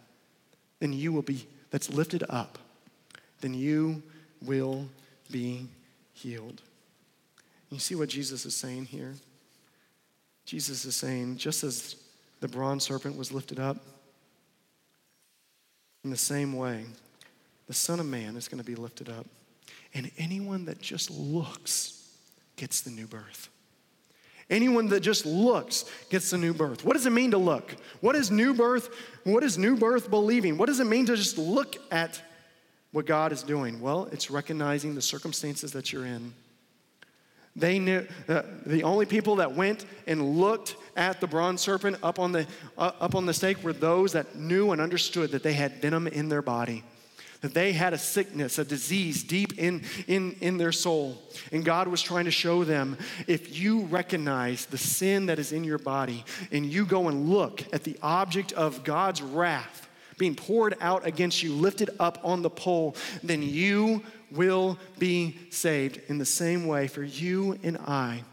then 0.80 0.92
you 0.94 1.14
will 1.14 1.22
be, 1.22 1.48
that's 1.72 1.90
lifted 1.90 2.24
up, 2.30 2.58
then 3.42 3.54
you 3.54 4.04
will 4.42 4.88
be 5.32 5.68
healed. 6.14 6.62
You 7.70 7.80
see 7.80 7.96
what 7.96 8.10
Jesus 8.10 8.46
is 8.46 8.56
saying 8.56 8.86
here? 8.86 9.14
Jesus 10.46 10.86
is 10.86 10.96
saying, 10.96 11.38
just 11.38 11.64
as 11.64 11.96
the 12.42 12.48
bronze 12.48 12.84
serpent 12.84 13.18
was 13.18 13.32
lifted 13.32 13.60
up, 13.60 13.78
in 16.04 16.10
the 16.10 16.18
same 16.18 16.54
way, 16.54 16.84
the 17.68 17.74
Son 17.74 18.00
of 18.00 18.06
Man 18.06 18.36
is 18.36 18.48
going 18.48 18.62
to 18.62 18.66
be 18.66 18.76
lifted 18.76 19.10
up. 19.10 19.26
And 19.94 20.10
anyone 20.18 20.66
that 20.66 20.82
just 20.82 21.12
looks 21.12 22.16
gets 22.56 22.82
the 22.82 22.90
new 22.90 23.08
birth. 23.08 23.50
Anyone 24.50 24.90
that 24.90 25.00
just 25.00 25.26
looks 25.26 25.86
gets 26.10 26.30
the 26.30 26.38
new 26.38 26.54
birth. 26.54 26.84
What 26.84 26.94
does 26.94 27.06
it 27.06 27.12
mean 27.12 27.32
to 27.32 27.38
look? 27.38 27.76
What 28.02 28.16
is 28.16 28.30
new 28.30 28.54
birth? 28.54 28.90
What 29.24 29.44
is 29.44 29.58
new 29.58 29.78
birth 29.78 30.10
believing? 30.10 30.58
What 30.58 30.68
does 30.68 30.80
it 30.80 30.86
mean 30.86 31.06
to 31.06 31.16
just 31.16 31.38
look 31.38 31.78
at 31.92 32.22
what 32.92 33.06
God 33.06 33.32
is 33.32 33.42
doing? 33.42 33.80
Well, 33.80 34.10
it's 34.12 34.30
recognizing 34.30 34.96
the 34.96 35.02
circumstances 35.02 35.72
that 35.72 35.94
you're 35.94 36.06
in. 36.06 36.34
They 37.56 37.80
knew 37.80 38.06
uh, 38.28 38.42
the 38.66 38.84
only 38.84 39.06
people 39.06 39.38
that 39.38 39.54
went 39.54 39.86
and 40.08 40.38
looked 40.38 40.76
at 40.96 41.22
the 41.22 41.28
bronze 41.28 41.62
serpent 41.62 41.98
up 42.02 42.18
on 42.18 42.32
the 42.32 42.48
uh, 42.78 42.92
up 43.00 43.14
on 43.14 43.28
the 43.28 43.34
stake 43.34 43.64
were 43.64 43.74
those 43.74 44.14
that 44.14 44.36
knew 44.36 44.72
and 44.72 44.82
understood 44.82 45.32
that 45.32 45.44
they 45.44 45.54
had 45.54 45.80
venom 45.80 46.08
in 46.08 46.30
their 46.30 46.42
body 46.42 46.84
that 47.44 47.54
they 47.54 47.74
had 47.74 47.92
a 47.92 47.98
sickness, 47.98 48.58
a 48.58 48.64
disease 48.64 49.22
deep 49.22 49.60
in, 49.60 49.84
in, 50.08 50.36
in 50.40 50.58
their 50.58 50.72
soul. 50.72 51.22
And 51.52 51.64
God 51.66 51.90
was 51.90 52.02
trying 52.02 52.24
to 52.26 52.32
show 52.32 52.64
them 52.64 52.98
if 53.28 53.60
you 53.60 53.82
recognize 53.82 54.66
the 54.66 54.78
sin 54.78 55.26
that 55.26 55.40
is 55.40 55.52
in 55.52 55.66
your 55.66 55.78
body 55.78 56.24
and 56.54 56.66
you 56.66 56.86
go 56.86 57.10
and 57.10 57.30
look 57.30 57.62
at 57.74 57.84
the 57.84 57.98
object 58.02 58.54
of 58.54 58.86
God's 58.86 59.22
wrath 59.22 59.90
being 60.18 60.36
poured 60.36 60.78
out 60.80 61.06
against 61.06 61.44
you, 61.44 61.54
lifted 61.54 61.90
up 62.00 62.18
on 62.24 62.44
the 62.44 62.50
pole, 62.50 62.96
then 63.24 63.42
you 63.42 64.02
will 64.32 64.78
be 64.98 65.38
saved. 65.50 66.00
In 66.08 66.20
the 66.20 66.26
same 66.26 66.66
way, 66.66 66.88
for 66.88 67.04
you 67.04 67.60
and 67.62 67.78
I, 67.78 68.24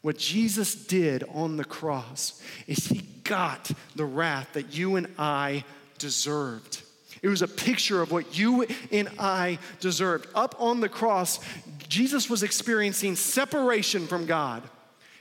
what 0.00 0.16
Jesus 0.16 0.74
did 0.74 1.22
on 1.34 1.58
the 1.58 1.66
cross 1.66 2.40
is 2.66 2.86
he 2.86 3.02
got 3.24 3.70
the 3.94 4.06
wrath 4.06 4.54
that 4.54 4.74
you 4.74 4.96
and 4.96 5.06
I 5.18 5.64
deserved. 5.98 6.82
It 7.22 7.28
was 7.28 7.42
a 7.42 7.48
picture 7.48 8.00
of 8.02 8.12
what 8.12 8.38
you 8.38 8.66
and 8.92 9.08
I 9.18 9.58
deserved. 9.80 10.28
Up 10.34 10.54
on 10.58 10.80
the 10.80 10.88
cross, 10.88 11.40
Jesus 11.88 12.28
was 12.28 12.42
experiencing 12.42 13.16
separation 13.16 14.06
from 14.06 14.26
God. 14.26 14.62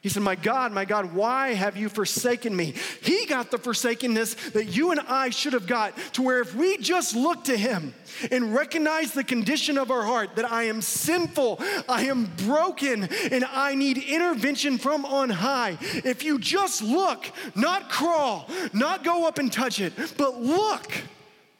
He 0.08 0.10
said, 0.10 0.24
My 0.24 0.36
God, 0.36 0.72
my 0.72 0.86
God, 0.86 1.14
why 1.14 1.54
have 1.54 1.76
you 1.76 1.90
forsaken 1.90 2.56
me? 2.56 2.76
He 3.02 3.26
got 3.26 3.52
the 3.52 3.58
forsakenness 3.58 4.36
that 4.52 4.66
you 4.66 4.92
and 4.92 5.00
I 5.02 5.32
should 5.32 5.54
have 5.54 5.68
got 5.68 5.98
to 6.14 6.22
where 6.22 6.40
if 6.40 6.56
we 6.56 6.78
just 6.78 7.16
look 7.16 7.44
to 7.46 7.58
Him 7.58 7.94
and 8.32 8.54
recognize 8.54 9.12
the 9.12 9.24
condition 9.24 9.78
of 9.78 9.90
our 9.92 10.04
heart 10.04 10.36
that 10.36 10.50
I 10.50 10.64
am 10.64 10.82
sinful, 10.82 11.60
I 11.90 12.04
am 12.04 12.32
broken, 12.46 13.10
and 13.32 13.44
I 13.44 13.76
need 13.76 13.98
intervention 13.98 14.78
from 14.78 15.04
on 15.04 15.30
high. 15.30 15.78
If 15.82 16.24
you 16.24 16.40
just 16.40 16.82
look, 16.82 17.30
not 17.56 17.90
crawl, 17.90 18.50
not 18.72 19.04
go 19.04 19.28
up 19.28 19.40
and 19.40 19.52
touch 19.52 19.82
it, 19.82 19.94
but 20.18 20.40
look 20.40 20.90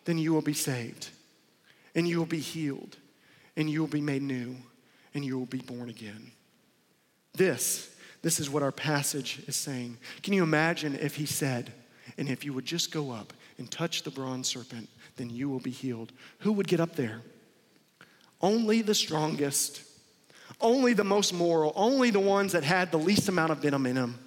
then 0.08 0.18
you 0.18 0.34
will 0.34 0.42
be 0.42 0.54
saved 0.54 1.10
and 1.94 2.08
you 2.08 2.18
will 2.18 2.26
be 2.26 2.40
healed 2.40 2.96
and 3.58 3.70
you 3.70 3.82
will 3.82 3.90
be 3.90 4.00
made 4.00 4.22
new 4.22 4.56
and 5.14 5.26
you 5.26 5.38
will 5.38 5.46
be 5.46 5.60
born 5.60 5.90
again. 5.90 6.32
This, 7.34 7.94
this 8.22 8.40
is 8.40 8.50
what 8.50 8.64
our 8.64 8.72
passage 8.72 9.44
is 9.48 9.58
saying. 9.58 9.98
Can 10.24 10.32
you 10.32 10.44
imagine 10.44 10.96
if 10.96 11.16
he 11.16 11.26
said, 11.26 11.74
and 12.18 12.30
if 12.30 12.46
you 12.46 12.54
would 12.54 12.64
just 12.64 12.90
go 12.90 13.12
up 13.12 13.34
and 13.58 13.70
touch 13.70 14.04
the 14.04 14.10
bronze 14.10 14.48
serpent, 14.48 14.88
then 15.18 15.30
you 15.30 15.50
will 15.50 15.60
be 15.60 15.72
healed? 15.72 16.14
Who 16.40 16.54
would 16.54 16.70
get 16.70 16.80
up 16.80 16.96
there? 16.96 17.20
Only 18.40 18.82
the 18.82 18.96
strongest, 18.96 19.82
only 20.62 20.94
the 20.94 21.04
most 21.04 21.34
moral, 21.34 21.74
only 21.76 22.12
the 22.12 22.20
ones 22.22 22.54
that 22.54 22.64
had 22.64 22.94
the 22.94 22.98
least 22.98 23.28
amount 23.28 23.52
of 23.52 23.58
venom 23.58 23.86
in 23.86 23.96
them 23.96 24.20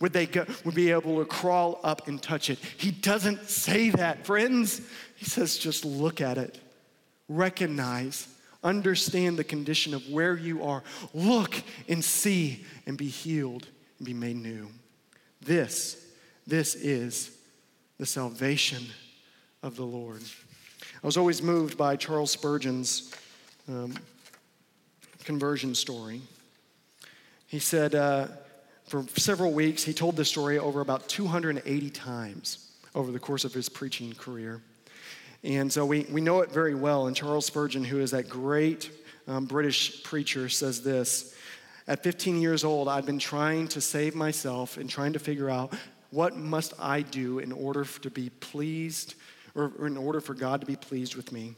would 0.00 0.12
they 0.12 0.26
go, 0.26 0.46
would 0.64 0.74
be 0.74 0.90
able 0.90 1.18
to 1.18 1.24
crawl 1.24 1.80
up 1.82 2.06
and 2.06 2.22
touch 2.22 2.50
it. 2.50 2.58
He 2.76 2.90
doesn't 2.90 3.48
say 3.48 3.90
that, 3.90 4.24
friends. 4.24 4.80
He 5.18 5.26
says, 5.26 5.58
just 5.58 5.84
look 5.84 6.20
at 6.20 6.38
it. 6.38 6.58
Recognize 7.28 8.26
Understand 8.64 9.38
the 9.38 9.44
condition 9.44 9.94
of 9.94 10.08
where 10.10 10.36
you 10.36 10.64
are. 10.64 10.82
Look 11.14 11.62
and 11.88 12.04
see 12.04 12.64
and 12.86 12.98
be 12.98 13.06
healed 13.06 13.68
and 13.98 14.06
be 14.06 14.14
made 14.14 14.36
new. 14.36 14.68
This, 15.40 16.04
this 16.46 16.74
is 16.74 17.36
the 17.98 18.06
salvation 18.06 18.82
of 19.62 19.76
the 19.76 19.84
Lord. 19.84 20.22
I 21.02 21.06
was 21.06 21.16
always 21.16 21.40
moved 21.40 21.78
by 21.78 21.94
Charles 21.94 22.32
Spurgeon's 22.32 23.14
um, 23.68 23.94
conversion 25.22 25.74
story. 25.74 26.20
He 27.46 27.60
said, 27.60 27.94
uh, 27.94 28.26
for 28.86 29.04
several 29.16 29.52
weeks, 29.52 29.84
he 29.84 29.92
told 29.92 30.16
this 30.16 30.28
story 30.28 30.58
over 30.58 30.80
about 30.80 31.08
280 31.08 31.90
times 31.90 32.72
over 32.94 33.12
the 33.12 33.20
course 33.20 33.44
of 33.44 33.54
his 33.54 33.68
preaching 33.68 34.12
career. 34.14 34.62
And 35.44 35.72
so 35.72 35.86
we, 35.86 36.06
we 36.10 36.20
know 36.20 36.40
it 36.40 36.50
very 36.50 36.74
well. 36.74 37.06
And 37.06 37.14
Charles 37.14 37.46
Spurgeon, 37.46 37.84
who 37.84 38.00
is 38.00 38.10
that 38.10 38.28
great 38.28 38.90
um, 39.26 39.44
British 39.44 40.02
preacher, 40.02 40.48
says 40.48 40.82
this 40.82 41.34
At 41.86 42.02
15 42.02 42.40
years 42.40 42.64
old, 42.64 42.88
I've 42.88 43.06
been 43.06 43.18
trying 43.18 43.68
to 43.68 43.80
save 43.80 44.14
myself 44.14 44.76
and 44.76 44.90
trying 44.90 45.12
to 45.12 45.18
figure 45.18 45.48
out 45.48 45.72
what 46.10 46.36
must 46.36 46.74
I 46.80 47.02
do 47.02 47.38
in 47.38 47.52
order 47.52 47.84
to 47.84 48.10
be 48.10 48.30
pleased 48.30 49.14
or 49.54 49.86
in 49.86 49.96
order 49.96 50.20
for 50.20 50.34
God 50.34 50.60
to 50.60 50.66
be 50.66 50.76
pleased 50.76 51.14
with 51.14 51.32
me. 51.32 51.54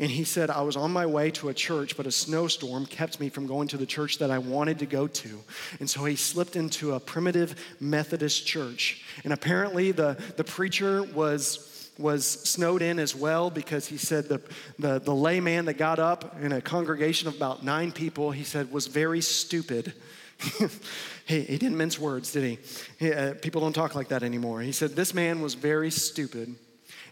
And 0.00 0.10
he 0.10 0.24
said, 0.24 0.50
I 0.50 0.62
was 0.62 0.76
on 0.76 0.92
my 0.92 1.04
way 1.04 1.30
to 1.32 1.50
a 1.50 1.54
church, 1.54 1.96
but 1.96 2.06
a 2.06 2.10
snowstorm 2.10 2.86
kept 2.86 3.20
me 3.20 3.28
from 3.28 3.46
going 3.46 3.68
to 3.68 3.76
the 3.76 3.86
church 3.86 4.18
that 4.18 4.30
I 4.30 4.38
wanted 4.38 4.78
to 4.78 4.86
go 4.86 5.06
to. 5.06 5.40
And 5.78 5.88
so 5.88 6.04
he 6.04 6.16
slipped 6.16 6.56
into 6.56 6.94
a 6.94 7.00
primitive 7.00 7.54
Methodist 7.80 8.46
church. 8.46 9.04
And 9.24 9.32
apparently, 9.32 9.92
the, 9.92 10.16
the 10.36 10.44
preacher 10.44 11.02
was 11.02 11.73
was 11.98 12.26
snowed 12.26 12.82
in 12.82 12.98
as 12.98 13.14
well 13.14 13.50
because 13.50 13.86
he 13.86 13.96
said 13.96 14.28
the, 14.28 14.40
the, 14.78 14.98
the 14.98 15.14
layman 15.14 15.66
that 15.66 15.74
got 15.74 15.98
up 15.98 16.36
in 16.40 16.52
a 16.52 16.60
congregation 16.60 17.28
of 17.28 17.36
about 17.36 17.64
nine 17.64 17.92
people, 17.92 18.30
he 18.30 18.44
said, 18.44 18.72
was 18.72 18.86
very 18.86 19.20
stupid. 19.20 19.92
he, 21.26 21.40
he 21.40 21.58
didn't 21.58 21.76
mince 21.76 21.98
words, 21.98 22.32
did 22.32 22.44
he? 22.44 22.58
he 22.98 23.12
uh, 23.12 23.34
people 23.34 23.60
don't 23.60 23.72
talk 23.72 23.94
like 23.94 24.08
that 24.08 24.22
anymore. 24.22 24.60
He 24.60 24.72
said, 24.72 24.96
This 24.96 25.14
man 25.14 25.40
was 25.40 25.54
very 25.54 25.90
stupid. 25.90 26.54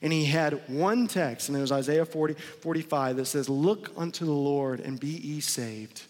And 0.03 0.13
he 0.13 0.25
had 0.25 0.69
one 0.69 1.07
text, 1.07 1.49
and 1.49 1.57
it 1.57 1.61
was 1.61 1.71
Isaiah 1.71 2.05
40, 2.05 2.35
45 2.35 3.17
that 3.17 3.27
says, 3.27 3.49
Look 3.49 3.93
unto 3.97 4.25
the 4.25 4.33
Lord 4.33 4.81
and 4.81 4.99
be 4.99 5.09
ye 5.09 5.41
saved. 5.41 6.03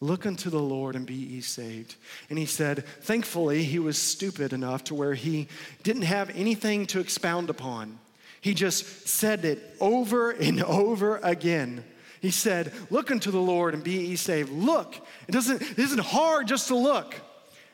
Look 0.00 0.26
unto 0.26 0.50
the 0.50 0.60
Lord 0.60 0.94
and 0.94 1.06
be 1.06 1.14
ye 1.14 1.40
saved. 1.40 1.96
And 2.28 2.38
he 2.38 2.46
said, 2.46 2.84
thankfully, 3.00 3.64
he 3.64 3.78
was 3.78 3.96
stupid 3.96 4.52
enough 4.52 4.84
to 4.84 4.94
where 4.94 5.14
he 5.14 5.48
didn't 5.82 6.02
have 6.02 6.30
anything 6.36 6.86
to 6.86 7.00
expound 7.00 7.48
upon. 7.48 7.98
He 8.42 8.52
just 8.52 9.08
said 9.08 9.44
it 9.44 9.76
over 9.80 10.30
and 10.30 10.62
over 10.64 11.18
again. 11.22 11.82
He 12.20 12.30
said, 12.30 12.72
Look 12.90 13.10
unto 13.10 13.30
the 13.30 13.40
Lord 13.40 13.74
and 13.74 13.82
be 13.82 13.92
ye 13.92 14.16
saved. 14.16 14.52
Look. 14.52 14.96
It 15.28 15.32
doesn't, 15.32 15.62
it 15.62 15.78
isn't 15.78 16.00
hard 16.00 16.46
just 16.46 16.68
to 16.68 16.76
look. 16.76 17.14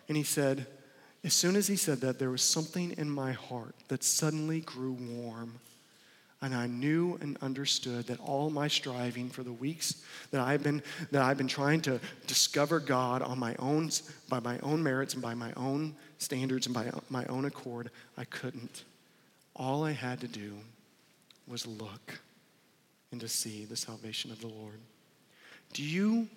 And 0.08 0.16
he 0.16 0.22
said, 0.22 0.66
As 1.24 1.34
soon 1.34 1.56
as 1.56 1.66
he 1.66 1.76
said 1.76 2.00
that, 2.02 2.18
there 2.18 2.30
was 2.30 2.42
something 2.42 2.94
in 2.96 3.10
my 3.10 3.32
heart 3.32 3.74
that 3.88 4.04
suddenly 4.04 4.60
grew 4.60 4.92
warm. 4.92 5.60
And 6.43 6.57
I 6.57 6.66
knew 6.66 7.18
and 7.20 7.38
understood 7.40 8.09
that 8.09 8.18
all 8.18 8.51
my 8.51 8.66
striving 8.66 9.30
for 9.30 9.45
the 9.45 9.53
weeks 9.53 10.03
that 10.32 10.40
I've 10.40 10.64
been, 10.64 10.82
that 11.12 11.22
I've 11.22 11.38
been 11.38 11.47
trying 11.47 11.80
to 11.82 12.01
discover 12.26 12.80
God 12.80 13.22
on 13.22 13.38
my 13.38 13.55
own, 13.61 13.90
by 14.28 14.40
my 14.40 14.59
own 14.59 14.82
merits 14.82 15.14
and 15.14 15.22
by 15.22 15.34
my 15.34 15.53
own 15.57 15.95
standards 16.18 16.66
and 16.66 16.74
by 16.74 16.90
my 17.09 17.24
own 17.26 17.45
accord, 17.45 17.90
I 18.18 18.24
couldn't. 18.24 18.82
All 19.55 19.84
I 19.84 19.93
had 19.93 20.20
to 20.20 20.28
do 20.28 20.55
was 21.47 21.64
look 21.64 22.18
and 23.12 23.20
to 23.20 23.28
see 23.28 23.64
the 23.64 23.76
salvation 23.76 24.32
of 24.32 24.40
the 24.40 24.49
Lord. 24.49 24.80
Do 25.72 25.84
you 25.84 26.28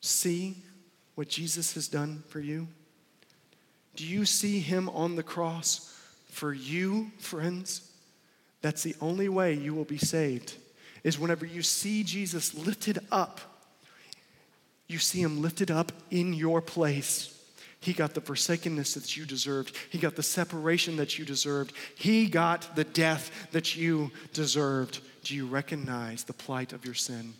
see 0.00 0.56
what 1.16 1.28
Jesus 1.28 1.74
has 1.74 1.88
done 1.88 2.22
for 2.28 2.38
you? 2.38 2.68
Do 3.96 4.06
you 4.06 4.24
see 4.24 4.60
him 4.60 4.88
on 4.90 5.16
the 5.16 5.22
cross 5.24 5.98
for 6.30 6.52
you, 6.54 7.10
friends? 7.18 7.89
That's 8.62 8.82
the 8.82 8.96
only 9.00 9.28
way 9.28 9.54
you 9.54 9.74
will 9.74 9.84
be 9.84 9.98
saved, 9.98 10.54
is 11.02 11.18
whenever 11.18 11.46
you 11.46 11.62
see 11.62 12.02
Jesus 12.02 12.54
lifted 12.54 12.98
up, 13.10 13.40
you 14.86 14.98
see 14.98 15.22
him 15.22 15.40
lifted 15.40 15.70
up 15.70 15.92
in 16.10 16.34
your 16.34 16.60
place. 16.60 17.36
He 17.80 17.94
got 17.94 18.12
the 18.12 18.20
forsakenness 18.20 18.94
that 18.94 19.16
you 19.16 19.24
deserved. 19.24 19.74
He 19.88 19.98
got 19.98 20.16
the 20.16 20.22
separation 20.22 20.96
that 20.96 21.18
you 21.18 21.24
deserved. 21.24 21.72
He 21.94 22.26
got 22.26 22.76
the 22.76 22.84
death 22.84 23.30
that 23.52 23.76
you 23.76 24.10
deserved. 24.34 25.00
Do 25.24 25.34
you 25.34 25.46
recognize 25.46 26.24
the 26.24 26.34
plight 26.34 26.72
of 26.74 26.84
your 26.84 26.94
sin? 26.94 27.32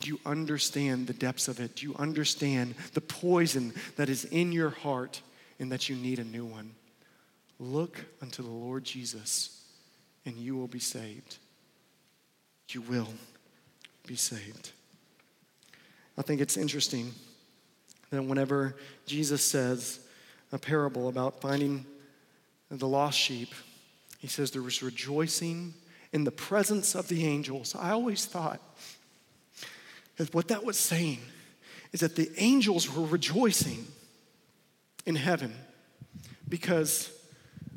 Do 0.00 0.08
you 0.08 0.18
understand 0.26 1.06
the 1.06 1.14
depths 1.14 1.48
of 1.48 1.60
it? 1.60 1.76
Do 1.76 1.86
you 1.86 1.94
understand 1.98 2.74
the 2.92 3.00
poison 3.00 3.72
that 3.96 4.10
is 4.10 4.24
in 4.26 4.52
your 4.52 4.70
heart 4.70 5.22
and 5.58 5.72
that 5.72 5.88
you 5.88 5.96
need 5.96 6.18
a 6.18 6.24
new 6.24 6.44
one? 6.44 6.72
Look 7.58 8.04
unto 8.20 8.42
the 8.42 8.50
Lord 8.50 8.84
Jesus 8.84 9.61
and 10.24 10.36
you 10.36 10.56
will 10.56 10.68
be 10.68 10.78
saved. 10.78 11.38
You 12.70 12.80
will 12.82 13.08
be 14.06 14.16
saved. 14.16 14.70
I 16.16 16.22
think 16.22 16.40
it's 16.40 16.56
interesting 16.56 17.12
that 18.10 18.22
whenever 18.22 18.76
Jesus 19.06 19.42
says 19.42 20.00
a 20.52 20.58
parable 20.58 21.08
about 21.08 21.40
finding 21.40 21.86
the 22.70 22.88
lost 22.88 23.18
sheep, 23.18 23.54
he 24.18 24.26
says 24.26 24.50
there 24.50 24.62
was 24.62 24.82
rejoicing 24.82 25.74
in 26.12 26.24
the 26.24 26.30
presence 26.30 26.94
of 26.94 27.08
the 27.08 27.26
angels. 27.26 27.74
I 27.74 27.90
always 27.90 28.26
thought 28.26 28.60
that 30.16 30.32
what 30.34 30.48
that 30.48 30.64
was 30.64 30.78
saying 30.78 31.20
is 31.92 32.00
that 32.00 32.16
the 32.16 32.30
angels 32.36 32.94
were 32.94 33.04
rejoicing 33.04 33.86
in 35.06 35.16
heaven 35.16 35.54
because 36.48 37.10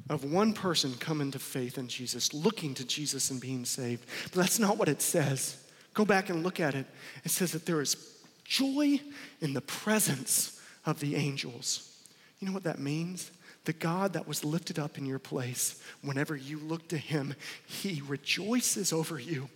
of 0.10 0.24
one 0.24 0.54
person 0.54 0.94
coming 0.96 1.32
to 1.32 1.40
faith 1.40 1.78
in 1.78 1.88
Jesus, 1.88 2.34
looking 2.34 2.74
to 2.76 2.86
Jesus 2.86 3.32
and 3.32 3.42
being 3.42 3.66
saved. 3.66 4.08
But 4.26 4.42
that's 4.42 4.60
not 4.60 4.78
what 4.78 4.88
it 4.88 5.02
says. 5.02 5.58
Go 5.94 6.06
back 6.06 6.30
and 6.30 6.44
look 6.44 6.60
at 6.60 6.76
it. 6.76 6.86
It 7.24 7.32
says 7.32 7.54
that 7.54 7.66
there 7.66 7.82
is 7.82 7.96
joy 8.44 9.00
in 9.42 9.54
the 9.54 9.62
presence 9.62 10.62
of 10.86 11.00
the 11.00 11.16
angels. 11.16 11.92
You 12.40 12.48
know 12.48 12.54
what 12.54 12.64
that 12.64 12.80
means? 12.80 13.32
The 13.64 13.74
God 13.74 14.14
that 14.14 14.28
was 14.28 14.46
lifted 14.46 14.78
up 14.78 14.98
in 14.98 15.06
your 15.06 15.18
place, 15.18 15.82
whenever 16.04 16.36
you 16.36 16.60
look 16.60 16.88
to 16.90 16.98
him, 16.98 17.34
he 17.66 18.04
rejoices 18.08 18.94
over 18.94 19.20
you. 19.20 19.50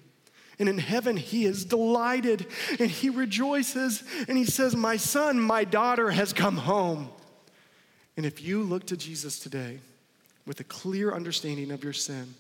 And 0.58 0.68
in 0.68 0.80
heaven, 0.80 1.16
he 1.16 1.46
is 1.46 1.64
delighted 1.64 2.48
and 2.80 2.90
he 2.90 3.10
rejoices 3.10 4.04
and 4.28 4.38
he 4.38 4.46
says, 4.46 4.76
My 4.76 4.98
son, 4.98 5.40
my 5.40 5.64
daughter 5.64 6.10
has 6.12 6.34
come 6.34 6.58
home. 6.58 7.10
And 8.18 8.26
if 8.26 8.44
you 8.44 8.64
look 8.64 8.88
to 8.88 8.98
Jesus 8.98 9.40
today, 9.40 9.80
with 10.50 10.60
a 10.60 10.64
clear 10.64 11.14
understanding 11.14 11.70
of 11.70 11.84
your 11.84 11.94
sin 11.94 12.34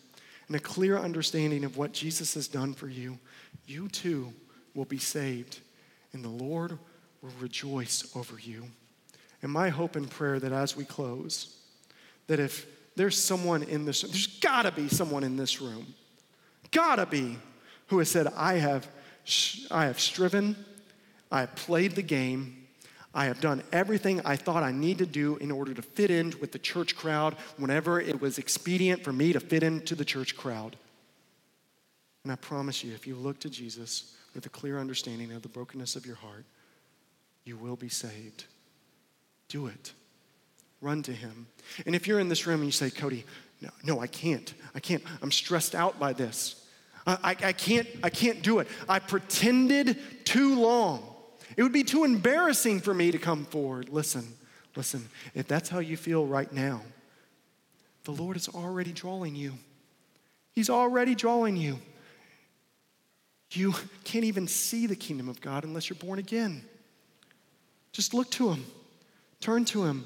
and 0.47 0.55
a 0.55 0.59
clear 0.59 0.97
understanding 0.97 1.63
of 1.63 1.77
what 1.77 1.93
Jesus 1.93 2.33
has 2.33 2.47
done 2.47 2.73
for 2.73 2.87
you, 2.87 3.19
you 3.67 3.87
too 3.87 4.33
will 4.73 4.85
be 4.85 4.97
saved, 4.97 5.59
and 6.11 6.25
the 6.25 6.27
Lord 6.27 6.71
will 7.21 7.29
rejoice 7.39 8.11
over 8.15 8.39
you. 8.39 8.63
And 9.43 9.51
my 9.51 9.69
hope 9.69 9.95
and 9.95 10.09
prayer 10.09 10.39
that 10.39 10.51
as 10.51 10.75
we 10.75 10.85
close, 10.85 11.55
that 12.25 12.39
if 12.39 12.65
there's 12.95 13.15
someone 13.15 13.61
in 13.61 13.85
this, 13.85 14.01
there's 14.01 14.39
gotta 14.39 14.71
be 14.71 14.87
someone 14.87 15.23
in 15.23 15.37
this 15.37 15.61
room, 15.61 15.93
gotta 16.71 17.05
be, 17.05 17.37
who 17.89 17.99
has 17.99 18.09
said, 18.09 18.25
I 18.35 18.55
have, 18.55 18.87
I 19.69 19.85
have 19.85 19.99
striven, 19.99 20.55
I 21.31 21.41
have 21.41 21.55
played 21.55 21.91
the 21.91 22.01
game, 22.01 22.58
I 23.13 23.25
have 23.25 23.41
done 23.41 23.63
everything 23.71 24.21
I 24.23 24.35
thought 24.35 24.61
I 24.61 24.71
need 24.71 24.99
to 24.99 25.05
do 25.05 25.37
in 25.37 25.51
order 25.51 25.73
to 25.73 25.81
fit 25.81 26.11
in 26.11 26.33
with 26.39 26.51
the 26.51 26.59
church 26.59 26.95
crowd 26.95 27.35
whenever 27.57 27.99
it 27.99 28.21
was 28.21 28.37
expedient 28.37 29.03
for 29.03 29.11
me 29.11 29.33
to 29.33 29.39
fit 29.39 29.63
into 29.63 29.95
the 29.95 30.05
church 30.05 30.37
crowd. 30.37 30.75
And 32.23 32.31
I 32.31 32.35
promise 32.35 32.83
you, 32.83 32.93
if 32.93 33.07
you 33.07 33.15
look 33.15 33.39
to 33.39 33.49
Jesus 33.49 34.15
with 34.35 34.45
a 34.45 34.49
clear 34.49 34.77
understanding 34.77 35.31
of 35.31 35.41
the 35.41 35.49
brokenness 35.49 35.95
of 35.95 36.05
your 36.05 36.17
heart, 36.17 36.45
you 37.45 37.57
will 37.57 37.75
be 37.75 37.89
saved. 37.89 38.45
Do 39.47 39.67
it. 39.67 39.93
Run 40.81 41.01
to 41.03 41.11
him. 41.11 41.47
And 41.85 41.95
if 41.95 42.07
you're 42.07 42.19
in 42.19 42.29
this 42.29 42.45
room 42.45 42.57
and 42.61 42.65
you 42.65 42.71
say, 42.71 42.91
Cody, 42.91 43.25
no, 43.61 43.69
no, 43.83 43.99
I 43.99 44.07
can't. 44.07 44.53
I 44.75 44.79
can't. 44.79 45.03
I'm 45.21 45.31
stressed 45.31 45.73
out 45.73 45.99
by 45.99 46.13
this. 46.13 46.63
I, 47.07 47.17
I, 47.23 47.47
I 47.47 47.53
can't, 47.53 47.87
I 48.03 48.09
can't 48.09 48.41
do 48.41 48.59
it. 48.59 48.67
I 48.87 48.99
pretended 48.99 49.97
too 50.25 50.59
long. 50.59 51.15
It 51.57 51.63
would 51.63 51.73
be 51.73 51.83
too 51.83 52.03
embarrassing 52.03 52.81
for 52.81 52.93
me 52.93 53.11
to 53.11 53.17
come 53.17 53.45
forward. 53.45 53.89
Listen, 53.89 54.25
listen, 54.75 55.09
if 55.33 55.47
that's 55.47 55.69
how 55.69 55.79
you 55.79 55.97
feel 55.97 56.25
right 56.25 56.51
now, 56.51 56.81
the 58.03 58.11
Lord 58.11 58.37
is 58.37 58.49
already 58.49 58.91
drawing 58.91 59.35
you. 59.35 59.53
He's 60.51 60.69
already 60.69 61.15
drawing 61.15 61.57
you. 61.57 61.79
You 63.51 63.73
can't 64.03 64.25
even 64.25 64.47
see 64.47 64.85
the 64.85 64.95
kingdom 64.95 65.27
of 65.27 65.41
God 65.41 65.63
unless 65.63 65.89
you're 65.89 65.97
born 65.97 66.19
again. 66.19 66.63
Just 67.91 68.13
look 68.13 68.29
to 68.31 68.51
Him, 68.51 68.65
turn 69.39 69.65
to 69.65 69.85
Him, 69.85 70.05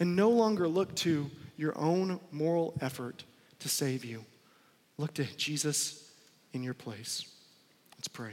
and 0.00 0.16
no 0.16 0.30
longer 0.30 0.66
look 0.66 0.94
to 0.96 1.30
your 1.56 1.76
own 1.76 2.20
moral 2.30 2.74
effort 2.80 3.24
to 3.58 3.68
save 3.68 4.04
you. 4.04 4.24
Look 4.96 5.14
to 5.14 5.24
Jesus 5.36 6.10
in 6.52 6.62
your 6.62 6.74
place. 6.74 7.26
Let's 7.96 8.08
pray. 8.08 8.32